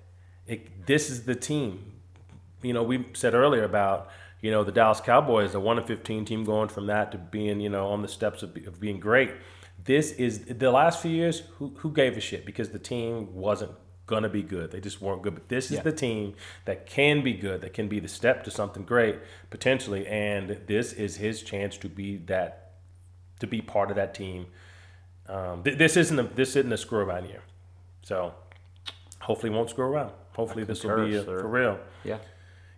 it, 0.47 0.87
this 0.87 1.09
is 1.09 1.25
the 1.25 1.35
team 1.35 1.93
you 2.63 2.73
know, 2.73 2.83
we 2.83 3.05
said 3.13 3.35
earlier 3.35 3.65
about, 3.65 4.09
you 4.41 4.51
know, 4.51 4.65
the 4.65 4.73
Dallas 4.73 5.01
Cowboys, 5.01 5.53
the 5.53 5.61
1 5.61 5.79
and 5.79 5.87
15 5.87 6.25
team 6.25 6.45
going 6.45 6.69
from 6.69 6.87
that 6.87 7.13
to 7.13 7.19
being, 7.19 7.61
you 7.61 7.69
know, 7.69 7.89
on 7.89 8.03
the 8.03 8.09
steps 8.09 8.43
of, 8.43 8.57
of 8.67 8.81
being 8.81 8.99
great. 8.99 9.33
This 9.85 10.13
is 10.13 10.45
the 10.47 10.71
last 10.71 11.03
few 11.03 11.11
years, 11.11 11.43
who, 11.59 11.75
who 11.79 11.93
gave 11.93 12.17
a 12.17 12.21
shit 12.21 12.47
because 12.47 12.71
the 12.71 12.79
team 12.79 13.35
wasn't 13.35 13.73
going 14.07 14.23
to 14.23 14.29
be 14.29 14.43
good. 14.43 14.71
They 14.71 14.81
just 14.81 15.01
weren't 15.01 15.23
good. 15.23 15.35
But 15.35 15.49
this 15.49 15.71
is 15.71 15.81
the 15.81 15.93
team 15.93 16.35
that 16.67 16.87
can 16.87 17.23
be 17.23 17.33
good, 17.33 17.61
that 17.63 17.73
can 17.73 17.89
be 17.89 17.99
the 17.99 18.09
step 18.09 18.45
to 18.45 18.51
something 18.51 18.85
great 18.85 19.19
potentially. 19.51 20.07
And 20.07 20.61
this 20.67 20.93
is 20.93 21.17
his 21.17 21.43
chance 21.43 21.77
to 21.79 21.89
be 21.89 22.17
that, 22.27 22.75
to 23.41 23.47
be 23.47 23.61
part 23.61 23.91
of 23.91 23.97
that 23.97 24.15
team. 24.15 24.47
Um, 25.29 25.63
th- 25.63 25.79
this 25.79 25.97
isn't 25.97 26.19
a, 26.19 26.23
this 26.25 26.57
isn't 26.57 26.73
a 26.73 26.77
screw 26.77 26.99
around 27.01 27.29
year. 27.29 27.43
So 28.03 28.35
hopefully 29.21 29.51
won't 29.51 29.71
screw 29.71 29.85
around. 29.85 30.13
Hopefully 30.33 30.65
this 30.65 30.83
will 30.85 31.07
be 31.07 31.17
uh, 31.17 31.25
for 31.25 31.49
real. 31.49 31.79
Yeah. 32.05 32.19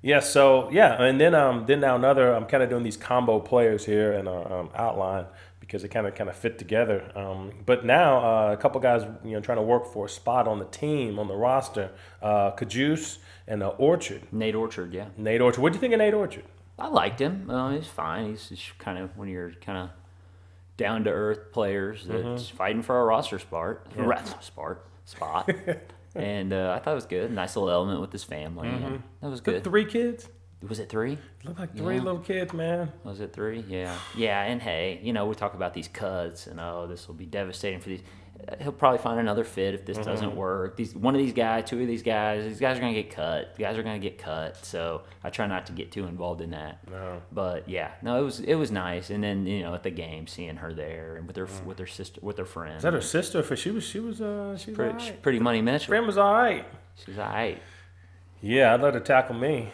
Yeah, 0.03 0.21
so 0.21 0.69
yeah, 0.71 1.03
and 1.03 1.19
then 1.19 1.35
um 1.35 1.65
then 1.67 1.81
now 1.81 1.97
another 1.97 2.35
I'm 2.35 2.45
kind 2.45 2.63
of 2.63 2.69
doing 2.69 2.83
these 2.83 2.99
combo 2.99 3.41
players 3.41 3.87
here 3.87 4.13
in 4.13 4.29
our 4.29 4.53
um, 4.53 4.69
outline 4.75 5.25
because 5.61 5.81
they 5.81 5.89
kind 5.89 6.07
of 6.07 6.15
kind 6.15 6.29
of 6.29 6.37
fit 6.37 6.59
together. 6.59 7.11
Um, 7.17 7.53
but 7.65 7.87
now 7.87 8.19
uh, 8.19 8.53
a 8.53 8.57
couple 8.59 8.83
guys 8.83 9.03
you 9.25 9.31
know 9.31 9.41
trying 9.41 9.57
to 9.57 9.63
work 9.63 9.91
for 9.91 10.05
a 10.05 10.09
spot 10.11 10.47
on 10.47 10.59
the 10.59 10.67
team 10.67 11.19
on 11.19 11.27
the 11.27 11.35
roster, 11.35 11.91
uh, 12.21 12.51
Cajuste 12.51 13.17
and 13.49 13.63
uh, 13.63 13.69
Orchard. 13.79 14.31
Nate 14.31 14.55
Orchard. 14.55 14.93
Yeah. 14.93 15.07
Nate 15.17 15.41
Orchard. 15.41 15.63
What 15.63 15.73
do 15.73 15.77
you 15.79 15.81
think 15.81 15.95
of 15.95 15.99
Nate 16.01 16.13
Orchard? 16.13 16.45
I 16.79 16.89
liked 16.89 17.21
him. 17.21 17.49
Uh, 17.49 17.71
he's 17.71 17.87
fine. 17.87 18.29
He's 18.29 18.51
just 18.51 18.79
kind 18.79 18.99
of 18.99 19.17
when 19.17 19.29
you're 19.29 19.53
kind 19.63 19.79
of 19.79 19.91
down 20.77 21.05
to 21.05 21.11
earth 21.11 21.53
players 21.53 22.05
that's 22.07 22.19
Mm-hmm. 22.25 22.57
fighting 22.57 22.83
for 22.83 23.01
a 23.01 23.05
roster 23.13 23.39
spot, 23.39 23.87
spot, 24.43 24.79
spot. 25.05 25.51
and 26.15 26.53
uh, 26.53 26.75
I 26.77 26.83
thought 26.83 26.93
it 26.93 26.95
was 26.95 27.07
good. 27.07 27.31
Nice 27.33 27.57
little 27.57 27.71
element 27.71 28.01
with 28.01 28.13
his 28.13 28.25
family. 28.25 28.69
and 28.69 29.03
that 29.21 29.29
was 29.31 29.41
good. 29.41 29.63
Three 29.65 29.85
kids. 29.85 30.29
Was 30.67 30.79
it 30.79 30.89
three? 30.89 31.19
Look 31.45 31.59
like 31.59 31.77
three 31.77 31.97
Yeah. 31.97 32.03
little 32.03 32.21
kids, 32.21 32.55
man. 32.55 32.91
Was 33.05 33.21
it 33.21 33.35
three? 33.35 33.63
Yeah. 33.69 33.95
Yeah, 34.17 34.43
and 34.45 34.63
hey, 34.63 34.99
you 35.03 35.13
know, 35.13 35.27
we 35.27 35.35
talk 35.35 35.53
about 35.55 35.75
these 35.75 35.89
cuts 35.89 36.47
and 36.47 36.59
oh, 36.59 36.87
this 36.89 37.07
will 37.07 37.15
be 37.15 37.27
devastating 37.27 37.81
for 37.81 37.91
these. 37.91 38.03
He'll 38.61 38.73
probably 38.73 38.99
find 38.99 39.19
another 39.19 39.43
fit 39.43 39.73
if 39.75 39.87
this 39.87 39.97
Mm-hmm. 39.97 40.11
doesn't 40.11 40.37
work. 40.37 40.77
These 40.77 40.95
one 40.95 41.15
of 41.15 41.21
these 41.21 41.33
guys, 41.33 41.65
two 41.65 41.81
of 41.81 41.87
these 41.87 42.03
guys, 42.03 42.45
these 42.45 42.61
guys 42.61 42.77
are 42.77 42.81
gonna 42.81 42.93
get 42.93 43.11
cut. 43.11 43.55
The 43.57 43.63
Guys 43.63 43.79
are 43.79 43.83
gonna 43.83 43.99
get 43.99 44.19
cut. 44.19 44.57
So 44.65 45.03
I 45.23 45.31
try 45.31 45.47
not 45.47 45.65
to 45.67 45.73
get 45.73 45.91
too 45.93 46.07
involved 46.07 46.43
in 46.43 46.51
that. 46.51 46.79
No. 46.91 47.23
But 47.33 47.69
yeah, 47.69 47.93
no, 48.03 48.19
it 48.21 48.23
was 48.23 48.41
it 48.41 48.57
was 48.57 48.71
nice. 48.71 49.09
And 49.09 49.25
then 49.25 49.47
you 49.47 49.63
know 49.63 49.73
at 49.75 49.83
the 49.83 49.91
game, 49.91 50.27
seeing 50.27 50.57
her 50.57 50.75
there 50.75 51.17
and 51.17 51.27
with 51.27 51.37
her 51.37 51.47
Mm. 51.47 51.65
with 51.65 51.79
her 51.79 51.87
sister 51.87 52.21
with 52.23 52.37
her 52.37 52.45
friend. 52.45 52.77
Is 52.77 52.83
that 52.83 52.93
her 52.93 53.01
sister? 53.01 53.43
For 53.43 53.57
she 53.57 53.71
was 53.71 53.85
she 53.85 54.01
was 54.01 54.21
uh 54.21 54.57
she 54.59 54.73
was 54.73 54.77
Pretty, 54.77 54.93
right. 54.95 55.23
pretty 55.23 55.39
money 55.41 55.63
Mitchell. 55.63 55.89
Friend 55.89 56.07
was 56.07 56.19
all 56.19 56.35
right. 56.35 56.67
She's 57.05 57.19
all 57.19 57.25
right. 57.29 57.63
Yeah, 58.43 58.75
I'd 58.75 58.83
let 58.83 58.93
her 58.95 59.01
tackle 59.01 59.37
me. 59.37 59.71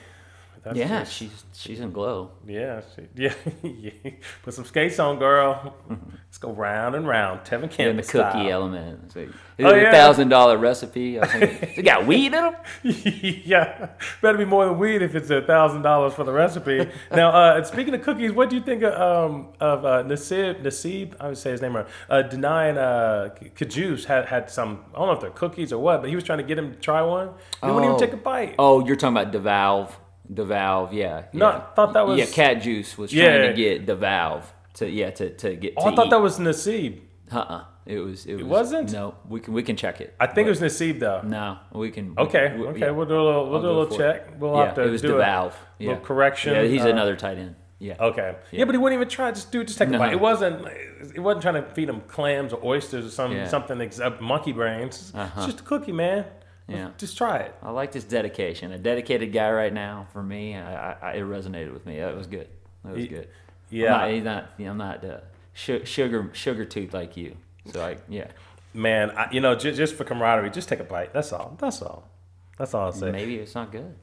That's 0.62 0.76
Yeah, 0.76 1.00
just- 1.00 1.12
she's 1.14 1.44
she's 1.54 1.80
in 1.80 1.90
glow. 1.90 2.32
Yeah, 2.46 2.82
she, 2.94 3.02
yeah, 3.22 3.32
yeah. 3.62 4.10
Put 4.42 4.52
some 4.54 4.64
skates 4.66 4.98
on, 4.98 5.18
girl. 5.18 5.74
Let's 5.88 6.36
go 6.38 6.52
round 6.52 6.94
and 6.94 7.08
round, 7.08 7.40
Tevin 7.46 7.62
And 7.64 7.70
Campbell 7.70 8.02
the 8.02 8.08
cookie 8.08 8.50
element. 8.50 9.00
It's 9.06 9.16
like, 9.16 9.28
Oh, 9.60 9.70
a 9.74 9.82
yeah. 9.82 9.90
thousand 9.90 10.28
dollar 10.28 10.56
recipe. 10.58 11.18
I 11.20 11.24
it 11.76 11.82
got 11.82 12.06
weed 12.06 12.26
in 12.26 12.32
them. 12.32 12.54
yeah, 12.82 13.88
better 14.22 14.38
be 14.38 14.44
more 14.44 14.64
than 14.66 14.78
weed 14.78 15.02
if 15.02 15.14
it's 15.14 15.30
a 15.30 15.42
thousand 15.42 15.82
dollars 15.82 16.14
for 16.14 16.24
the 16.24 16.32
recipe. 16.32 16.88
now, 17.10 17.30
uh, 17.30 17.62
speaking 17.64 17.94
of 17.94 18.02
cookies, 18.02 18.32
what 18.32 18.50
do 18.50 18.56
you 18.56 18.62
think 18.62 18.82
of, 18.82 18.92
um, 18.94 19.48
of 19.60 19.84
uh, 19.84 20.02
Nasib? 20.04 20.62
Nasib, 20.62 21.14
I 21.20 21.28
would 21.28 21.38
say 21.38 21.50
his 21.52 21.62
name 21.62 21.74
right. 21.76 21.86
Uh, 22.08 22.22
denying 22.22 22.76
uh, 22.78 23.30
Cajuste 23.56 24.04
had 24.04 24.26
had 24.26 24.50
some. 24.50 24.84
I 24.94 24.98
don't 24.98 25.06
know 25.08 25.12
if 25.14 25.20
they're 25.20 25.30
cookies 25.30 25.72
or 25.72 25.82
what, 25.82 26.00
but 26.00 26.08
he 26.10 26.14
was 26.14 26.24
trying 26.24 26.38
to 26.38 26.44
get 26.44 26.58
him 26.58 26.72
to 26.72 26.78
try 26.78 27.02
one. 27.02 27.30
He 27.62 27.66
wouldn't 27.66 27.84
even 27.84 27.96
Oh. 27.96 27.98
take 27.98 28.12
a 28.12 28.16
bite. 28.18 28.54
Oh, 28.58 28.84
you're 28.86 28.96
talking 28.96 29.16
about 29.16 29.32
DeValve. 29.32 29.90
DeValve, 30.32 30.92
yeah. 30.92 31.24
No, 31.32 31.48
yeah. 31.50 31.56
I 31.56 31.74
thought 31.74 31.92
that 31.94 32.06
was- 32.06 32.18
Yeah, 32.18 32.26
Cat 32.26 32.62
Juice 32.62 32.96
was 32.96 33.12
Yeah. 33.12 33.36
trying 33.36 33.48
to 33.50 33.54
get 33.54 33.86
DeValve 33.86 34.44
to 34.74 34.88
yeah 34.88 35.10
to, 35.10 35.30
to 35.30 35.56
get. 35.56 35.74
Oh, 35.76 35.86
I 35.90 35.94
thought 35.96 36.06
eat. 36.06 36.10
that 36.10 36.20
was 36.20 36.38
Nasib. 36.38 37.00
Uh-uh. 37.32 37.64
It 37.86 37.98
was. 37.98 38.26
It, 38.26 38.34
was, 38.36 38.44
wasn't? 38.44 38.92
No, 38.92 39.14
we 39.28 39.40
can 39.40 39.52
we 39.54 39.62
can 39.62 39.74
check 39.76 40.00
it. 40.00 40.14
I 40.20 40.26
think 40.28 40.46
it 40.46 40.50
was 40.50 40.60
Nasib 40.60 41.00
though. 41.00 41.22
No, 41.22 41.58
we 41.72 41.90
can. 41.90 42.14
Okay, 42.16 42.54
we- 42.56 42.66
okay, 42.68 42.78
yeah. 42.80 42.90
we'll 42.90 43.06
do 43.06 43.14
a 43.20 43.22
little, 43.24 43.46
we'll 43.50 43.56
I'll 43.56 43.62
do 43.62 43.68
a 43.68 43.78
little 43.80 43.96
for 43.96 44.02
it. 44.04 44.14
check. 44.26 44.40
We'll 44.40 44.54
yeah, 44.56 44.66
have 44.66 44.74
to 44.76 44.82
it 44.82 44.90
was 44.90 45.02
do 45.02 45.08
DeValve. 45.14 45.52
a 45.52 45.54
yeah. 45.78 45.88
little 45.88 46.04
correction. 46.04 46.54
Yeah, 46.54 46.62
he's 46.64 46.84
uh, 46.84 46.88
another 46.88 47.16
tight 47.16 47.38
end. 47.38 47.56
Yeah. 47.80 47.96
Okay. 47.98 48.36
Yeah. 48.52 48.66
But 48.66 48.74
he 48.74 48.78
wouldn't 48.78 49.00
even 49.00 49.08
try. 49.08 49.32
Just 49.32 49.50
dude, 49.50 49.66
just 49.66 49.78
take 49.78 49.88
a 49.88 49.98
bite. 49.98 50.12
It 50.12 50.20
wasn't. 50.20 50.66
It 51.14 51.18
wasn't 51.20 51.42
trying 51.42 51.54
to 51.54 51.62
feed 51.70 51.88
him 51.88 52.02
clams 52.02 52.52
or 52.52 52.62
oysters 52.62 53.06
or 53.06 53.10
some 53.10 53.46
something 53.48 53.80
ex- 53.80 53.98
uh, 53.98 54.16
monkey 54.20 54.52
brains. 54.52 55.12
Uh-huh. 55.14 55.30
It's 55.38 55.46
just 55.46 55.60
a 55.60 55.62
cookie, 55.62 55.92
man. 55.92 56.26
Yeah. 56.70 56.90
Just 56.98 57.16
try 57.18 57.38
it. 57.38 57.54
I 57.62 57.70
like 57.70 57.92
his 57.92 58.04
dedication. 58.04 58.72
A 58.72 58.78
dedicated 58.78 59.32
guy 59.32 59.50
right 59.50 59.72
now 59.72 60.06
for 60.12 60.22
me. 60.22 60.56
I, 60.56 60.92
I, 60.92 61.12
it 61.14 61.22
resonated 61.22 61.72
with 61.72 61.84
me. 61.86 61.98
That 61.98 62.16
was 62.16 62.26
good. 62.26 62.48
That 62.84 62.94
was 62.94 63.06
good. 63.06 63.28
Yeah. 63.70 63.94
I'm 63.94 64.00
not, 64.00 64.10
he's 64.10 64.24
not. 64.24 64.50
I'm 64.70 64.76
not 64.78 65.04
uh, 65.04 65.20
su- 65.54 65.84
sugar 65.84 66.30
sugar 66.32 66.64
tooth 66.64 66.94
like 66.94 67.16
you. 67.16 67.36
So 67.72 67.84
I 67.84 67.96
yeah. 68.08 68.28
Man, 68.72 69.10
I, 69.10 69.28
you 69.32 69.40
know, 69.40 69.54
just, 69.56 69.76
just 69.76 69.94
for 69.96 70.04
camaraderie, 70.04 70.50
just 70.50 70.68
take 70.68 70.80
a 70.80 70.84
bite. 70.84 71.12
That's 71.12 71.32
all. 71.32 71.56
That's 71.58 71.82
all. 71.82 72.08
That's 72.56 72.72
all 72.72 72.86
I'll 72.86 72.92
say. 72.92 73.10
Maybe 73.10 73.36
it's 73.36 73.54
not 73.54 73.72
good. 73.72 73.96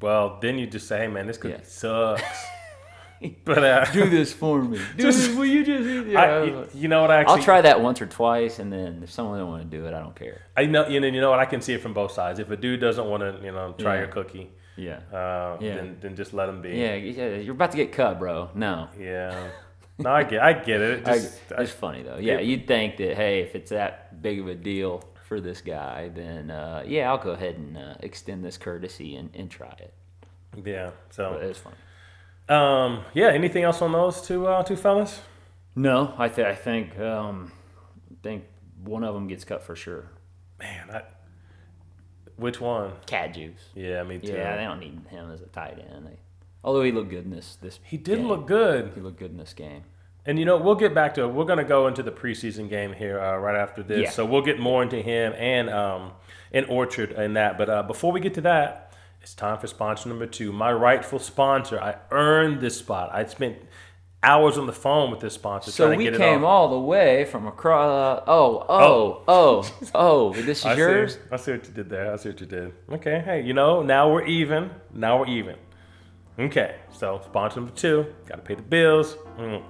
Well, 0.00 0.38
then 0.42 0.58
you 0.58 0.66
just 0.66 0.86
say, 0.86 0.98
hey, 0.98 1.06
man, 1.08 1.26
this 1.26 1.38
cookie 1.38 1.54
Yeah. 1.54 1.64
sucks. 1.64 2.22
but 3.44 3.64
uh, 3.64 3.84
Do 3.92 4.08
this 4.10 4.32
for 4.32 4.62
me. 4.62 4.78
Do 4.96 5.02
Just- 5.02 5.18
this. 5.28 5.36
Will 5.36 5.44
you 5.46 5.64
just? 5.64 5.82
eat 5.88 6.08
it? 6.12 6.16
I, 6.16 6.44
you, 6.44 6.68
you 6.74 6.88
know 6.88 7.00
what? 7.02 7.10
I 7.10 7.20
actually, 7.20 7.38
I'll 7.38 7.42
try 7.44 7.60
that 7.62 7.80
once 7.80 8.00
or 8.00 8.06
twice, 8.06 8.58
and 8.58 8.72
then 8.72 9.00
if 9.02 9.10
someone 9.10 9.38
don't 9.38 9.48
want 9.48 9.70
to 9.70 9.76
do 9.76 9.86
it, 9.86 9.94
I 9.94 10.00
don't 10.00 10.14
care. 10.16 10.42
I 10.56 10.66
know, 10.66 10.86
you 10.88 11.00
know, 11.00 11.06
you 11.06 11.20
know 11.20 11.30
what? 11.30 11.38
I 11.38 11.44
can 11.46 11.60
see 11.60 11.72
it 11.74 11.80
from 11.82 11.94
both 11.94 12.12
sides. 12.12 12.38
If 12.38 12.50
a 12.50 12.56
dude 12.56 12.80
doesn't 12.80 13.06
want 13.06 13.22
to, 13.22 13.44
you 13.44 13.52
know, 13.52 13.74
try 13.78 13.94
Yeah. 13.94 14.00
your 14.00 14.08
cookie, 14.08 14.50
Yeah. 14.76 14.98
uh, 15.12 15.56
Yeah. 15.60 15.76
then, 15.76 15.96
then 16.00 16.16
just 16.16 16.32
let 16.34 16.48
him 16.48 16.60
be. 16.62 16.70
Yeah, 16.70 16.94
yeah, 16.94 17.36
you're 17.36 17.54
about 17.54 17.70
to 17.72 17.76
get 17.76 17.92
cut, 17.92 18.18
bro. 18.18 18.50
No. 18.54 18.88
Yeah. 18.98 19.48
No, 19.98 20.10
I 20.10 20.24
get, 20.24 20.42
I 20.42 20.52
get 20.52 20.82
it. 20.82 20.98
It 21.00 21.08
I, 21.08 21.18
Just, 21.18 21.40
it's 21.58 21.72
funny 21.72 22.02
though. 22.02 22.18
Yeah, 22.18 22.34
it- 22.34 22.44
you'd 22.46 22.66
think 22.68 22.98
that 22.98 23.16
hey, 23.16 23.40
if 23.40 23.54
it's 23.54 23.70
that 23.70 24.20
big 24.20 24.40
of 24.40 24.46
a 24.48 24.54
deal 24.54 25.02
for 25.26 25.40
this 25.40 25.62
guy, 25.62 26.10
then 26.14 26.50
uh, 26.50 26.82
yeah, 26.86 27.10
I'll 27.10 27.16
go 27.18 27.30
ahead 27.30 27.56
and 27.56 27.78
uh, 27.78 27.94
extend 28.00 28.44
this 28.44 28.58
courtesy 28.58 29.16
and, 29.16 29.30
and 29.34 29.50
try 29.50 29.74
it. 29.80 29.94
yeah. 30.64 30.90
But 31.08 31.14
So, 31.14 31.32
it's 31.42 31.58
funny. 31.58 31.76
Um, 32.48 33.04
yeah. 33.14 33.28
Anything 33.28 33.64
else 33.64 33.82
on 33.82 33.92
those 33.92 34.22
two, 34.22 34.46
uh, 34.46 34.62
two 34.62 34.76
fellas? 34.76 35.20
No, 35.74 36.14
I, 36.16 36.28
th- 36.28 36.46
I 36.46 36.54
think 36.54 36.98
um, 36.98 37.52
think 38.22 38.44
one 38.82 39.04
of 39.04 39.14
them 39.14 39.28
gets 39.28 39.44
cut 39.44 39.62
for 39.62 39.76
sure. 39.76 40.10
Man, 40.58 40.90
I, 40.90 41.02
which 42.36 42.60
one? 42.60 42.92
Cat 43.06 43.34
juice. 43.34 43.60
Yeah, 43.74 44.02
me 44.02 44.18
too. 44.18 44.32
Yeah, 44.32 44.56
they 44.56 44.64
don't 44.64 44.80
need 44.80 45.00
him 45.08 45.30
as 45.30 45.42
a 45.42 45.46
tight 45.46 45.78
end. 45.78 46.06
They, 46.06 46.18
although 46.64 46.82
he 46.82 46.92
looked 46.92 47.10
good 47.10 47.24
in 47.24 47.30
this 47.30 47.56
this. 47.60 47.78
he 47.84 47.96
did 47.96 48.18
game. 48.18 48.28
look 48.28 48.46
good. 48.46 48.92
He 48.94 49.00
looked 49.00 49.18
good 49.18 49.30
in 49.30 49.36
this 49.36 49.52
game. 49.52 49.82
And 50.24 50.40
you 50.40 50.44
know, 50.44 50.56
we'll 50.56 50.74
get 50.74 50.92
back 50.92 51.14
to 51.14 51.22
it. 51.22 51.28
We're 51.28 51.44
going 51.44 51.58
to 51.58 51.64
go 51.64 51.86
into 51.86 52.02
the 52.02 52.10
preseason 52.10 52.68
game 52.68 52.92
here 52.92 53.20
uh, 53.20 53.36
right 53.36 53.54
after 53.54 53.82
this. 53.84 54.02
Yeah. 54.02 54.10
So 54.10 54.24
we'll 54.26 54.42
get 54.42 54.58
more 54.58 54.82
into 54.82 55.00
him 55.00 55.32
and 55.36 55.70
um, 55.70 56.12
and 56.52 56.66
Orchard 56.66 57.12
and 57.12 57.36
that. 57.36 57.56
But 57.56 57.70
uh, 57.70 57.82
before 57.84 58.10
we 58.10 58.20
get 58.20 58.34
to 58.34 58.40
that, 58.42 58.85
it's 59.26 59.34
time 59.34 59.58
for 59.58 59.66
sponsor 59.66 60.08
number 60.08 60.24
two. 60.24 60.52
My 60.52 60.72
rightful 60.72 61.18
sponsor. 61.18 61.80
I 61.80 61.96
earned 62.12 62.60
this 62.60 62.78
spot. 62.78 63.10
I 63.12 63.24
spent 63.24 63.56
hours 64.22 64.56
on 64.56 64.66
the 64.68 64.72
phone 64.72 65.10
with 65.10 65.18
this 65.18 65.34
sponsor 65.34 65.72
So 65.72 65.86
trying 65.86 65.94
to 65.94 65.98
we 65.98 66.04
get 66.04 66.14
it 66.14 66.18
came 66.18 66.44
all 66.44 66.68
the 66.68 66.78
way 66.78 67.24
from 67.24 67.48
across. 67.48 68.22
oh, 68.28 68.64
oh, 68.68 69.24
oh, 69.26 69.88
oh! 69.96 70.32
This 70.44 70.60
is 70.60 70.64
I 70.64 70.74
see- 70.74 70.80
yours. 70.80 71.18
I 71.32 71.36
see 71.38 71.50
what 71.50 71.66
you 71.66 71.72
did 71.74 71.90
there. 71.90 72.12
I 72.12 72.16
see 72.18 72.28
what 72.28 72.40
you 72.40 72.46
did. 72.46 72.72
Okay, 72.92 73.20
hey, 73.24 73.40
you 73.42 73.52
know, 73.52 73.82
now 73.82 74.12
we're 74.12 74.24
even. 74.26 74.70
Now 74.94 75.18
we're 75.18 75.26
even. 75.26 75.56
Okay, 76.38 76.76
so 76.92 77.20
sponsor 77.24 77.58
number 77.58 77.74
two, 77.74 78.06
got 78.26 78.36
to 78.36 78.42
pay 78.42 78.54
the 78.54 78.62
bills. 78.62 79.16
Mm. 79.38 79.64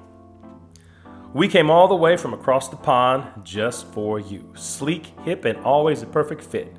We 1.32 1.48
came 1.48 1.70
all 1.70 1.88
the 1.88 1.96
way 1.96 2.18
from 2.18 2.34
across 2.34 2.68
the 2.68 2.76
pond 2.76 3.24
just 3.42 3.86
for 3.94 4.20
you. 4.20 4.52
Sleek, 4.54 5.18
hip, 5.24 5.46
and 5.46 5.56
always 5.64 6.02
a 6.02 6.06
perfect 6.06 6.42
fit. 6.42 6.76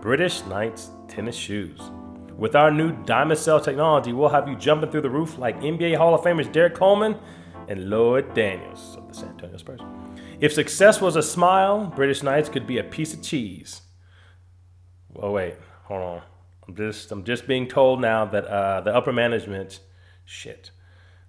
British 0.00 0.44
Knights 0.46 0.90
tennis 1.08 1.34
shoes. 1.34 1.80
With 2.40 2.56
our 2.56 2.70
new 2.70 2.92
Diamond 3.04 3.38
Cell 3.38 3.60
technology, 3.60 4.14
we'll 4.14 4.30
have 4.30 4.48
you 4.48 4.56
jumping 4.56 4.90
through 4.90 5.02
the 5.02 5.10
roof 5.10 5.36
like 5.36 5.60
NBA 5.60 5.98
Hall 5.98 6.14
of 6.14 6.22
Famers 6.22 6.50
Derrick 6.50 6.74
Coleman 6.74 7.14
and 7.68 7.90
Lloyd 7.90 8.32
Daniels 8.32 8.96
of 8.96 9.08
the 9.08 9.12
San 9.12 9.28
Antonio 9.28 9.58
Spurs. 9.58 9.80
If 10.40 10.54
success 10.54 11.02
was 11.02 11.16
a 11.16 11.22
smile, 11.22 11.92
British 11.94 12.22
Knights 12.22 12.48
could 12.48 12.66
be 12.66 12.78
a 12.78 12.82
piece 12.82 13.12
of 13.12 13.22
cheese. 13.22 13.82
Oh 15.16 15.32
wait, 15.32 15.56
hold 15.84 16.00
on. 16.00 16.22
I'm 16.66 16.74
just 16.74 17.12
I'm 17.12 17.24
just 17.24 17.46
being 17.46 17.68
told 17.68 18.00
now 18.00 18.24
that 18.24 18.46
uh, 18.46 18.80
the 18.80 18.96
upper 18.96 19.12
management, 19.12 19.80
shit, 20.24 20.70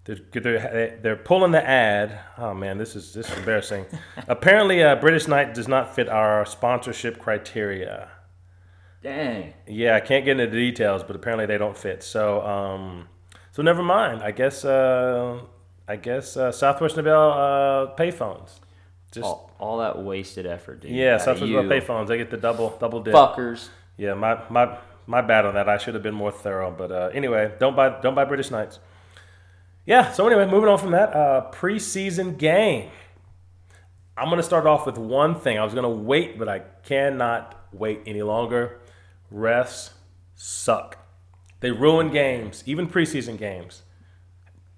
they're, 0.06 0.16
they're 0.32 0.98
they're 1.04 1.16
pulling 1.18 1.52
the 1.52 1.68
ad. 1.68 2.22
Oh 2.38 2.54
man, 2.54 2.78
this 2.78 2.96
is 2.96 3.14
this 3.14 3.30
is 3.30 3.38
embarrassing. 3.38 3.86
Apparently, 4.30 4.82
uh, 4.82 4.96
British 4.96 5.28
Knight 5.28 5.54
does 5.56 5.68
not 5.68 5.94
fit 5.94 6.08
our 6.08 6.46
sponsorship 6.46 7.20
criteria. 7.20 8.12
Dang. 9.04 9.54
Yeah, 9.68 9.96
I 9.96 10.00
can't 10.00 10.26
get 10.26 10.40
into 10.40 10.48
the 10.52 10.58
details, 10.58 11.04
but 11.04 11.16
apparently 11.16 11.46
they 11.48 11.58
don't 11.58 11.78
fit. 11.78 12.04
So 12.04 12.42
um, 12.46 13.08
so 13.52 13.62
never 13.64 13.82
mind. 13.84 14.22
I 14.22 14.32
guess 14.32 14.64
uh, 14.64 15.40
I 15.88 15.96
guess 15.96 16.38
uh, 16.38 16.52
Southwest 16.52 16.98
Nobel 16.98 17.32
uh, 17.32 17.96
payphones. 17.96 18.60
Just 19.12 19.26
All, 19.26 19.52
all 19.60 19.78
that 19.80 19.98
wasted 20.02 20.46
effort, 20.46 20.82
dude. 20.82 20.92
yeah, 20.92 21.18
Southwest 21.18 21.52
Nobel 21.52 21.70
payphones. 21.70 22.08
They 22.08 22.18
get 22.18 22.30
the 22.30 22.38
double 22.38 22.78
double 22.80 23.02
dip. 23.02 23.14
Fuckers. 23.14 23.70
Yeah, 23.98 24.14
my 24.14 24.40
my 24.50 24.78
my 25.08 25.22
bad 25.22 25.46
on 25.46 25.56
that. 25.56 25.68
I 25.68 25.78
should 25.78 25.96
have 25.96 26.04
been 26.04 26.14
more 26.16 26.32
thorough. 26.32 26.72
But 26.72 26.92
uh, 26.92 27.10
anyway, 27.14 27.52
don't 27.60 27.76
buy 27.76 27.90
don't 28.02 28.16
buy 28.16 28.26
British 28.26 28.52
Knights. 28.52 28.80
Yeah. 29.86 30.12
So 30.12 30.28
anyway, 30.28 30.46
moving 30.46 30.70
on 30.70 30.78
from 30.78 30.92
that 30.92 31.16
uh, 31.16 31.50
preseason 31.52 32.38
game. 32.38 32.90
I'm 34.16 34.30
gonna 34.30 34.44
start 34.44 34.68
off 34.68 34.86
with 34.86 34.98
one 34.98 35.36
thing. 35.40 35.58
I 35.58 35.64
was 35.64 35.74
gonna 35.74 35.90
wait, 35.90 36.38
but 36.38 36.48
I 36.48 36.60
cannot 36.84 37.56
wait 37.74 38.02
any 38.06 38.22
longer. 38.22 38.78
Refs 39.34 39.92
suck. 40.36 40.98
They 41.60 41.72
ruin 41.72 42.10
games, 42.10 42.64
even 42.66 42.88
preseason 42.88 43.38
games. 43.38 43.84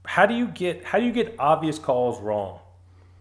How 0.06 0.26
do 0.26 0.34
you 0.34 0.48
get 0.48 0.84
how 0.84 1.00
do 1.00 1.06
you 1.06 1.14
get 1.14 1.36
obvious 1.40 1.80
calls 1.80 2.22
wrong? 2.22 2.60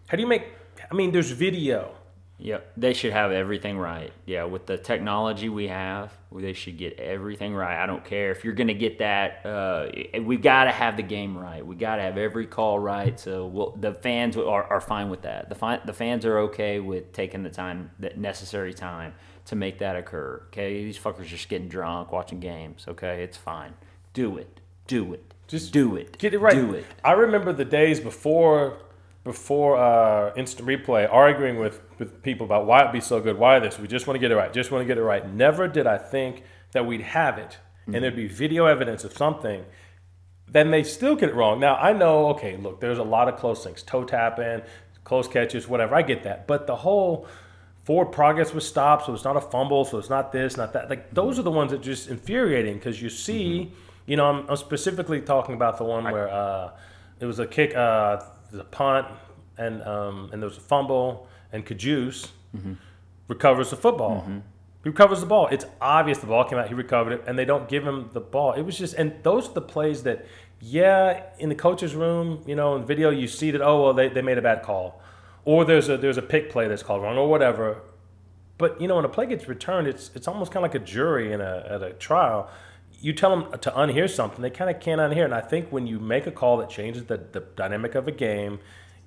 How 0.07 0.17
do 0.17 0.21
you 0.21 0.27
make? 0.27 0.47
I 0.91 0.95
mean, 0.95 1.11
there's 1.11 1.31
video. 1.31 1.95
Yep, 2.39 2.73
they 2.75 2.93
should 2.93 3.13
have 3.13 3.31
everything 3.31 3.77
right. 3.77 4.11
Yeah, 4.25 4.43
with 4.43 4.65
the 4.65 4.77
technology 4.77 5.47
we 5.47 5.69
have, 5.69 6.11
they 6.29 6.51
should 6.51 6.77
get 6.77 6.99
everything 6.99 7.55
right. 7.55 7.81
I 7.81 7.85
don't 7.85 8.03
care 8.03 8.31
if 8.31 8.43
you're 8.43 8.55
going 8.55 8.67
to 8.67 8.73
get 8.73 8.99
that. 8.99 9.45
Uh, 9.45 9.87
we 10.21 10.35
got 10.35 10.65
to 10.65 10.71
have 10.71 10.97
the 10.97 11.03
game 11.03 11.37
right. 11.37 11.65
We 11.65 11.77
got 11.77 11.97
to 11.97 12.01
have 12.01 12.17
every 12.17 12.45
call 12.45 12.79
right. 12.79 13.17
So 13.17 13.45
we'll, 13.45 13.77
the 13.79 13.93
fans 13.93 14.35
are, 14.35 14.63
are 14.65 14.81
fine 14.81 15.09
with 15.09 15.21
that. 15.21 15.47
The 15.47 15.55
fi- 15.55 15.79
the 15.85 15.93
fans 15.93 16.25
are 16.25 16.39
okay 16.39 16.81
with 16.81 17.13
taking 17.13 17.43
the 17.43 17.49
time, 17.49 17.91
that 17.99 18.17
necessary 18.17 18.73
time, 18.73 19.13
to 19.45 19.55
make 19.55 19.79
that 19.79 19.95
occur. 19.95 20.43
Okay, 20.47 20.83
these 20.83 20.97
fuckers 20.97 21.21
are 21.21 21.25
just 21.25 21.49
getting 21.49 21.67
drunk 21.67 22.11
watching 22.11 22.39
games. 22.39 22.85
Okay, 22.87 23.23
it's 23.23 23.37
fine. 23.37 23.73
Do 24.13 24.37
it. 24.37 24.59
Do 24.87 25.13
it. 25.13 25.33
Just 25.47 25.73
do 25.73 25.95
it. 25.95 26.17
Get 26.17 26.33
it 26.33 26.39
right. 26.39 26.55
Do 26.55 26.73
it. 26.73 26.85
I 27.03 27.13
remember 27.13 27.53
the 27.53 27.65
days 27.65 27.99
before 27.99 28.77
before 29.23 29.77
uh, 29.77 30.33
instant 30.35 30.67
replay, 30.67 31.07
arguing 31.09 31.57
with, 31.57 31.79
with 31.97 32.21
people 32.23 32.45
about 32.45 32.65
why 32.65 32.81
it'd 32.81 32.91
be 32.91 32.99
so 32.99 33.21
good, 33.21 33.37
why 33.37 33.57
this. 33.57 33.79
We 33.79 33.87
just 33.87 34.05
want 34.05 34.15
to 34.15 34.19
get 34.19 34.31
it 34.31 34.35
right. 34.35 34.51
Just 34.51 34.69
want 34.69 34.81
to 34.81 34.85
get 34.85 34.97
it 34.97 35.03
right. 35.03 35.31
Never 35.33 35.69
did 35.69 35.87
I 35.87 35.97
think 35.97 36.43
that 36.73 36.85
we'd 36.85 36.99
have 37.01 37.37
it 37.37 37.57
and 37.87 38.03
there'd 38.03 38.15
be 38.15 38.27
video 38.27 38.65
evidence 38.65 39.03
of 39.03 39.13
something. 39.13 39.65
Then 40.47 40.71
they 40.71 40.83
still 40.83 41.15
get 41.15 41.29
it 41.29 41.35
wrong. 41.35 41.59
Now 41.59 41.75
I 41.75 41.93
know. 41.93 42.27
Okay, 42.29 42.57
look, 42.57 42.79
there's 42.79 42.97
a 42.97 43.03
lot 43.03 43.27
of 43.27 43.37
close 43.37 43.63
things, 43.63 43.83
toe 43.83 44.03
tapping, 44.03 44.61
close 45.03 45.27
catches, 45.27 45.67
whatever. 45.67 45.95
I 45.95 46.01
get 46.01 46.23
that, 46.23 46.47
but 46.47 46.67
the 46.67 46.77
whole 46.77 47.27
forward 47.83 48.11
progress 48.13 48.53
was 48.53 48.67
stopped, 48.67 49.05
so 49.05 49.13
it's 49.13 49.23
not 49.23 49.35
a 49.35 49.41
fumble, 49.41 49.85
so 49.85 49.97
it's 49.97 50.09
not 50.09 50.31
this, 50.31 50.57
not 50.57 50.73
that. 50.73 50.89
Like 50.89 51.13
those 51.13 51.37
are 51.39 51.43
the 51.43 51.51
ones 51.51 51.71
that 51.71 51.81
just 51.81 52.09
infuriating 52.09 52.75
because 52.75 53.01
you 53.01 53.09
see, 53.09 53.71
you 54.05 54.15
know, 54.17 54.25
I'm, 54.25 54.49
I'm 54.49 54.57
specifically 54.57 55.21
talking 55.21 55.55
about 55.55 55.77
the 55.77 55.83
one 55.83 56.05
where 56.05 56.29
uh, 56.29 56.71
it 57.19 57.25
was 57.25 57.39
a 57.39 57.47
kick, 57.47 57.75
uh, 57.75 58.21
the 58.51 58.63
punt, 58.63 59.07
and 59.57 59.81
um, 59.83 60.29
and 60.31 60.41
there 60.41 60.47
was 60.49 60.57
a 60.57 60.61
fumble, 60.61 61.27
and 61.51 61.65
Cajuste 61.65 62.29
recovers 63.27 63.69
the 63.69 63.75
football. 63.77 64.23
He 64.83 64.89
recovers 64.89 65.21
the 65.21 65.25
ball. 65.25 65.47
It's 65.47 65.65
obvious 65.79 66.17
the 66.17 66.27
ball 66.27 66.43
came 66.43 66.57
out. 66.59 66.67
He 66.67 66.73
recovered 66.73 67.13
it, 67.13 67.23
and 67.25 67.39
they 67.39 67.45
don't 67.45 67.69
give 67.69 67.85
him 67.85 68.09
the 68.13 68.19
ball. 68.19 68.51
It 68.53 68.63
was 68.63 68.77
just, 68.77 68.95
and 68.95 69.13
those 69.23 69.49
are 69.49 69.53
the 69.53 69.61
plays 69.61 70.03
that, 70.03 70.25
yeah, 70.59 71.23
in 71.39 71.47
the 71.49 71.55
coach's 71.55 71.95
room, 71.95 72.43
you 72.45 72.55
know, 72.55 72.75
in 72.75 72.85
video, 72.85 73.09
you 73.09 73.27
see 73.27 73.51
that. 73.51 73.61
Oh 73.61 73.81
well, 73.83 73.93
they, 73.93 74.09
they 74.09 74.21
made 74.21 74.37
a 74.37 74.41
bad 74.41 74.61
call, 74.63 75.01
or 75.45 75.65
there's 75.65 75.89
a 75.89 75.97
there's 75.97 76.17
a 76.17 76.21
pick 76.21 76.49
play 76.49 76.67
that's 76.67 76.83
called 76.83 77.01
wrong, 77.01 77.17
or 77.17 77.29
whatever. 77.29 77.81
But 78.57 78.79
you 78.79 78.87
know, 78.87 78.95
when 78.95 79.05
a 79.05 79.09
play 79.09 79.25
gets 79.25 79.47
returned, 79.47 79.87
it's 79.87 80.11
it's 80.15 80.27
almost 80.27 80.51
kind 80.51 80.65
of 80.65 80.71
like 80.71 80.81
a 80.81 80.85
jury 80.85 81.33
in 81.33 81.41
a 81.41 81.65
at 81.69 81.83
a 81.83 81.93
trial. 81.93 82.49
You 83.01 83.11
tell 83.11 83.35
them 83.35 83.59
to 83.59 83.71
unhear 83.71 84.09
something, 84.09 84.41
they 84.41 84.49
kind 84.49 84.73
of 84.73 84.79
can't 84.79 85.01
unhear. 85.01 85.25
And 85.25 85.33
I 85.33 85.41
think 85.41 85.71
when 85.71 85.87
you 85.87 85.99
make 85.99 86.25
a 86.25 86.31
call 86.31 86.57
that 86.57 86.69
changes 86.69 87.03
the, 87.05 87.17
the 87.17 87.41
dynamic 87.41 87.95
of 87.95 88.07
a 88.07 88.13
game, 88.13 88.59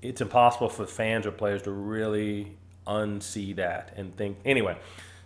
it's 0.03 0.21
impossible 0.21 0.69
for 0.69 0.87
fans 0.87 1.27
or 1.27 1.31
players 1.31 1.63
to 1.63 1.71
really 1.71 2.59
unsee 2.87 3.57
that 3.57 3.95
and 3.97 4.15
think. 4.15 4.37
Anyway, 4.45 4.77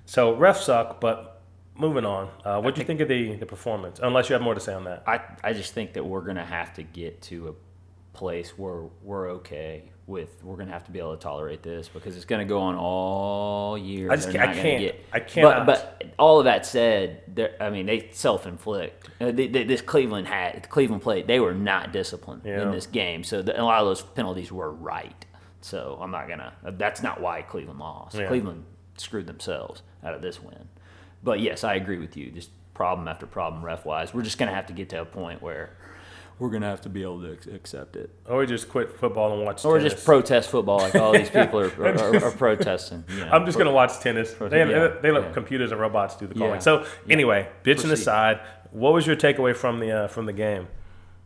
so 0.06 0.36
refs 0.36 0.62
suck, 0.62 1.00
but 1.00 1.42
moving 1.74 2.04
on. 2.04 2.30
Uh, 2.44 2.60
what 2.60 2.76
do 2.76 2.80
you 2.80 2.86
think 2.86 3.00
of 3.00 3.08
the, 3.08 3.34
the 3.34 3.46
performance? 3.46 3.98
Unless 4.00 4.28
you 4.28 4.34
have 4.34 4.42
more 4.42 4.54
to 4.54 4.60
say 4.60 4.72
on 4.72 4.84
that. 4.84 5.02
I, 5.04 5.20
I 5.42 5.52
just 5.52 5.74
think 5.74 5.94
that 5.94 6.04
we're 6.04 6.20
gonna 6.20 6.44
have 6.44 6.72
to 6.74 6.84
get 6.84 7.20
to 7.22 7.48
a 7.48 8.16
place 8.16 8.50
where 8.56 8.82
we're 9.02 9.30
okay 9.30 9.84
with 10.10 10.42
we're 10.44 10.56
gonna 10.56 10.72
have 10.72 10.84
to 10.84 10.90
be 10.90 10.98
able 10.98 11.16
to 11.16 11.22
tolerate 11.22 11.62
this 11.62 11.88
because 11.88 12.16
it's 12.16 12.24
gonna 12.26 12.44
go 12.44 12.60
on 12.60 12.74
all 12.74 13.78
year. 13.78 14.10
I 14.10 14.16
just 14.16 14.30
can't- 14.30 14.50
I 14.50 14.52
can't- 14.54 14.80
get- 14.82 15.04
I 15.12 15.20
cannot. 15.20 15.64
But, 15.66 15.98
but 16.00 16.10
all 16.18 16.38
of 16.40 16.44
that 16.44 16.66
said, 16.66 17.22
I 17.60 17.70
mean 17.70 17.86
they 17.86 18.08
self-inflict. 18.10 19.08
Uh, 19.20 19.30
they, 19.30 19.46
they, 19.46 19.64
this 19.64 19.80
Cleveland 19.80 20.26
had 20.26 20.68
Cleveland 20.68 21.02
played. 21.02 21.26
They 21.26 21.40
were 21.40 21.54
not 21.54 21.92
disciplined 21.92 22.42
Yeah. 22.44 22.62
in 22.62 22.72
this 22.72 22.86
game, 22.86 23.24
so 23.24 23.40
the, 23.40 23.58
a 23.58 23.62
lot 23.62 23.80
of 23.80 23.86
those 23.86 24.02
penalties 24.02 24.52
were 24.52 24.70
right. 24.72 25.24
So 25.62 25.98
I'm 26.02 26.10
not 26.10 26.28
gonna. 26.28 26.52
That's 26.62 27.02
not 27.02 27.20
why 27.20 27.42
Cleveland 27.42 27.78
lost. 27.78 28.16
Yeah. 28.16 28.26
Cleveland 28.26 28.64
screwed 28.96 29.26
themselves 29.26 29.82
out 30.04 30.12
of 30.14 30.20
this 30.22 30.42
win. 30.42 30.68
But 31.22 31.40
yes, 31.40 31.64
I 31.64 31.74
agree 31.74 31.98
with 31.98 32.16
you. 32.16 32.30
Just 32.30 32.50
problem 32.74 33.06
after 33.08 33.26
problem, 33.26 33.64
ref 33.64 33.84
wise. 33.84 34.12
We're 34.12 34.22
just 34.22 34.38
gonna 34.38 34.54
have 34.54 34.66
to 34.66 34.72
get 34.72 34.88
to 34.90 35.02
a 35.02 35.04
point 35.04 35.40
where 35.40 35.76
we're 36.40 36.50
gonna 36.50 36.66
have 36.66 36.80
to 36.80 36.88
be 36.88 37.02
able 37.02 37.20
to 37.20 37.32
ac- 37.38 37.50
accept 37.52 37.94
it, 37.96 38.10
Or 38.26 38.38
we 38.38 38.46
just 38.46 38.68
quit 38.68 38.90
football 38.98 39.32
and 39.34 39.44
watch 39.44 39.62
tennis. 39.62 39.64
or 39.66 39.78
tennis. 39.78 39.92
just 39.92 40.04
protest 40.06 40.50
football 40.50 40.78
like 40.78 40.94
all 40.96 41.12
these 41.12 41.30
people 41.30 41.60
are, 41.60 41.66
are, 41.86 41.98
are, 42.16 42.24
are 42.24 42.30
protesting. 42.32 43.04
You 43.08 43.20
know. 43.26 43.30
I'm 43.30 43.44
just 43.46 43.58
gonna 43.58 43.70
watch 43.72 44.00
tennis. 44.00 44.32
They, 44.32 44.58
yeah, 44.58 44.94
they 45.02 45.10
let 45.12 45.24
yeah. 45.24 45.32
computers 45.32 45.70
and 45.70 45.80
robots 45.80 46.16
do 46.16 46.26
the 46.26 46.34
calling. 46.34 46.54
Yeah. 46.54 46.58
So 46.60 46.86
anyway, 47.08 47.48
bitching 47.62 47.88
Proceed. 47.88 47.92
aside, 47.92 48.40
what 48.72 48.92
was 48.92 49.06
your 49.06 49.16
takeaway 49.16 49.54
from 49.54 49.78
the 49.78 49.90
uh, 49.92 50.08
from 50.08 50.26
the 50.26 50.32
game? 50.32 50.66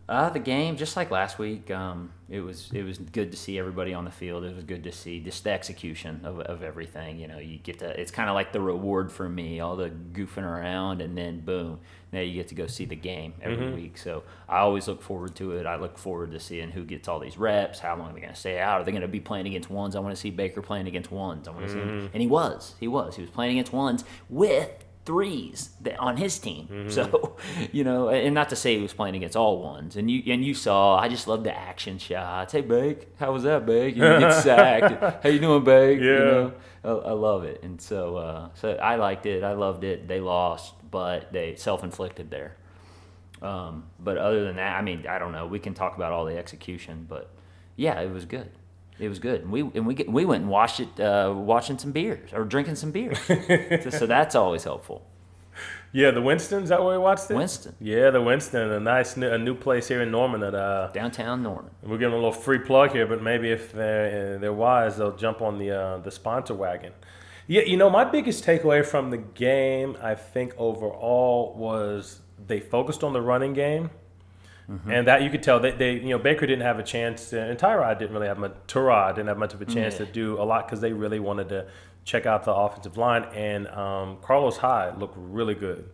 Uh, 0.06 0.28
the 0.28 0.38
game, 0.38 0.76
just 0.76 0.96
like 0.98 1.10
last 1.10 1.38
week, 1.38 1.70
um, 1.70 2.12
it 2.28 2.40
was 2.40 2.70
it 2.74 2.82
was 2.82 2.98
good 2.98 3.30
to 3.30 3.38
see 3.38 3.58
everybody 3.58 3.94
on 3.94 4.04
the 4.04 4.10
field. 4.10 4.44
It 4.44 4.54
was 4.54 4.64
good 4.64 4.84
to 4.84 4.92
see 4.92 5.18
just 5.18 5.44
the 5.44 5.50
execution 5.50 6.20
of, 6.24 6.40
of 6.40 6.62
everything. 6.62 7.18
You 7.18 7.26
know, 7.26 7.38
you 7.38 7.56
get 7.56 7.78
to 7.78 7.98
it's 7.98 8.10
kind 8.10 8.28
of 8.28 8.34
like 8.34 8.52
the 8.52 8.60
reward 8.60 9.10
for 9.10 9.26
me, 9.30 9.60
all 9.60 9.76
the 9.76 9.90
goofing 10.12 10.44
around, 10.44 11.00
and 11.00 11.16
then 11.16 11.40
boom, 11.40 11.80
now 12.12 12.20
you 12.20 12.34
get 12.34 12.48
to 12.48 12.54
go 12.54 12.66
see 12.66 12.84
the 12.84 12.96
game 12.96 13.32
every 13.40 13.72
week. 13.72 13.96
So 13.96 14.24
I 14.46 14.58
always 14.58 14.86
look 14.88 15.00
forward 15.00 15.34
to 15.36 15.52
it. 15.52 15.64
I 15.64 15.76
look 15.76 15.96
forward 15.96 16.32
to 16.32 16.40
seeing 16.40 16.70
who 16.70 16.84
gets 16.84 17.08
all 17.08 17.18
these 17.18 17.38
reps. 17.38 17.78
How 17.78 17.96
long 17.96 18.10
are 18.10 18.12
they 18.12 18.20
going 18.20 18.32
to 18.32 18.38
stay 18.38 18.58
out? 18.58 18.82
Are 18.82 18.84
they 18.84 18.92
going 18.92 19.02
to 19.02 19.08
be 19.08 19.20
playing 19.20 19.46
against 19.46 19.70
ones? 19.70 19.96
I 19.96 20.00
want 20.00 20.14
to 20.14 20.20
see 20.20 20.30
Baker 20.30 20.60
playing 20.60 20.86
against 20.86 21.10
ones. 21.10 21.48
I 21.48 21.50
want 21.52 21.64
to 21.66 21.72
see 21.72 21.78
him, 21.78 22.10
and 22.12 22.20
he 22.20 22.26
was, 22.26 22.74
he 22.78 22.88
was, 22.88 23.16
he 23.16 23.22
was 23.22 23.30
playing 23.30 23.52
against 23.52 23.72
ones 23.72 24.04
with 24.28 24.83
threes 25.04 25.70
that 25.82 25.98
on 25.98 26.16
his 26.16 26.38
team. 26.38 26.88
So, 26.90 27.36
you 27.72 27.84
know, 27.84 28.08
and 28.08 28.34
not 28.34 28.48
to 28.50 28.56
say 28.56 28.76
he 28.76 28.82
was 28.82 28.92
playing 28.94 29.16
against 29.16 29.36
all 29.36 29.60
ones. 29.62 29.96
And 29.96 30.10
you 30.10 30.22
and 30.32 30.44
you 30.44 30.54
saw, 30.54 30.96
I 30.98 31.08
just 31.08 31.28
love 31.28 31.44
the 31.44 31.56
action 31.56 31.98
shots. 31.98 32.52
Hey, 32.52 32.62
Bake, 32.62 33.08
how 33.18 33.32
was 33.32 33.42
that, 33.42 33.66
Bake? 33.66 33.96
You 33.96 34.02
get 34.02 34.32
sacked. 34.42 35.22
how 35.22 35.28
you 35.28 35.38
doing, 35.38 35.64
Bake? 35.64 36.00
You 36.00 36.06
Yeah. 36.12 36.18
know, 36.24 36.52
I, 36.84 36.88
I 36.88 37.12
love 37.12 37.44
it. 37.44 37.62
And 37.62 37.80
so, 37.80 38.16
uh, 38.16 38.48
so 38.54 38.72
I 38.72 38.96
liked 38.96 39.26
it. 39.26 39.44
I 39.44 39.52
loved 39.52 39.84
it. 39.84 40.08
They 40.08 40.20
lost, 40.20 40.74
but 40.90 41.32
they 41.32 41.56
self-inflicted 41.56 42.30
there. 42.30 42.56
Um, 43.42 43.84
but 44.00 44.16
other 44.16 44.44
than 44.44 44.56
that, 44.56 44.76
I 44.78 44.82
mean, 44.82 45.06
I 45.06 45.18
don't 45.18 45.32
know. 45.32 45.46
We 45.46 45.58
can 45.58 45.74
talk 45.74 45.96
about 45.96 46.12
all 46.12 46.24
the 46.24 46.38
execution, 46.38 47.04
but 47.08 47.30
yeah, 47.76 48.00
it 48.00 48.10
was 48.10 48.24
good. 48.24 48.50
It 48.98 49.08
was 49.08 49.18
good, 49.18 49.42
and 49.42 49.50
we 49.50 49.60
and 49.60 49.86
we 49.86 49.94
get, 49.94 50.08
we 50.08 50.24
went 50.24 50.42
and 50.42 50.50
watched 50.50 50.78
it, 50.80 51.00
uh, 51.00 51.32
watching 51.34 51.78
some 51.78 51.90
beers 51.90 52.32
or 52.32 52.44
drinking 52.44 52.76
some 52.76 52.92
beers. 52.92 53.18
so, 53.26 53.90
so 53.90 54.06
that's 54.06 54.34
always 54.36 54.62
helpful. 54.64 55.04
Yeah, 55.92 56.10
the 56.10 56.22
Winston's 56.22 56.70
that 56.70 56.82
where 56.82 56.98
we 56.98 57.02
watched 57.02 57.30
it? 57.30 57.36
Winston, 57.36 57.76
Yeah, 57.80 58.10
the 58.10 58.20
Winston, 58.20 58.68
a 58.72 58.80
nice 58.80 59.16
new, 59.16 59.30
a 59.30 59.38
new 59.38 59.54
place 59.54 59.86
here 59.86 60.02
in 60.02 60.10
Norman 60.10 60.42
at 60.42 60.52
uh, 60.52 60.90
downtown 60.92 61.44
Norman. 61.44 61.70
we're 61.84 61.98
giving 61.98 62.14
a 62.14 62.16
little 62.16 62.32
free 62.32 62.58
plug 62.58 62.90
here, 62.90 63.06
but 63.06 63.22
maybe 63.22 63.50
if 63.50 63.72
they're 63.72 64.34
uh, 64.34 64.38
they're 64.38 64.52
wise, 64.52 64.96
they'll 64.96 65.16
jump 65.16 65.40
on 65.40 65.58
the 65.58 65.70
uh, 65.70 65.98
the 65.98 66.10
sponsor 66.10 66.54
wagon. 66.54 66.92
Yeah, 67.46 67.62
you 67.62 67.76
know, 67.76 67.90
my 67.90 68.04
biggest 68.04 68.44
takeaway 68.44 68.84
from 68.84 69.10
the 69.10 69.18
game, 69.18 69.96
I 70.02 70.14
think 70.14 70.54
overall, 70.56 71.54
was 71.56 72.22
they 72.44 72.58
focused 72.58 73.04
on 73.04 73.12
the 73.12 73.20
running 73.20 73.52
game, 73.52 73.90
and 74.88 75.06
that 75.06 75.22
you 75.22 75.30
could 75.30 75.42
tell 75.42 75.60
that 75.60 75.78
they, 75.78 75.92
you 75.94 76.08
know, 76.10 76.18
Baker 76.18 76.46
didn't 76.46 76.62
have 76.64 76.78
a 76.78 76.82
chance, 76.82 77.30
to, 77.30 77.40
and 77.40 77.58
Tyrod 77.58 77.98
didn't 77.98 78.14
really 78.14 78.26
have 78.28 78.38
much. 78.38 78.54
Tyrod 78.66 79.14
didn't 79.16 79.28
have 79.28 79.38
much 79.38 79.52
of 79.54 79.60
a 79.60 79.66
chance 79.66 79.94
Yeah. 79.98 80.06
to 80.06 80.12
do 80.12 80.40
a 80.40 80.44
lot 80.44 80.66
because 80.66 80.80
they 80.80 80.92
really 80.92 81.20
wanted 81.20 81.48
to 81.50 81.66
check 82.04 82.24
out 82.26 82.44
the 82.44 82.52
offensive 82.54 82.96
line, 82.96 83.24
and 83.34 83.66
um, 83.68 84.18
Carlos 84.22 84.56
Hyde 84.58 84.98
looked 84.98 85.16
really 85.18 85.54
good. 85.54 85.88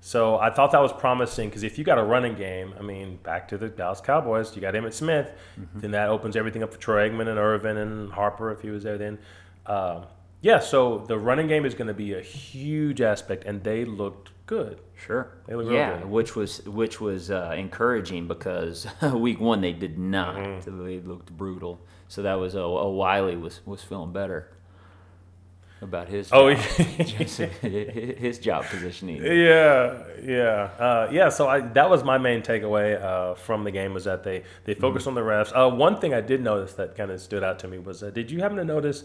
So 0.00 0.38
I 0.38 0.50
thought 0.50 0.70
that 0.72 0.80
was 0.80 0.92
promising 0.92 1.48
because 1.48 1.64
if 1.64 1.78
you 1.78 1.84
got 1.84 1.98
a 1.98 2.02
running 2.04 2.34
game, 2.36 2.74
I 2.78 2.82
mean, 2.82 3.16
back 3.24 3.48
to 3.48 3.58
the 3.58 3.68
Dallas 3.68 4.00
Cowboys, 4.00 4.54
you 4.54 4.60
got 4.62 4.74
Emmitt 4.74 4.92
Smith, 4.92 5.32
then 5.74 5.90
that 5.92 6.08
opens 6.10 6.36
everything 6.36 6.62
up 6.62 6.72
for 6.72 6.78
Troy 6.78 7.08
Aikman 7.08 7.26
and 7.28 7.38
Irvin 7.38 7.76
and 7.76 8.12
Harper 8.12 8.52
if 8.52 8.60
he 8.60 8.70
was 8.70 8.84
there 8.84 8.98
then. 8.98 9.18
Uh, 9.64 10.04
yeah, 10.42 10.60
so 10.60 10.98
the 10.98 11.18
running 11.18 11.48
game 11.48 11.64
is 11.64 11.74
going 11.74 11.88
to 11.88 11.94
be 11.94 12.12
a 12.12 12.20
huge 12.20 13.00
aspect, 13.00 13.44
and 13.46 13.64
they 13.64 13.84
looked 13.84 14.30
good. 14.46 14.80
Sure. 14.94 15.28
They 15.46 15.54
look 15.54 15.66
real 15.66 15.74
yeah, 15.76 15.98
good. 15.98 16.08
which 16.08 16.34
was 16.36 16.64
which 16.66 17.00
was 17.00 17.30
uh, 17.30 17.54
encouraging 17.56 18.28
because 18.28 18.86
week 19.02 19.40
one 19.40 19.60
they 19.60 19.72
did 19.72 19.98
not. 19.98 20.36
Mm-hmm. 20.36 20.84
They 20.84 21.00
looked 21.00 21.36
brutal. 21.36 21.80
So 22.08 22.22
that 22.22 22.34
was 22.34 22.54
a, 22.54 22.60
a 22.60 22.90
Wylie 22.90 23.36
was 23.36 23.60
was 23.66 23.82
feeling 23.82 24.12
better 24.12 24.50
about 25.82 26.08
his 26.08 26.30
Oh, 26.32 26.54
job, 26.54 26.58
his 27.60 28.38
job 28.38 28.64
positioning. 28.64 29.22
Yeah, 29.22 30.02
yeah, 30.22 30.70
uh, 30.78 31.08
yeah. 31.12 31.28
So 31.28 31.48
I, 31.48 31.60
that 31.60 31.90
was 31.90 32.02
my 32.02 32.16
main 32.18 32.42
takeaway 32.42 33.00
uh, 33.02 33.34
from 33.34 33.64
the 33.64 33.70
game 33.70 33.92
was 33.92 34.04
that 34.04 34.24
they 34.24 34.42
they 34.64 34.74
focused 34.74 35.06
on 35.06 35.14
the 35.14 35.20
refs. 35.20 35.52
Uh, 35.54 35.68
one 35.74 36.00
thing 36.00 36.14
I 36.14 36.20
did 36.20 36.40
notice 36.42 36.74
that 36.74 36.96
kind 36.96 37.10
of 37.10 37.20
stood 37.20 37.44
out 37.44 37.58
to 37.60 37.68
me 37.68 37.78
was 37.78 38.00
did 38.00 38.30
you 38.30 38.40
happen 38.40 38.56
to 38.56 38.64
notice 38.64 39.04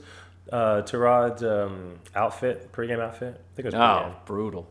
uh, 0.51 0.81
Tyrod's 0.83 1.43
um, 1.43 1.99
outfit, 2.15 2.71
pregame 2.71 2.99
outfit? 2.99 3.35
I 3.35 3.55
think 3.55 3.65
it 3.67 3.73
was. 3.73 3.75
Oh, 3.75 4.15
brutal. 4.25 4.69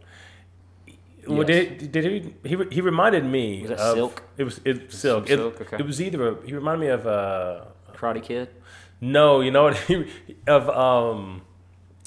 Well, 1.26 1.48
yes. 1.48 1.68
did, 1.80 1.92
did 1.92 2.04
he, 2.04 2.34
he? 2.48 2.56
He 2.70 2.80
reminded 2.80 3.24
me. 3.24 3.62
Was 3.62 3.70
it 3.70 3.78
of, 3.78 3.94
silk? 3.94 4.22
It 4.36 4.44
was 4.44 4.60
it, 4.64 4.92
silk. 4.92 5.30
It, 5.30 5.36
silk? 5.36 5.60
Okay. 5.60 5.76
it 5.78 5.86
was 5.86 6.00
either. 6.00 6.28
A, 6.28 6.46
he 6.46 6.54
reminded 6.54 6.80
me 6.80 6.88
of. 6.88 7.06
Uh, 7.06 7.64
Karate 7.92 8.22
Kid. 8.22 8.48
no, 9.00 9.40
you 9.40 9.50
know 9.50 9.64
what? 9.64 9.76
He, 9.86 10.06
of 10.46 10.68
um, 10.70 11.42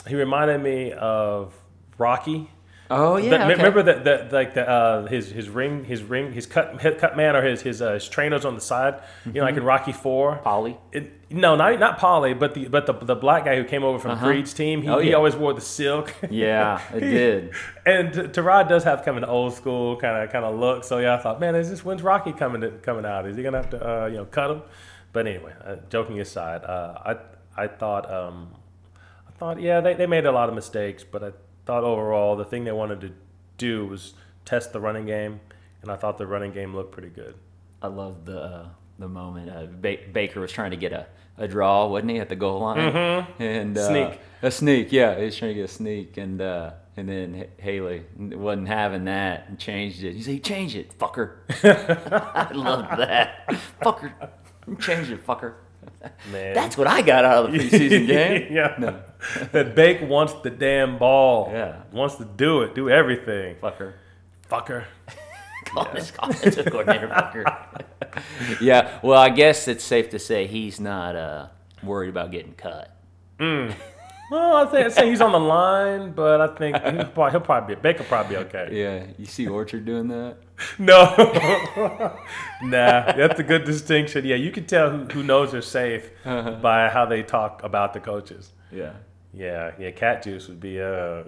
he 0.07 0.16
reminded 0.16 0.61
me 0.61 0.91
of 0.91 1.53
Rocky. 1.97 2.49
Oh 2.96 3.18
yeah. 3.18 3.30
me- 3.48 3.54
okay. 3.54 3.56
Remember 3.56 3.84
that, 3.84 4.04
that 4.06 4.32
like 4.32 4.54
the 4.54 4.68
uh, 4.70 5.06
his 5.08 5.30
his 5.30 5.50
ring 5.50 5.84
his 5.86 6.04
ring 6.04 6.32
his 6.34 6.46
cut 6.46 6.80
his 6.82 7.00
cut 7.00 7.16
man 7.18 7.36
or 7.36 7.41
his 7.44 7.62
his, 7.62 7.82
uh, 7.82 7.94
his 7.94 8.08
trainers 8.08 8.46
on 8.46 8.56
the 8.56 8.62
side. 8.62 9.02
You 9.26 9.34
know, 9.34 9.41
like 9.44 9.58
in 9.58 9.64
Rocky 9.64 9.91
Four. 9.91 10.39
Paulie. 10.46 10.78
It, 10.91 11.12
no, 11.32 11.56
not 11.56 11.80
not 11.80 12.00
Paulie, 12.00 12.38
but 12.38 12.54
the 12.54 12.68
but 12.68 12.86
the 12.86 12.94
the 12.94 13.16
black 13.16 13.46
guy 13.46 13.56
who 13.56 13.64
came 13.64 13.84
over 13.84 13.98
from 14.00 14.12
Uh-huh. 14.12 14.26
Creed's 14.28 14.54
team. 14.54 14.82
He, 14.84 14.89
Oh, 14.89 15.00
he 15.00 15.14
always 15.14 15.36
wore 15.36 15.54
the 15.54 15.62
silk. 15.62 16.14
Yeah, 16.30 16.80
it 16.94 17.00
did. 17.00 17.54
And 17.86 18.12
Tyrod 18.14 18.70
does 18.70 18.84
have 18.84 19.00
kind 19.04 19.18
of 19.18 19.24
an 19.24 19.30
old 19.30 19.54
school 19.54 19.98
kind 19.98 20.24
of 20.24 20.32
kind 20.32 20.46
of 20.46 20.60
look. 20.60 20.84
So 20.84 21.00
yeah, 21.00 21.16
I 21.16 21.18
thought, 21.18 21.39
man, 21.39 21.56
is 21.56 21.70
this 21.70 21.84
when's 21.84 22.04
Rocky 22.04 22.32
coming 22.34 22.62
to, 22.62 22.70
coming 22.72 23.06
out? 23.06 23.26
Is 23.28 23.36
he 23.38 23.44
gonna 23.44 23.58
have 23.58 23.70
to 23.72 23.80
uh, 24.04 24.06
you 24.08 24.18
know 24.18 24.26
cut 24.26 24.52
him? 24.52 24.62
But 25.12 25.28
anyway, 25.28 25.54
uh, 25.66 25.76
joking 25.89 26.20
aside, 26.20 26.64
uh, 26.64 26.98
I 27.58 27.64
I 27.64 27.68
thought 27.68 28.12
um, 28.12 28.50
I 29.28 29.32
thought 29.38 29.60
yeah 29.62 29.80
they, 29.82 29.94
they 29.96 30.06
made 30.08 30.26
a 30.26 30.32
lot 30.32 30.50
of 30.50 30.56
mistakes, 30.56 31.04
but 31.04 31.24
I 31.24 31.32
thought 31.66 31.84
overall 31.84 32.36
the 32.36 32.45
thing 32.45 32.64
they 32.64 32.72
wanted 32.72 33.01
to 33.01 33.11
do 33.57 33.86
was 33.86 34.14
test 34.45 34.74
the 34.74 34.80
running 34.80 35.05
game, 35.05 35.39
and 35.82 35.91
I 35.91 35.95
thought 35.95 36.18
the 36.18 36.28
running 36.28 36.51
game 36.51 36.76
looked 36.76 36.91
pretty 36.91 37.09
good. 37.09 37.36
I 37.82 37.88
love 37.88 38.26
the 38.26 38.39
uh, 38.41 38.66
the 38.99 39.07
moment 39.07 39.49
uh, 39.49 39.66
ba- 39.82 39.97
Baker 40.11 40.39
was 40.41 40.51
trying 40.51 40.72
to 40.72 40.78
get 40.78 40.91
a, 40.93 41.07
a 41.38 41.47
draw, 41.47 41.88
wasn't 41.88 42.11
he, 42.11 42.20
at 42.20 42.30
the 42.30 42.36
goal 42.36 42.59
line? 42.61 42.80
And 43.39 43.78
uh, 43.78 43.82
Mm-hmm. 43.89 44.11
Sneak. 44.11 44.20
a 44.41 44.51
sneak, 44.51 44.91
yeah, 44.91 45.18
he 45.18 45.26
was 45.26 45.36
trying 45.38 45.49
to 45.49 45.55
get 45.55 45.66
a 45.66 45.74
sneak, 45.74 46.18
and 46.18 46.41
uh, 46.41 46.72
and 46.97 47.09
then 47.09 47.36
H- 47.36 47.49
Haley 47.57 48.03
wasn't 48.18 48.68
having 48.68 49.05
that 49.05 49.45
and 49.47 49.57
changed 49.59 50.03
it. 50.03 50.14
He 50.14 50.22
said, 50.22 50.43
"Change 50.43 50.76
it, 50.76 50.97
fucker." 50.97 51.38
I 51.64 52.51
love 52.53 52.97
that, 52.97 53.47
fucker. 53.82 54.11
Change 54.80 55.09
it, 55.11 55.26
fucker. 55.26 55.53
Man, 56.32 56.53
That's 56.53 56.78
what 56.78 56.88
I 56.88 57.01
got 57.01 57.24
out 57.26 57.45
of 57.45 57.51
the 57.53 57.59
preseason 57.59 58.07
game. 58.07 58.47
yeah. 58.53 58.76
No. 58.78 58.99
that 59.51 59.76
Bake 59.76 60.01
wants 60.01 60.34
the 60.34 60.49
damn 60.49 60.97
ball. 60.97 61.49
Yeah. 61.51 61.84
wants 61.91 62.15
to 62.15 62.26
do 62.26 62.61
it, 62.61 62.76
do 62.76 62.89
everything. 62.89 63.55
Fucker. 63.57 63.93
Fucker. 64.49 64.86
Call 65.65 65.86
his 65.86 66.11
offensive 66.19 66.65
coordinator 66.65 67.07
fucker. 67.07 67.84
yeah, 68.61 68.99
well, 69.01 69.19
I 69.19 69.30
guess 69.30 69.67
it's 69.67 69.84
safe 69.84 70.09
to 70.09 70.19
say 70.19 70.45
he's 70.45 70.80
not 70.80 71.15
uh, 71.15 71.47
worried 71.82 72.09
about 72.09 72.32
getting 72.32 72.53
cut. 72.53 72.95
Well, 74.32 74.55
I 74.55 74.65
think 74.65 74.86
I'd 74.88 74.93
say 74.93 75.09
he's 75.09 75.21
on 75.21 75.32
the 75.32 75.39
line, 75.39 76.11
but 76.13 76.41
I 76.41 76.47
think 76.55 76.76
he'll 76.78 77.05
probably, 77.05 77.32
he'll 77.32 77.41
probably 77.41 77.76
be 77.76 77.82
Baker 77.82 78.03
probably 78.03 78.36
be 78.36 78.41
okay. 78.43 78.69
Yeah, 78.71 79.05
you 79.19 79.26
see 79.26 79.47
Orchard 79.47 79.86
doing 79.86 80.07
that? 80.07 80.38
No, 80.80 81.03
nah, 82.63 83.11
that's 83.11 83.39
a 83.39 83.43
good 83.43 83.63
distinction. 83.63 84.26
Yeah, 84.26 84.38
you 84.38 84.49
can 84.49 84.65
tell 84.65 84.89
who, 84.89 85.03
who 85.05 85.21
knows 85.21 85.51
they're 85.51 85.61
safe 85.61 86.09
by 86.24 86.89
how 86.89 87.05
they 87.05 87.21
talk 87.21 87.61
about 87.63 87.93
the 87.93 87.99
coaches. 87.99 88.53
Yeah. 88.71 88.93
Yeah, 89.34 89.72
yeah, 89.80 89.92
cat 89.92 90.24
juice 90.24 90.48
would 90.48 90.60
be 90.60 90.82
uh 90.82 91.24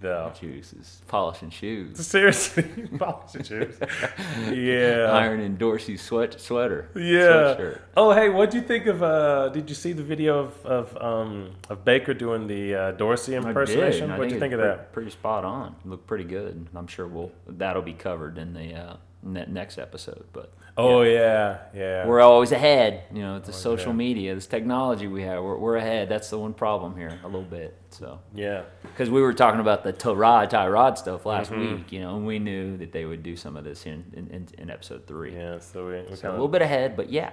the 0.00 0.30
Juice 0.38 0.72
is 0.74 1.02
polishing 1.08 1.50
shoes. 1.50 2.06
seriously 2.06 2.62
polishing 2.98 3.42
shoes. 3.42 3.76
Yeah, 4.52 5.10
Ironing 5.12 5.56
Dorsey's 5.56 6.00
sweat 6.02 6.40
sweater. 6.40 6.88
yeah. 6.94 7.56
Sweatshirt. 7.56 7.80
Oh, 7.96 8.12
hey, 8.12 8.28
what'd 8.28 8.54
you 8.54 8.62
think 8.62 8.86
of? 8.86 9.02
uh 9.02 9.48
Did 9.48 9.68
you 9.68 9.74
see 9.74 9.92
the 9.92 10.04
video 10.04 10.38
of 10.38 10.66
of 10.66 10.96
um 11.02 11.50
of 11.68 11.84
Baker 11.84 12.14
doing 12.14 12.46
the 12.46 12.74
uh, 12.74 12.90
Dorsey 12.92 13.34
impersonation? 13.34 14.10
What'd 14.16 14.30
you 14.32 14.38
think 14.38 14.54
of 14.54 14.60
that? 14.60 14.92
Pretty 14.92 15.10
spot 15.10 15.44
on. 15.44 15.74
Looked 15.84 16.06
pretty 16.06 16.24
good. 16.24 16.68
I'm 16.76 16.86
sure 16.86 17.06
we'll 17.08 17.32
that'll 17.48 17.82
be 17.82 17.94
covered 17.94 18.38
in 18.38 18.54
the 18.54 18.74
uh, 18.74 18.96
ne- 19.22 19.46
next 19.48 19.78
episode. 19.78 20.26
But 20.32 20.52
Oh 20.78 21.02
yeah, 21.02 21.58
yeah. 21.74 22.06
we're 22.06 22.20
always 22.20 22.52
ahead. 22.52 23.02
You 23.12 23.20
know, 23.20 23.36
it's 23.36 23.48
the 23.48 23.52
social 23.52 23.90
yeah. 23.90 23.96
media, 23.96 24.34
this 24.36 24.46
technology 24.46 25.08
we 25.08 25.22
have, 25.22 25.42
we're, 25.42 25.56
we're 25.56 25.76
ahead. 25.76 26.08
That's 26.08 26.30
the 26.30 26.38
one 26.38 26.54
problem 26.54 26.96
here, 26.96 27.18
a 27.24 27.26
little 27.26 27.42
bit. 27.42 27.76
So. 27.90 28.20
yeah. 28.32 28.62
Because 28.82 29.10
we 29.10 29.20
were 29.20 29.32
talking 29.32 29.58
about 29.58 29.82
the 29.82 29.92
Tyrod, 29.92 30.50
Tyrod 30.50 30.96
stuff 30.96 31.26
last 31.26 31.50
Mm-hmm. 31.50 31.74
week, 31.74 31.92
you 31.92 32.00
know, 32.00 32.16
and 32.16 32.24
we 32.24 32.38
knew 32.38 32.76
that 32.76 32.92
they 32.92 33.06
would 33.06 33.24
do 33.24 33.34
some 33.34 33.56
of 33.56 33.64
this 33.64 33.86
in, 33.86 34.04
in, 34.14 34.46
in, 34.56 34.70
episode 34.70 35.04
three. 35.08 35.34
Yeah, 35.34 35.58
so 35.58 35.88
we, 35.88 36.02
we 36.02 36.14
So 36.14 36.30
a 36.30 36.32
little 36.32 36.46
bit 36.46 36.62
ahead, 36.62 36.96
but 36.96 37.10
yeah, 37.10 37.32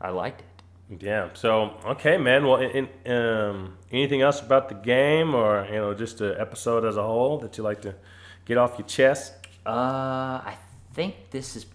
I 0.00 0.10
liked 0.10 0.42
it. 0.42 1.02
Yeah. 1.02 1.30
So 1.34 1.74
okay, 1.84 2.16
man. 2.16 2.46
Well, 2.46 2.60
in, 2.60 2.88
in, 3.04 3.12
um, 3.16 3.78
anything 3.90 4.22
else 4.22 4.40
about 4.40 4.68
the 4.68 4.76
game, 4.76 5.34
or 5.34 5.66
you 5.66 5.74
know, 5.76 5.92
just 5.94 6.18
the 6.18 6.40
episode 6.40 6.84
as 6.84 6.96
a 6.96 7.02
whole 7.02 7.38
that 7.38 7.58
you 7.58 7.64
like 7.64 7.82
to 7.82 7.96
get 8.44 8.58
off 8.58 8.78
your 8.78 8.86
chest? 8.86 9.32
Uh, 9.66 9.70
I 9.70 10.54
think 10.96 11.30
this 11.30 11.54
is 11.56 11.66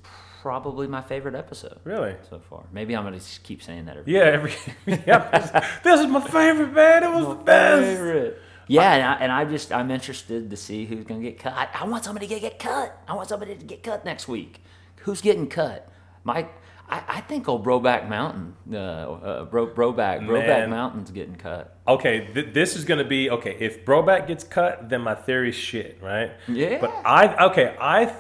probably 0.42 0.88
my 0.88 1.02
favorite 1.02 1.36
episode 1.36 1.80
Really? 1.84 2.16
so 2.30 2.40
far. 2.50 2.64
Maybe 2.74 2.96
I'm 2.96 3.04
gonna 3.04 3.18
just 3.18 3.44
keep 3.44 3.62
saying 3.62 3.86
that 3.86 3.98
every 3.98 4.14
Yeah. 4.14 4.22
Every 4.24 4.54
yeah. 4.88 5.30
This, 5.40 5.52
this 5.84 6.00
is 6.02 6.08
my 6.08 6.20
favorite, 6.22 6.74
man. 6.74 7.04
It 7.04 7.12
was 7.12 7.28
the 7.28 7.44
best. 7.44 7.84
favorite. 7.86 8.42
Yeah, 8.68 8.94
and 8.94 9.04
I, 9.04 9.14
and 9.24 9.32
I 9.32 9.46
just 9.46 9.72
I'm 9.72 9.92
interested 9.92 10.50
to 10.50 10.58
see 10.58 10.86
who's 10.86 11.06
gonna 11.06 11.22
get 11.22 11.38
cut. 11.40 11.54
I, 11.54 11.68
I 11.82 11.86
want 11.86 12.04
somebody 12.06 12.28
to 12.28 12.40
get 12.40 12.58
cut. 12.58 12.98
I 13.08 13.14
want 13.14 13.30
somebody 13.30 13.56
to 13.56 13.66
get 13.66 13.84
cut 13.84 14.04
next 14.06 14.28
week. 14.28 14.62
Who's 15.04 15.22
getting 15.22 15.48
cut? 15.48 15.88
Mike. 16.24 16.52
I, 16.90 17.04
I 17.08 17.22
think 17.22 17.48
old 17.48 17.64
Broback 17.66 18.10
Mountain, 18.10 18.54
uh, 18.74 18.76
uh, 18.78 19.46
Bro, 19.46 19.68
Broback, 19.68 20.20
Broback 20.28 20.48
Man. 20.48 20.70
Mountain's 20.72 21.10
getting 21.12 21.36
cut. 21.38 21.78
Okay, 21.88 22.28
th- 22.34 22.54
this 22.54 22.76
is 22.76 22.84
gonna 22.84 23.06
be 23.06 23.30
okay. 23.30 23.56
If 23.60 23.86
Broback 23.86 24.28
gets 24.28 24.44
cut, 24.44 24.90
then 24.90 25.00
my 25.02 25.16
theory's 25.16 25.56
shit, 25.56 26.00
right? 26.02 26.32
Yeah. 26.50 26.80
But 26.82 26.92
I 27.06 27.46
okay, 27.52 27.76
I. 27.80 28.14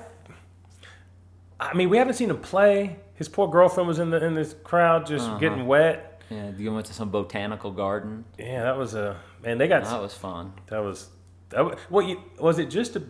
I 1.62 1.74
mean, 1.76 1.90
we 1.90 1.98
haven't 1.98 2.16
seen 2.16 2.30
him 2.30 2.40
play. 2.40 2.98
His 3.16 3.30
poor 3.30 3.48
girlfriend 3.48 3.88
was 3.88 4.00
in 4.00 4.10
the 4.10 4.24
in 4.26 4.34
this 4.34 4.56
crowd, 4.64 5.06
just 5.06 5.28
Uh-huh. 5.30 5.38
getting 5.38 5.68
wet. 5.68 6.22
Yeah, 6.30 6.52
you 6.58 6.74
went 6.74 6.86
to 6.88 6.94
some 6.94 7.10
botanical 7.12 7.72
garden. 7.72 8.26
Yeah, 8.40 8.64
that 8.64 8.78
was 8.78 8.96
a 8.96 9.18
man. 9.44 9.58
They 9.58 9.68
got 9.68 9.84
That 9.84 10.02
was 10.02 10.14
fun. 10.14 10.54
That 10.68 10.80
was 10.80 11.10
that. 11.50 11.64
Was, 11.66 11.78
what 11.90 12.08
you, 12.08 12.22
was 12.40 12.58
it? 12.58 12.70
Just 12.70 12.94
to 12.94 13.04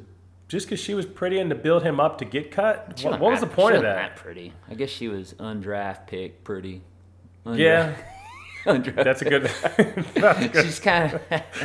just 0.47 0.65
because 0.67 0.81
she 0.81 0.93
was 0.93 1.05
pretty 1.05 1.39
and 1.39 1.49
to 1.49 1.55
build 1.55 1.83
him 1.83 1.99
up 1.99 2.17
to 2.17 2.25
get 2.25 2.51
cut? 2.51 2.99
What, 3.03 3.19
what 3.21 3.31
was 3.31 3.39
the 3.39 3.47
point 3.47 3.73
she 3.73 3.77
of 3.77 3.83
that? 3.83 4.17
pretty. 4.17 4.51
I 4.69 4.73
guess 4.73 4.89
she 4.89 5.07
was 5.07 5.33
undraft 5.35 6.07
pick 6.07 6.43
pretty. 6.43 6.81
Undra- 7.45 7.57
Yeah, 7.57 7.95
that's 8.65 9.21
a 9.21 9.25
good. 9.25 9.43
that's 10.13 10.41
a 10.45 10.47
good 10.49 10.65
She's 10.65 10.79
kind 10.79 11.13
of 11.13 11.21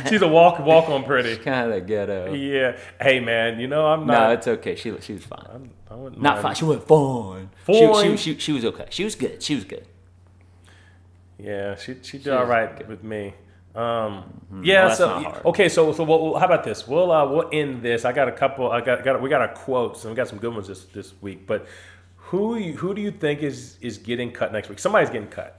she's 0.09 0.21
a 0.21 0.27
walk 0.27 0.59
walk 0.59 0.89
on 0.89 1.03
pretty. 1.03 1.35
She's 1.35 1.43
kind 1.43 1.71
of 1.71 1.85
ghetto. 1.85 2.33
Yeah. 2.33 2.77
Hey 3.01 3.19
man, 3.19 3.59
you 3.59 3.67
know 3.67 3.85
I'm 3.87 4.05
not. 4.07 4.27
No, 4.27 4.31
it's 4.33 4.47
okay. 4.47 4.75
She 4.75 4.93
she 5.01 5.13
was 5.13 5.23
fine. 5.23 5.45
I'm, 5.53 5.69
I 5.89 5.95
wouldn't 5.95 6.21
mind- 6.21 6.41
fine. 6.41 6.55
She 6.55 6.65
went 6.65 6.87
fine. 6.87 7.49
Fine. 7.65 8.17
She, 8.17 8.17
she, 8.17 8.33
she, 8.33 8.39
she 8.39 8.51
was 8.53 8.65
okay. 8.65 8.87
She 8.89 9.03
was 9.03 9.15
good. 9.15 9.41
She 9.43 9.55
was 9.55 9.63
good. 9.63 9.85
Yeah, 11.37 11.75
she 11.75 11.95
she 12.01 12.17
did 12.17 12.23
She 12.25 12.29
all 12.31 12.45
right 12.45 12.75
good. 12.77 12.87
with 12.87 13.03
me. 13.03 13.33
Um, 13.75 14.41
Well, 14.49 14.63
yeah. 14.63 14.85
that's 14.87 14.97
so 14.97 15.41
okay, 15.45 15.69
so 15.69 15.93
so 15.93 16.03
we'll, 16.03 16.35
how 16.39 16.45
about 16.47 16.63
this? 16.63 16.87
We'll 16.87 17.11
uh, 17.11 17.27
we'll 17.29 17.49
end 17.53 17.83
this. 17.83 18.05
I 18.05 18.11
got 18.11 18.27
a 18.27 18.31
couple. 18.31 18.71
I 18.71 18.81
got 18.81 19.03
got 19.03 19.21
we 19.21 19.29
got 19.29 19.41
our 19.41 19.49
quotes 19.53 20.03
and 20.03 20.11
we 20.11 20.15
got 20.15 20.27
some 20.27 20.39
good 20.39 20.53
ones 20.53 20.67
this 20.67 20.85
this 20.85 21.13
week. 21.21 21.45
But 21.45 21.67
who 22.15 22.55
you- 22.57 22.73
who 22.75 22.95
do 22.95 23.01
you 23.01 23.11
think 23.11 23.43
is 23.43 23.77
is 23.81 23.99
getting 23.99 24.31
cut 24.31 24.51
next 24.51 24.67
week? 24.69 24.79
Somebody's 24.79 25.11
getting 25.11 25.27
cut. 25.29 25.56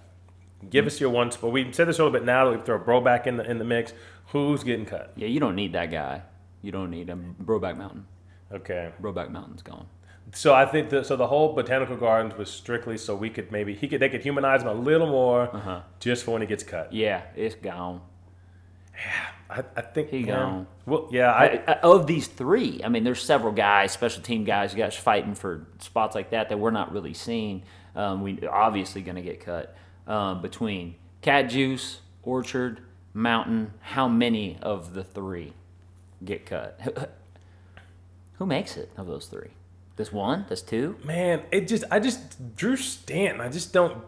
Give 0.71 0.87
us 0.87 1.01
your 1.01 1.11
ones. 1.11 1.37
But 1.37 1.51
we 1.51 1.73
said 1.73 1.89
this 1.89 1.99
a 1.99 2.05
little 2.05 2.13
bit 2.19 2.25
now 2.25 2.51
that 2.51 2.59
we 2.59 2.65
throw 2.65 2.79
Bro 2.79 3.03
back 3.03 3.27
in 3.27 3.37
the 3.37 3.49
in 3.49 3.59
the 3.59 3.65
mix. 3.65 3.93
Who's 4.33 4.65
getting 4.65 4.87
cut? 4.87 5.13
Yeah, 5.17 5.29
you 5.29 5.41
don't 5.41 5.55
need 5.57 5.73
that 5.75 5.91
guy. 5.91 6.23
You 6.63 6.73
don't 6.73 6.91
need 6.91 7.09
him. 7.09 7.37
Broback 7.43 7.77
Mountain. 7.77 8.07
Okay. 8.53 8.91
Broback 9.01 9.31
Mountain's 9.31 9.63
gone. 9.63 9.87
So 10.35 10.53
I 10.53 10.67
think 10.67 10.91
the, 10.91 11.05
so. 11.05 11.17
The 11.17 11.27
whole 11.29 11.55
botanical 11.55 11.97
gardens 11.97 12.37
was 12.37 12.51
strictly 12.51 12.99
so 12.99 13.15
we 13.15 13.31
could 13.31 13.51
maybe 13.53 13.75
he 13.75 13.89
could 13.89 14.01
they 14.01 14.09
could 14.11 14.23
humanize 14.23 14.61
him 14.63 14.69
a 14.69 14.75
little 14.75 15.07
more 15.07 15.55
Uh-huh. 15.57 15.81
just 16.01 16.25
for 16.25 16.33
when 16.33 16.43
he 16.43 16.47
gets 16.49 16.63
cut. 16.65 16.93
Yeah, 16.93 17.23
it's 17.37 17.55
gone. 17.55 18.03
I, 19.51 19.63
I 19.77 19.81
think 19.81 20.11
He 20.11 20.19
him- 20.19 20.27
gone. 20.27 20.67
Well, 20.85 21.09
yeah, 21.11 21.33
I, 21.33 21.45
I, 21.67 21.73
I- 21.75 21.81
of 21.81 22.07
these 22.07 22.27
three, 22.27 22.81
I 22.85 22.89
mean, 22.89 23.05
there's 23.05 23.23
several 23.23 23.53
guys, 23.53 23.93
special 23.93 24.23
team 24.23 24.45
guys, 24.45 24.75
guys 24.75 24.97
fighting 24.97 25.35
for 25.35 25.67
spots 25.79 26.15
like 26.15 26.31
that 26.31 26.49
that 26.51 26.59
we're 26.59 26.71
not 26.73 26.93
really 26.93 27.15
seeing. 27.15 27.63
Um, 27.95 28.23
we 28.23 28.47
obviously 28.47 29.01
going 29.03 29.17
to 29.17 29.23
get 29.23 29.41
cut 29.41 29.75
um, 30.09 30.43
between 30.43 30.97
Cat 31.23 31.43
Juice, 31.43 32.01
Orchard, 32.25 32.81
Mountain. 33.15 33.75
How 33.81 34.09
many 34.09 34.59
of 34.61 34.95
the 34.95 35.05
three 35.05 35.53
get 36.25 36.47
cut? 36.47 36.81
Who 38.39 38.47
makes 38.47 38.77
it 38.77 38.91
of 38.97 39.07
those 39.07 39.27
three? 39.27 39.51
This 39.97 40.13
one? 40.13 40.47
This 40.49 40.63
two? 40.63 40.97
man, 41.05 41.43
it 41.51 41.69
just 41.69 41.85
I 41.91 42.01
just 42.01 42.57
Drew 42.57 42.77
Stanton. 42.77 43.41
I 43.41 43.49
just 43.49 43.73
don't. 43.73 44.05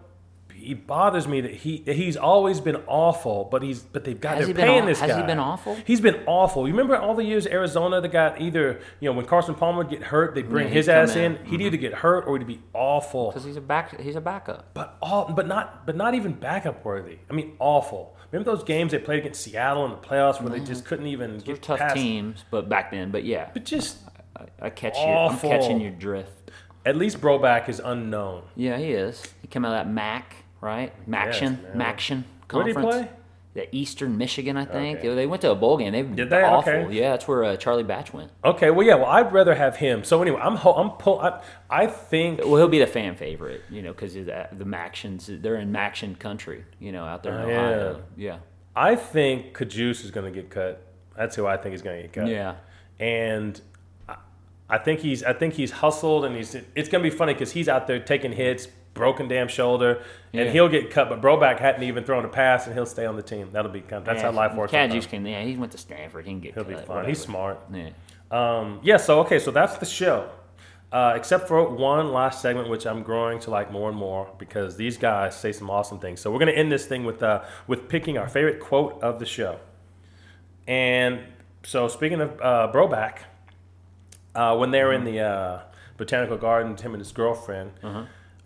He 0.61 0.75
bothers 0.75 1.27
me 1.27 1.41
that 1.41 1.53
he 1.55 1.83
he's 1.87 2.17
always 2.17 2.61
been 2.61 2.77
awful, 2.87 3.49
but 3.51 3.63
he's 3.63 3.81
but 3.81 4.05
they've 4.05 4.21
got 4.21 4.37
Has 4.37 4.47
they're 4.47 4.55
he 4.55 4.61
paying 4.63 4.83
aw- 4.83 4.87
this 4.87 5.01
has 5.01 5.11
he 5.15 5.21
guy. 5.21 5.27
been 5.27 5.39
awful? 5.39 5.77
He's 5.85 6.01
been 6.01 6.21
awful. 6.27 6.67
You 6.69 6.73
remember 6.75 6.97
all 6.97 7.15
the 7.15 7.25
years 7.25 7.47
Arizona 7.47 8.01
that 8.01 8.09
got 8.13 8.41
either 8.41 8.81
you 9.01 9.09
know 9.11 9.17
when 9.17 9.27
Carson 9.27 9.55
Palmer 9.55 9.79
would 9.79 9.91
get 9.91 10.03
hurt, 10.05 10.35
they 10.35 10.43
bring 10.43 10.69
Yeah, 10.69 10.75
his 10.75 10.89
ass 10.89 11.17
in. 11.17 11.23
in. 11.25 11.35
Mm-hmm. 11.39 11.47
He'd 11.51 11.61
either 11.63 11.77
get 11.77 11.95
hurt 11.95 12.27
or 12.27 12.39
he'd 12.39 12.47
be 12.47 12.61
awful. 12.75 13.29
Because 13.31 13.45
he's 13.45 13.57
a 13.57 13.61
back. 13.61 14.01
He's 14.01 14.17
a 14.17 14.21
backup. 14.21 14.73
But 14.75 14.97
all 15.03 15.33
but 15.33 15.47
not 15.47 15.87
but 15.87 15.97
not 15.97 16.15
even 16.15 16.33
backup 16.35 16.85
worthy. 16.85 17.19
I 17.29 17.33
mean 17.33 17.57
awful. 17.59 18.17
Remember 18.33 18.55
those 18.55 18.63
games 18.65 18.93
they 18.93 18.99
played 18.99 19.19
against 19.21 19.41
Seattle 19.43 19.85
in 19.87 19.91
the 19.91 19.97
playoffs 19.97 20.41
where 20.41 20.51
they 20.51 20.61
just 20.65 20.85
couldn't 20.85 21.09
even 21.09 21.39
They're 21.39 21.55
get 21.57 21.63
tough 21.63 21.79
past. 21.81 21.97
teams, 21.97 22.45
but 22.51 22.69
back 22.69 22.93
then. 22.93 23.11
But 23.11 23.25
yeah, 23.25 23.51
But 23.53 23.65
just 23.65 23.99
I, 24.37 24.45
I 24.67 24.71
catch 24.71 24.97
you. 24.97 25.03
I'm 25.05 25.37
catching 25.39 25.81
your 25.81 25.91
drift. 25.91 26.31
at 26.87 26.95
least 26.97 27.21
Broback 27.21 27.69
is 27.69 27.81
unknown. 27.85 28.43
Yeah, 28.55 28.79
he 28.79 28.93
is. 28.93 29.23
He 29.43 29.49
came 29.49 29.65
out 29.65 29.73
of 29.73 29.85
that 29.85 29.93
MAC, 29.93 30.37
right? 30.61 30.93
Maction, 31.09 31.63
man. 31.75 31.97
Maction 31.97 32.25
Where'd 32.53 32.67
he 32.69 32.73
conference. 32.75 33.07
play? 33.07 33.09
The 33.53 33.75
Eastern 33.75 34.17
Michigan, 34.17 34.57
I 34.57 34.65
think. 34.65 35.01
Okay. 35.01 35.13
They 35.13 35.27
went 35.27 35.43
to 35.43 35.51
a 35.51 35.57
bowl 35.57 35.77
game. 35.77 35.91
They 35.93 36.03
Did 36.03 36.31
they? 36.31 36.41
Awful. 36.43 36.73
Okay. 36.73 36.95
Yeah, 36.95 37.11
that's 37.11 37.27
where 37.27 37.43
uh, 37.43 37.57
Charlie 37.57 37.83
Batch 37.83 38.13
went. 38.15 38.31
Okay, 38.45 38.71
well 38.71 38.87
yeah, 38.87 38.95
well 38.95 39.07
I'd 39.07 39.33
rather 39.33 39.57
have 39.57 39.75
him. 39.77 40.05
So 40.05 40.23
anyway, 40.23 40.41
I'm 40.41 40.55
ho- 40.55 40.75
I'm 40.75 40.91
pull 40.91 41.19
I, 41.21 41.43
I 41.69 41.87
think 41.89 42.39
Well, 42.45 42.57
he'll 42.59 42.69
be 42.69 42.79
the 42.79 42.87
fan 42.87 43.17
favorite, 43.17 43.63
you 43.69 43.83
know, 43.83 43.93
because 43.93 44.15
the 44.15 44.65
Mactions, 44.65 45.29
they're 45.29 45.57
in 45.57 45.73
Maction 45.73 46.17
country, 46.17 46.65
you 46.79 46.93
know, 46.93 47.05
out 47.05 47.25
there 47.25 47.35
in 47.35 47.41
Oh, 47.41 47.49
yeah. 47.49 47.59
Ohio. 47.61 48.03
Yeah. 48.17 48.39
I 48.77 48.95
think 48.95 49.53
Cajuste 49.57 50.05
is 50.05 50.13
going 50.13 50.33
to 50.33 50.41
get 50.41 50.49
cut. 50.49 50.87
That's 51.17 51.35
who 51.35 51.45
I 51.45 51.57
think 51.57 51.75
is 51.75 51.83
going 51.83 51.97
to 51.97 52.03
get 52.03 52.13
cut. 52.13 52.29
Yeah. 52.29 52.55
and 53.01 53.61
I- 54.09 54.17
I 54.69 54.79
think 54.79 55.01
he's 55.01 55.25
I 55.25 55.33
think 55.33 55.55
he's 55.55 55.73
hustled 55.73 56.25
and 56.25 56.37
he's 56.37 56.55
it's 56.77 56.89
gonna 56.89 57.03
be 57.03 57.11
funny 57.11 57.33
because 57.33 57.51
he's 57.51 57.69
out 57.69 57.89
there 57.89 57.99
taking 57.99 58.31
hits, 58.31 58.69
broken 59.01 59.27
damn 59.27 59.49
shoulder, 59.49 60.03
and 60.33 60.47
Yeah. 60.47 60.53
he'll 60.53 60.69
get 60.69 60.91
cut. 60.93 61.09
But 61.09 61.21
Broback 61.21 61.59
hadn't 61.59 61.83
even 61.83 62.05
thrown 62.05 62.25
a 62.25 62.29
pass, 62.29 62.67
and 62.67 62.75
he'll 62.75 62.87
stay 62.87 63.07
on 63.07 63.17
the 63.17 63.23
team. 63.23 63.49
That'll 63.51 63.73
be 63.73 63.81
kind. 63.81 63.95
Of, 63.95 64.05
that's 64.05 64.23
how 64.23 64.31
life 64.31 64.55
works. 64.55 64.71
Came, 64.71 65.27
yeah, 65.27 65.43
he 65.43 65.57
went 65.57 65.73
to 65.73 65.79
Stanford. 65.79 66.25
He 66.25 66.31
can 66.31 66.41
get 66.41 66.55
He'll 66.55 66.63
be 66.65 66.75
cut, 66.75 66.87
fine. 66.87 67.09
He's 67.09 67.21
smart. 67.21 67.59
Yeah. 67.73 67.89
Um, 68.31 68.79
yeah. 68.85 68.99
So 68.99 69.21
okay. 69.21 69.41
So 69.41 69.51
that's 69.51 69.77
the 69.79 69.87
show. 69.87 70.29
Uh, 70.93 71.15
except 71.17 71.47
for 71.47 71.69
one 71.69 72.13
last 72.13 72.43
segment, 72.43 72.69
which 72.69 72.85
I'm 72.87 73.03
growing 73.05 73.39
to 73.41 73.51
like 73.51 73.71
more 73.71 73.89
and 73.89 73.97
more 73.99 74.29
because 74.39 74.77
these 74.77 74.97
guys 74.97 75.37
say 75.37 75.53
some 75.53 75.71
awesome 75.71 75.99
things. 75.99 76.21
So 76.21 76.31
we're 76.33 76.41
gonna 76.41 76.53
end 76.53 76.71
this 76.71 76.87
thing 76.87 77.05
with 77.05 77.23
uh, 77.23 77.43
with 77.67 77.89
picking 77.89 78.19
our 78.19 78.29
favorite 78.29 78.61
quote 78.61 79.01
of 79.03 79.19
the 79.21 79.27
show. 79.27 79.59
And 80.67 81.21
so 81.63 81.89
speaking 81.89 82.21
of 82.21 82.41
uh, 82.41 82.71
Broback, 82.73 83.19
uh, 84.35 84.57
when 84.57 84.71
they're 84.71 84.93
in 84.93 85.05
the 85.05 85.21
uh, 85.21 85.61
botanical 85.97 86.37
gardens, 86.37 86.81
him 86.83 86.93
and 86.95 87.01
his 87.01 87.13
girlfriend, 87.13 87.73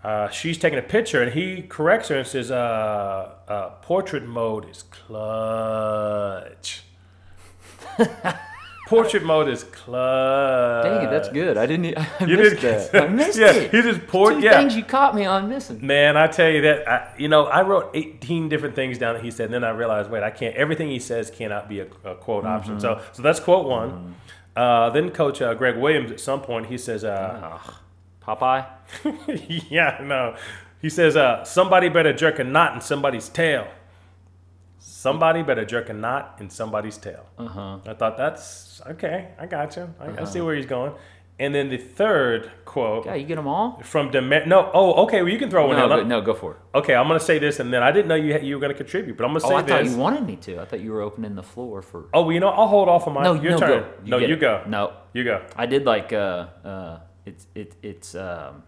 uh, 0.04 0.28
she's 0.30 0.58
taking 0.58 0.78
a 0.78 0.82
picture, 0.82 1.22
and 1.22 1.32
he 1.32 1.62
corrects 1.62 2.08
her 2.08 2.16
and 2.18 2.26
says, 2.26 2.50
uh, 2.50 3.30
uh, 3.48 3.68
"Portrait 3.82 4.24
mode 4.26 4.68
is 4.68 4.82
clutch." 4.84 6.82
Portrait 8.86 9.22
mode 9.24 9.48
is 9.48 9.64
clutch. 9.64 10.84
Dang 10.84 11.06
it, 11.06 11.10
that's 11.10 11.30
good. 11.30 11.56
I 11.56 11.64
didn't. 11.64 11.96
I 12.20 12.26
You 12.26 12.36
missed 12.36 12.60
did 12.60 12.92
that. 12.92 13.02
I 13.04 13.08
missed 13.20 13.38
yeah, 13.38 13.50
it. 13.52 13.70
he 13.70 13.80
just 13.80 14.06
poured. 14.06 14.34
Two 14.34 14.40
Yeah, 14.40 14.58
things 14.60 14.76
you 14.76 14.84
caught 14.84 15.14
me 15.14 15.24
on 15.24 15.48
missing. 15.48 15.84
Man, 15.84 16.18
I 16.18 16.26
tell 16.26 16.50
you 16.50 16.60
that, 16.60 16.86
I, 16.86 17.14
you 17.16 17.28
know, 17.28 17.46
I 17.46 17.62
wrote 17.62 17.90
18 17.94 18.50
different 18.50 18.74
things 18.74 18.98
down 18.98 19.14
that 19.14 19.24
he 19.24 19.30
said, 19.30 19.46
and 19.46 19.54
then 19.54 19.64
I 19.64 19.70
realized, 19.70 20.10
wait, 20.10 20.22
I 20.22 20.30
can't, 20.30 20.54
everything 20.54 20.90
he 20.90 20.98
says 20.98 21.30
cannot 21.30 21.66
be 21.66 21.80
a, 21.80 21.86
a 22.04 22.14
quote 22.14 22.44
option. 22.44 22.78
So, 22.78 23.00
so 23.12 23.22
that's 23.22 23.40
quote 23.40 23.66
one. 23.66 24.16
Uh, 24.54 24.90
then 24.90 25.10
Coach 25.10 25.40
uh, 25.40 25.54
Gregg 25.54 25.78
Williams, 25.78 26.12
at 26.12 26.20
some 26.20 26.42
point, 26.42 26.66
he 26.66 26.76
says, 26.76 27.04
uh, 27.04 27.58
Ugh. 27.66 27.74
Popeye. 28.26 28.66
yeah, 29.70 29.98
no. 30.02 30.36
He 30.80 30.90
says, 30.90 31.16
uh, 31.16 31.44
somebody 31.44 31.88
better 31.88 32.12
jerk 32.12 32.38
a 32.38 32.44
knot 32.44 32.74
in 32.74 32.80
somebody's 32.80 33.28
tail. 33.28 33.66
Somebody 34.78 35.42
better 35.42 35.64
jerk 35.64 35.88
a 35.88 35.92
knot 35.92 36.36
in 36.40 36.50
somebody's 36.50 36.96
tail. 36.98 37.26
Uh 37.38 37.46
huh. 37.46 37.78
I 37.86 37.94
thought 37.94 38.16
that's 38.16 38.80
okay. 38.86 39.28
I 39.38 39.46
got 39.46 39.76
you. 39.76 39.92
I, 40.00 40.22
I 40.22 40.24
see 40.24 40.40
where 40.40 40.54
he's 40.54 40.66
going. 40.66 40.92
And 41.38 41.52
then 41.52 41.68
the 41.68 41.78
third 41.78 42.50
quote 42.64 43.06
Yeah, 43.06 43.14
you 43.16 43.26
get 43.26 43.34
them 43.36 43.48
all. 43.48 43.80
from 43.82 44.10
Demer. 44.12 44.46
No, 44.46 44.70
oh, 44.72 45.02
okay. 45.04 45.20
Well, 45.22 45.32
you 45.32 45.38
can 45.38 45.50
throw 45.50 45.66
one 45.66 45.76
No, 45.76 45.84
in. 45.84 46.02
go, 46.02 46.04
no, 46.04 46.20
go 46.20 46.32
for 46.32 46.52
it. 46.52 46.58
Okay, 46.76 46.94
I'm 46.94 47.08
gonna 47.08 47.18
say 47.18 47.38
this, 47.40 47.58
and 47.58 47.72
then 47.72 47.82
I 47.82 47.90
didn't 47.90 48.06
know 48.08 48.14
you 48.14 48.38
you 48.38 48.54
were 48.54 48.60
gonna 48.60 48.72
contribute, 48.74 49.16
but 49.16 49.24
I'm 49.24 49.32
gonna 49.32 49.44
Oh, 49.44 49.48
say 49.48 49.56
I 49.56 49.62
thought 49.62 49.84
you 49.84 49.96
wanted 49.96 50.24
me 50.24 50.36
to. 50.36 50.60
I 50.60 50.64
thought 50.64 50.80
you 50.80 50.92
were 50.92 51.00
opening 51.02 51.34
the 51.34 51.42
floor 51.42 51.82
for. 51.82 52.04
oh, 52.14 52.22
well, 52.22 52.32
you 52.32 52.38
know, 52.40 52.50
I'll 52.50 52.68
hold 52.68 52.88
off 52.88 53.08
on 53.08 53.14
my. 53.14 53.24
No, 53.24 53.34
your 53.34 53.52
no, 53.52 53.58
turn. 53.58 53.68
go. 53.82 53.88
You 54.04 54.10
no, 54.10 54.18
you 54.18 54.34
it. 54.34 54.40
go. 54.40 54.62
No, 54.68 54.92
You 55.12 55.24
go. 55.24 55.44
I 55.56 55.66
did 55.66 55.84
like 55.84 56.12
uh 56.12 56.46
uh 56.64 57.00
it's 57.26 57.46
it 57.54 57.74
it's 57.82 58.14
um 58.14 58.62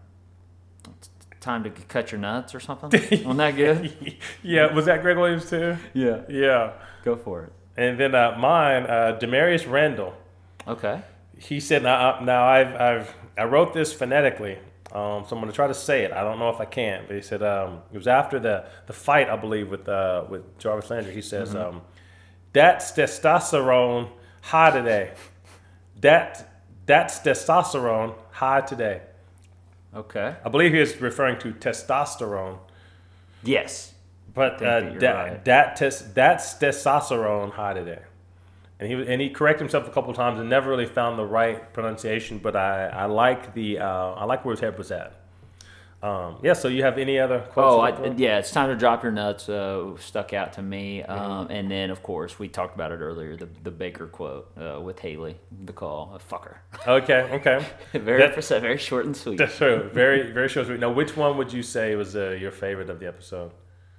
it's 0.97 1.09
time 1.39 1.63
to 1.63 1.69
cut 1.69 2.11
your 2.11 2.19
nuts 2.19 2.53
or 2.55 2.59
something. 2.59 2.89
Wasn't 3.11 3.37
that 3.37 3.55
good? 3.55 4.17
yeah, 4.43 4.73
was 4.73 4.85
that 4.85 5.01
Gregg 5.01 5.17
Williams 5.17 5.49
too? 5.49 5.77
Yeah. 5.93 6.21
Yeah. 6.29 6.73
Go 7.03 7.15
for 7.15 7.43
it. 7.43 7.53
And 7.77 7.99
then 7.99 8.15
uh, 8.15 8.35
mine, 8.37 8.83
uh, 8.83 9.19
Damarious 9.21 9.69
Randall. 9.69 10.13
Okay. 10.67 11.01
He 11.37 11.59
said, 11.59 11.83
"Now, 11.83 12.19
now 12.21 12.45
I've, 12.45 12.75
I've, 12.75 13.15
I 13.37 13.43
wrote 13.43 13.73
this 13.73 13.93
phonetically, 13.93 14.57
um, 14.91 15.23
so 15.27 15.35
I'm 15.35 15.39
going 15.41 15.47
to 15.47 15.53
try 15.53 15.67
to 15.67 15.73
say 15.75 16.03
it. 16.03 16.11
I 16.11 16.23
don't 16.23 16.39
know 16.39 16.49
if 16.49 16.59
I 16.59 16.65
can." 16.65 17.03
But 17.05 17.15
he 17.15 17.21
said 17.21 17.43
um, 17.43 17.81
it 17.93 17.97
was 17.97 18.07
after 18.07 18.39
the, 18.39 18.65
the 18.87 18.93
fight, 18.93 19.29
I 19.29 19.35
believe, 19.35 19.69
with 19.69 19.87
uh, 19.87 20.23
with 20.27 20.57
Jarvis 20.57 20.89
Landry. 20.89 21.13
He 21.13 21.21
says, 21.21 21.53
um, 21.55 21.81
"That's 22.53 22.91
testosterone 22.91 24.09
high 24.41 24.71
today. 24.71 25.13
That 26.01 26.63
that's 26.87 27.19
testosterone 27.19 28.15
high 28.37 28.61
today." 28.61 29.01
Okay. 29.95 30.35
I 30.45 30.49
believe 30.49 30.73
he 30.73 30.79
is 30.79 30.99
referring 31.01 31.39
to 31.39 31.53
testosterone, 31.53 32.57
Yes. 33.43 33.93
but 34.33 34.53
uh, 34.61 34.79
that 34.81 34.99
that 34.99 35.13
right. 35.15 35.45
that 35.45 35.75
tes- 35.77 36.01
that's 36.13 36.53
testosterone 36.55 37.51
high 37.51 37.73
today. 37.73 38.01
And 38.79 38.91
he 38.91 39.11
and 39.11 39.19
he 39.21 39.29
corrected 39.29 39.61
himself 39.61 39.87
a 39.87 39.91
couple 39.91 40.13
times 40.13 40.39
and 40.39 40.49
never 40.49 40.69
really 40.69 40.85
found 40.85 41.17
the 41.17 41.25
right 41.25 41.73
pronunciation. 41.73 42.37
But 42.37 42.55
I, 42.55 42.87
I 42.87 43.05
like 43.05 43.53
the 43.53 43.79
uh, 43.79 44.21
I 44.21 44.25
like 44.25 44.45
where 44.45 44.53
his 44.53 44.59
head 44.59 44.77
was 44.77 44.91
at. 44.91 45.13
Um, 46.03 46.37
yeah. 46.43 46.53
So 46.53 46.67
you 46.67 46.83
have 46.83 46.97
any 46.99 47.17
other? 47.19 47.47
Oh, 47.57 47.79
I, 47.79 48.11
yeah. 48.17 48.37
It's 48.37 48.51
time 48.51 48.69
to 48.69 48.75
drop 48.75 49.01
your 49.01 49.11
nuts. 49.11 49.49
Uh, 49.49 49.97
stuck 49.97 50.31
out 50.33 50.53
to 50.53 50.61
me. 50.61 51.01
Um, 51.03 51.47
and 51.49 51.71
then, 51.71 51.89
of 51.89 52.03
course, 52.03 52.37
we 52.37 52.47
talked 52.47 52.75
about 52.75 52.91
it 52.91 52.97
earlier. 52.99 53.35
The 53.35 53.49
the 53.63 53.71
Baker 53.71 54.05
quote 54.07 54.51
uh, 54.61 54.79
with 54.79 54.99
Haley, 54.99 55.37
the 55.65 55.73
call, 55.73 56.13
a 56.15 56.19
fucker. 56.19 56.57
Okay. 56.87 57.21
Okay. 57.33 57.65
very 57.93 58.21
That- 58.21 58.33
precise, 58.33 58.61
very 58.61 58.77
short 58.77 59.05
and 59.05 59.17
sweet. 59.17 59.37
That's 59.37 59.57
true. 59.57 59.89
Very 59.93 60.31
very 60.31 60.49
short. 60.49 60.67
and 60.67 60.73
sweet. 60.75 60.79
Now, 60.81 60.91
which 60.91 61.17
one 61.17 61.35
would 61.37 61.51
you 61.51 61.63
say 61.63 61.95
was 61.95 62.15
uh, 62.15 62.29
your 62.39 62.51
favorite 62.51 62.89
of 62.91 62.99
the 62.99 63.07
episode? 63.07 63.51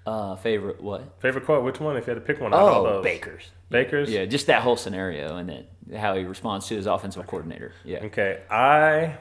Uh, 0.06 0.36
favorite 0.36 0.80
what? 0.80 1.20
Favorite 1.20 1.44
quote? 1.44 1.64
Which 1.64 1.80
one? 1.80 1.96
If 1.96 2.06
you 2.06 2.14
had 2.14 2.20
to 2.20 2.26
pick 2.26 2.40
one 2.40 2.54
out 2.54 2.60
of 2.60 2.68
all 2.72 2.86
Oh. 2.86 3.02
Baker's. 3.02 3.50
Baker's. 3.70 4.08
Yeah, 4.08 4.24
just 4.24 4.46
that 4.46 4.62
whole 4.62 4.76
scenario 4.76 5.36
and 5.36 5.48
then 5.48 5.98
how 5.98 6.14
he 6.14 6.24
responds 6.24 6.66
to 6.68 6.76
his 6.76 6.86
offensive 6.86 7.26
coordinator. 7.26 7.72
Yeah. 7.84 8.04
Okay, 8.04 8.40
I 8.50 9.18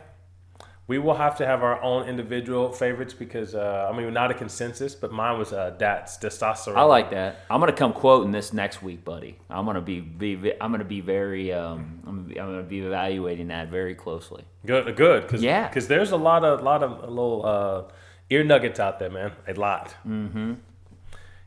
we 0.88 0.98
will 1.00 1.16
have 1.16 1.38
to 1.38 1.46
have 1.46 1.64
our 1.64 1.82
own 1.82 2.08
individual 2.08 2.72
favorites 2.72 3.14
because 3.14 3.54
uh, 3.56 3.90
I 3.92 3.96
mean 3.98 4.14
not 4.14 4.32
a 4.32 4.34
consensus, 4.34 4.96
but 4.96 5.12
mine 5.12 5.38
was 5.38 5.52
uh, 5.52 5.72
Dat's 5.78 6.18
testosterone. 6.18 6.78
I 6.78 6.84
like 6.84 7.12
that. 7.12 7.40
I'm 7.50 7.60
gonna 7.60 7.74
come 7.74 7.92
quoting 7.94 8.32
this 8.32 8.54
next 8.54 8.82
week, 8.82 9.04
buddy. 9.04 9.38
I'm 9.50 9.66
gonna 9.66 9.82
be, 9.82 10.00
be 10.00 10.54
I'm 10.62 10.72
gonna 10.72 10.86
be 10.86 11.02
very 11.02 11.52
um 11.54 12.00
I'm 12.08 12.16
gonna 12.16 12.28
be, 12.28 12.40
I'm 12.40 12.48
gonna 12.48 12.64
be 12.64 12.80
evaluating 12.80 13.48
that 13.50 13.70
very 13.70 13.96
closely. 13.96 14.46
good, 14.66 14.96
good, 14.96 15.24
because 15.24 15.44
Yeah. 15.44 15.68
because 15.68 15.88
there's 15.88 16.12
a 16.12 16.18
lot 16.18 16.44
of 16.46 16.62
a 16.62 16.64
lot 16.64 16.84
of 16.84 17.02
little 17.10 17.46
uh, 17.46 17.84
ear 18.30 18.44
nuggets 18.44 18.80
out 18.80 19.00
there, 19.00 19.10
man, 19.10 19.32
a 19.48 19.54
lot. 19.54 19.94
Mm-hmm. 20.08 20.54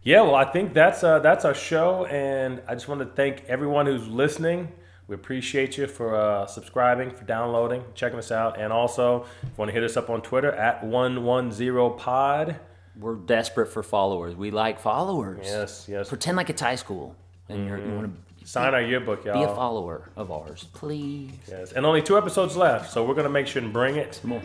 Yeah, 0.03 0.23
well, 0.23 0.35
I 0.35 0.45
think 0.47 0.73
that's 0.73 1.05
uh, 1.05 1.19
that's 1.19 1.45
our 1.45 1.55
show, 1.55 2.07
and 2.07 2.63
I 2.67 2.73
just 2.75 2.89
want 2.89 3.01
to 3.01 3.07
thank 3.07 3.45
everyone 3.49 3.85
who's 3.87 4.07
listening. 4.09 4.73
We 5.11 5.17
appreciate 5.17 5.77
you 5.77 5.89
for 5.89 6.15
uh, 6.15 6.47
subscribing, 6.47 7.11
for 7.11 7.25
downloading, 7.25 7.83
checking 7.97 8.21
us 8.21 8.31
out, 8.31 8.61
and 8.61 8.73
also 8.73 9.23
if 9.43 9.49
you 9.49 9.51
want 9.57 9.69
to 9.71 9.73
hit 9.73 9.83
us 9.83 9.97
up 9.97 10.09
on 10.09 10.23
Twitter 10.23 10.53
at 10.53 10.85
one 10.85 11.25
one 11.25 11.51
zero 11.51 11.91
pod. 11.91 12.61
We're 12.97 13.17
desperate 13.17 13.67
for 13.67 13.83
followers. 13.83 14.37
We 14.37 14.53
like 14.53 14.79
followers. 14.79 15.41
Yes, 15.43 15.87
yes. 15.89 16.09
Pretend 16.09 16.37
like 16.37 16.49
it's 16.49 16.63
high 16.63 16.77
school 16.77 17.17
and 17.49 17.67
you're, 17.67 17.79
you 17.79 17.93
want 17.93 18.15
to 18.39 18.47
Sign 18.47 18.73
our 18.73 18.81
yearbook, 18.83 19.25
y'all. 19.25 19.35
be 19.35 19.43
a 19.43 19.53
follower 19.53 20.13
of 20.15 20.31
ours, 20.31 20.69
please. 20.75 21.33
Yes, 21.49 21.73
and 21.73 21.85
only 21.85 22.03
two 22.03 22.17
episodes 22.17 22.57
left, 22.57 22.93
so 22.93 23.05
we're 23.05 23.15
gonna 23.15 23.29
make 23.29 23.49
sure 23.49 23.61
and 23.61 23.73
bring 23.73 23.97
it, 23.97 24.21
More. 24.23 24.41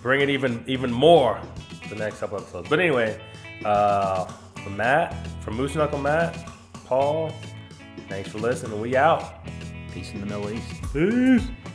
bring 0.00 0.22
it 0.22 0.30
even 0.30 0.64
even 0.66 0.90
more 0.90 1.38
the 1.90 1.96
next 1.96 2.20
couple 2.20 2.38
episodes. 2.38 2.66
But 2.70 2.80
anyway, 2.80 3.20
uh, 3.62 4.24
from 4.64 4.74
Matt, 4.74 5.14
from 5.42 5.56
Moose 5.56 5.74
Knuckle 5.74 5.98
Matt, 5.98 6.48
Paul, 6.86 7.30
Thanks 8.12 8.30
for 8.30 8.38
listening. 8.40 8.78
We 8.78 8.94
out. 8.94 9.46
Peace 9.92 10.12
in 10.14 10.20
the 10.20 10.26
Middle 10.26 10.50
East. 10.50 10.92
Peace. 10.92 11.71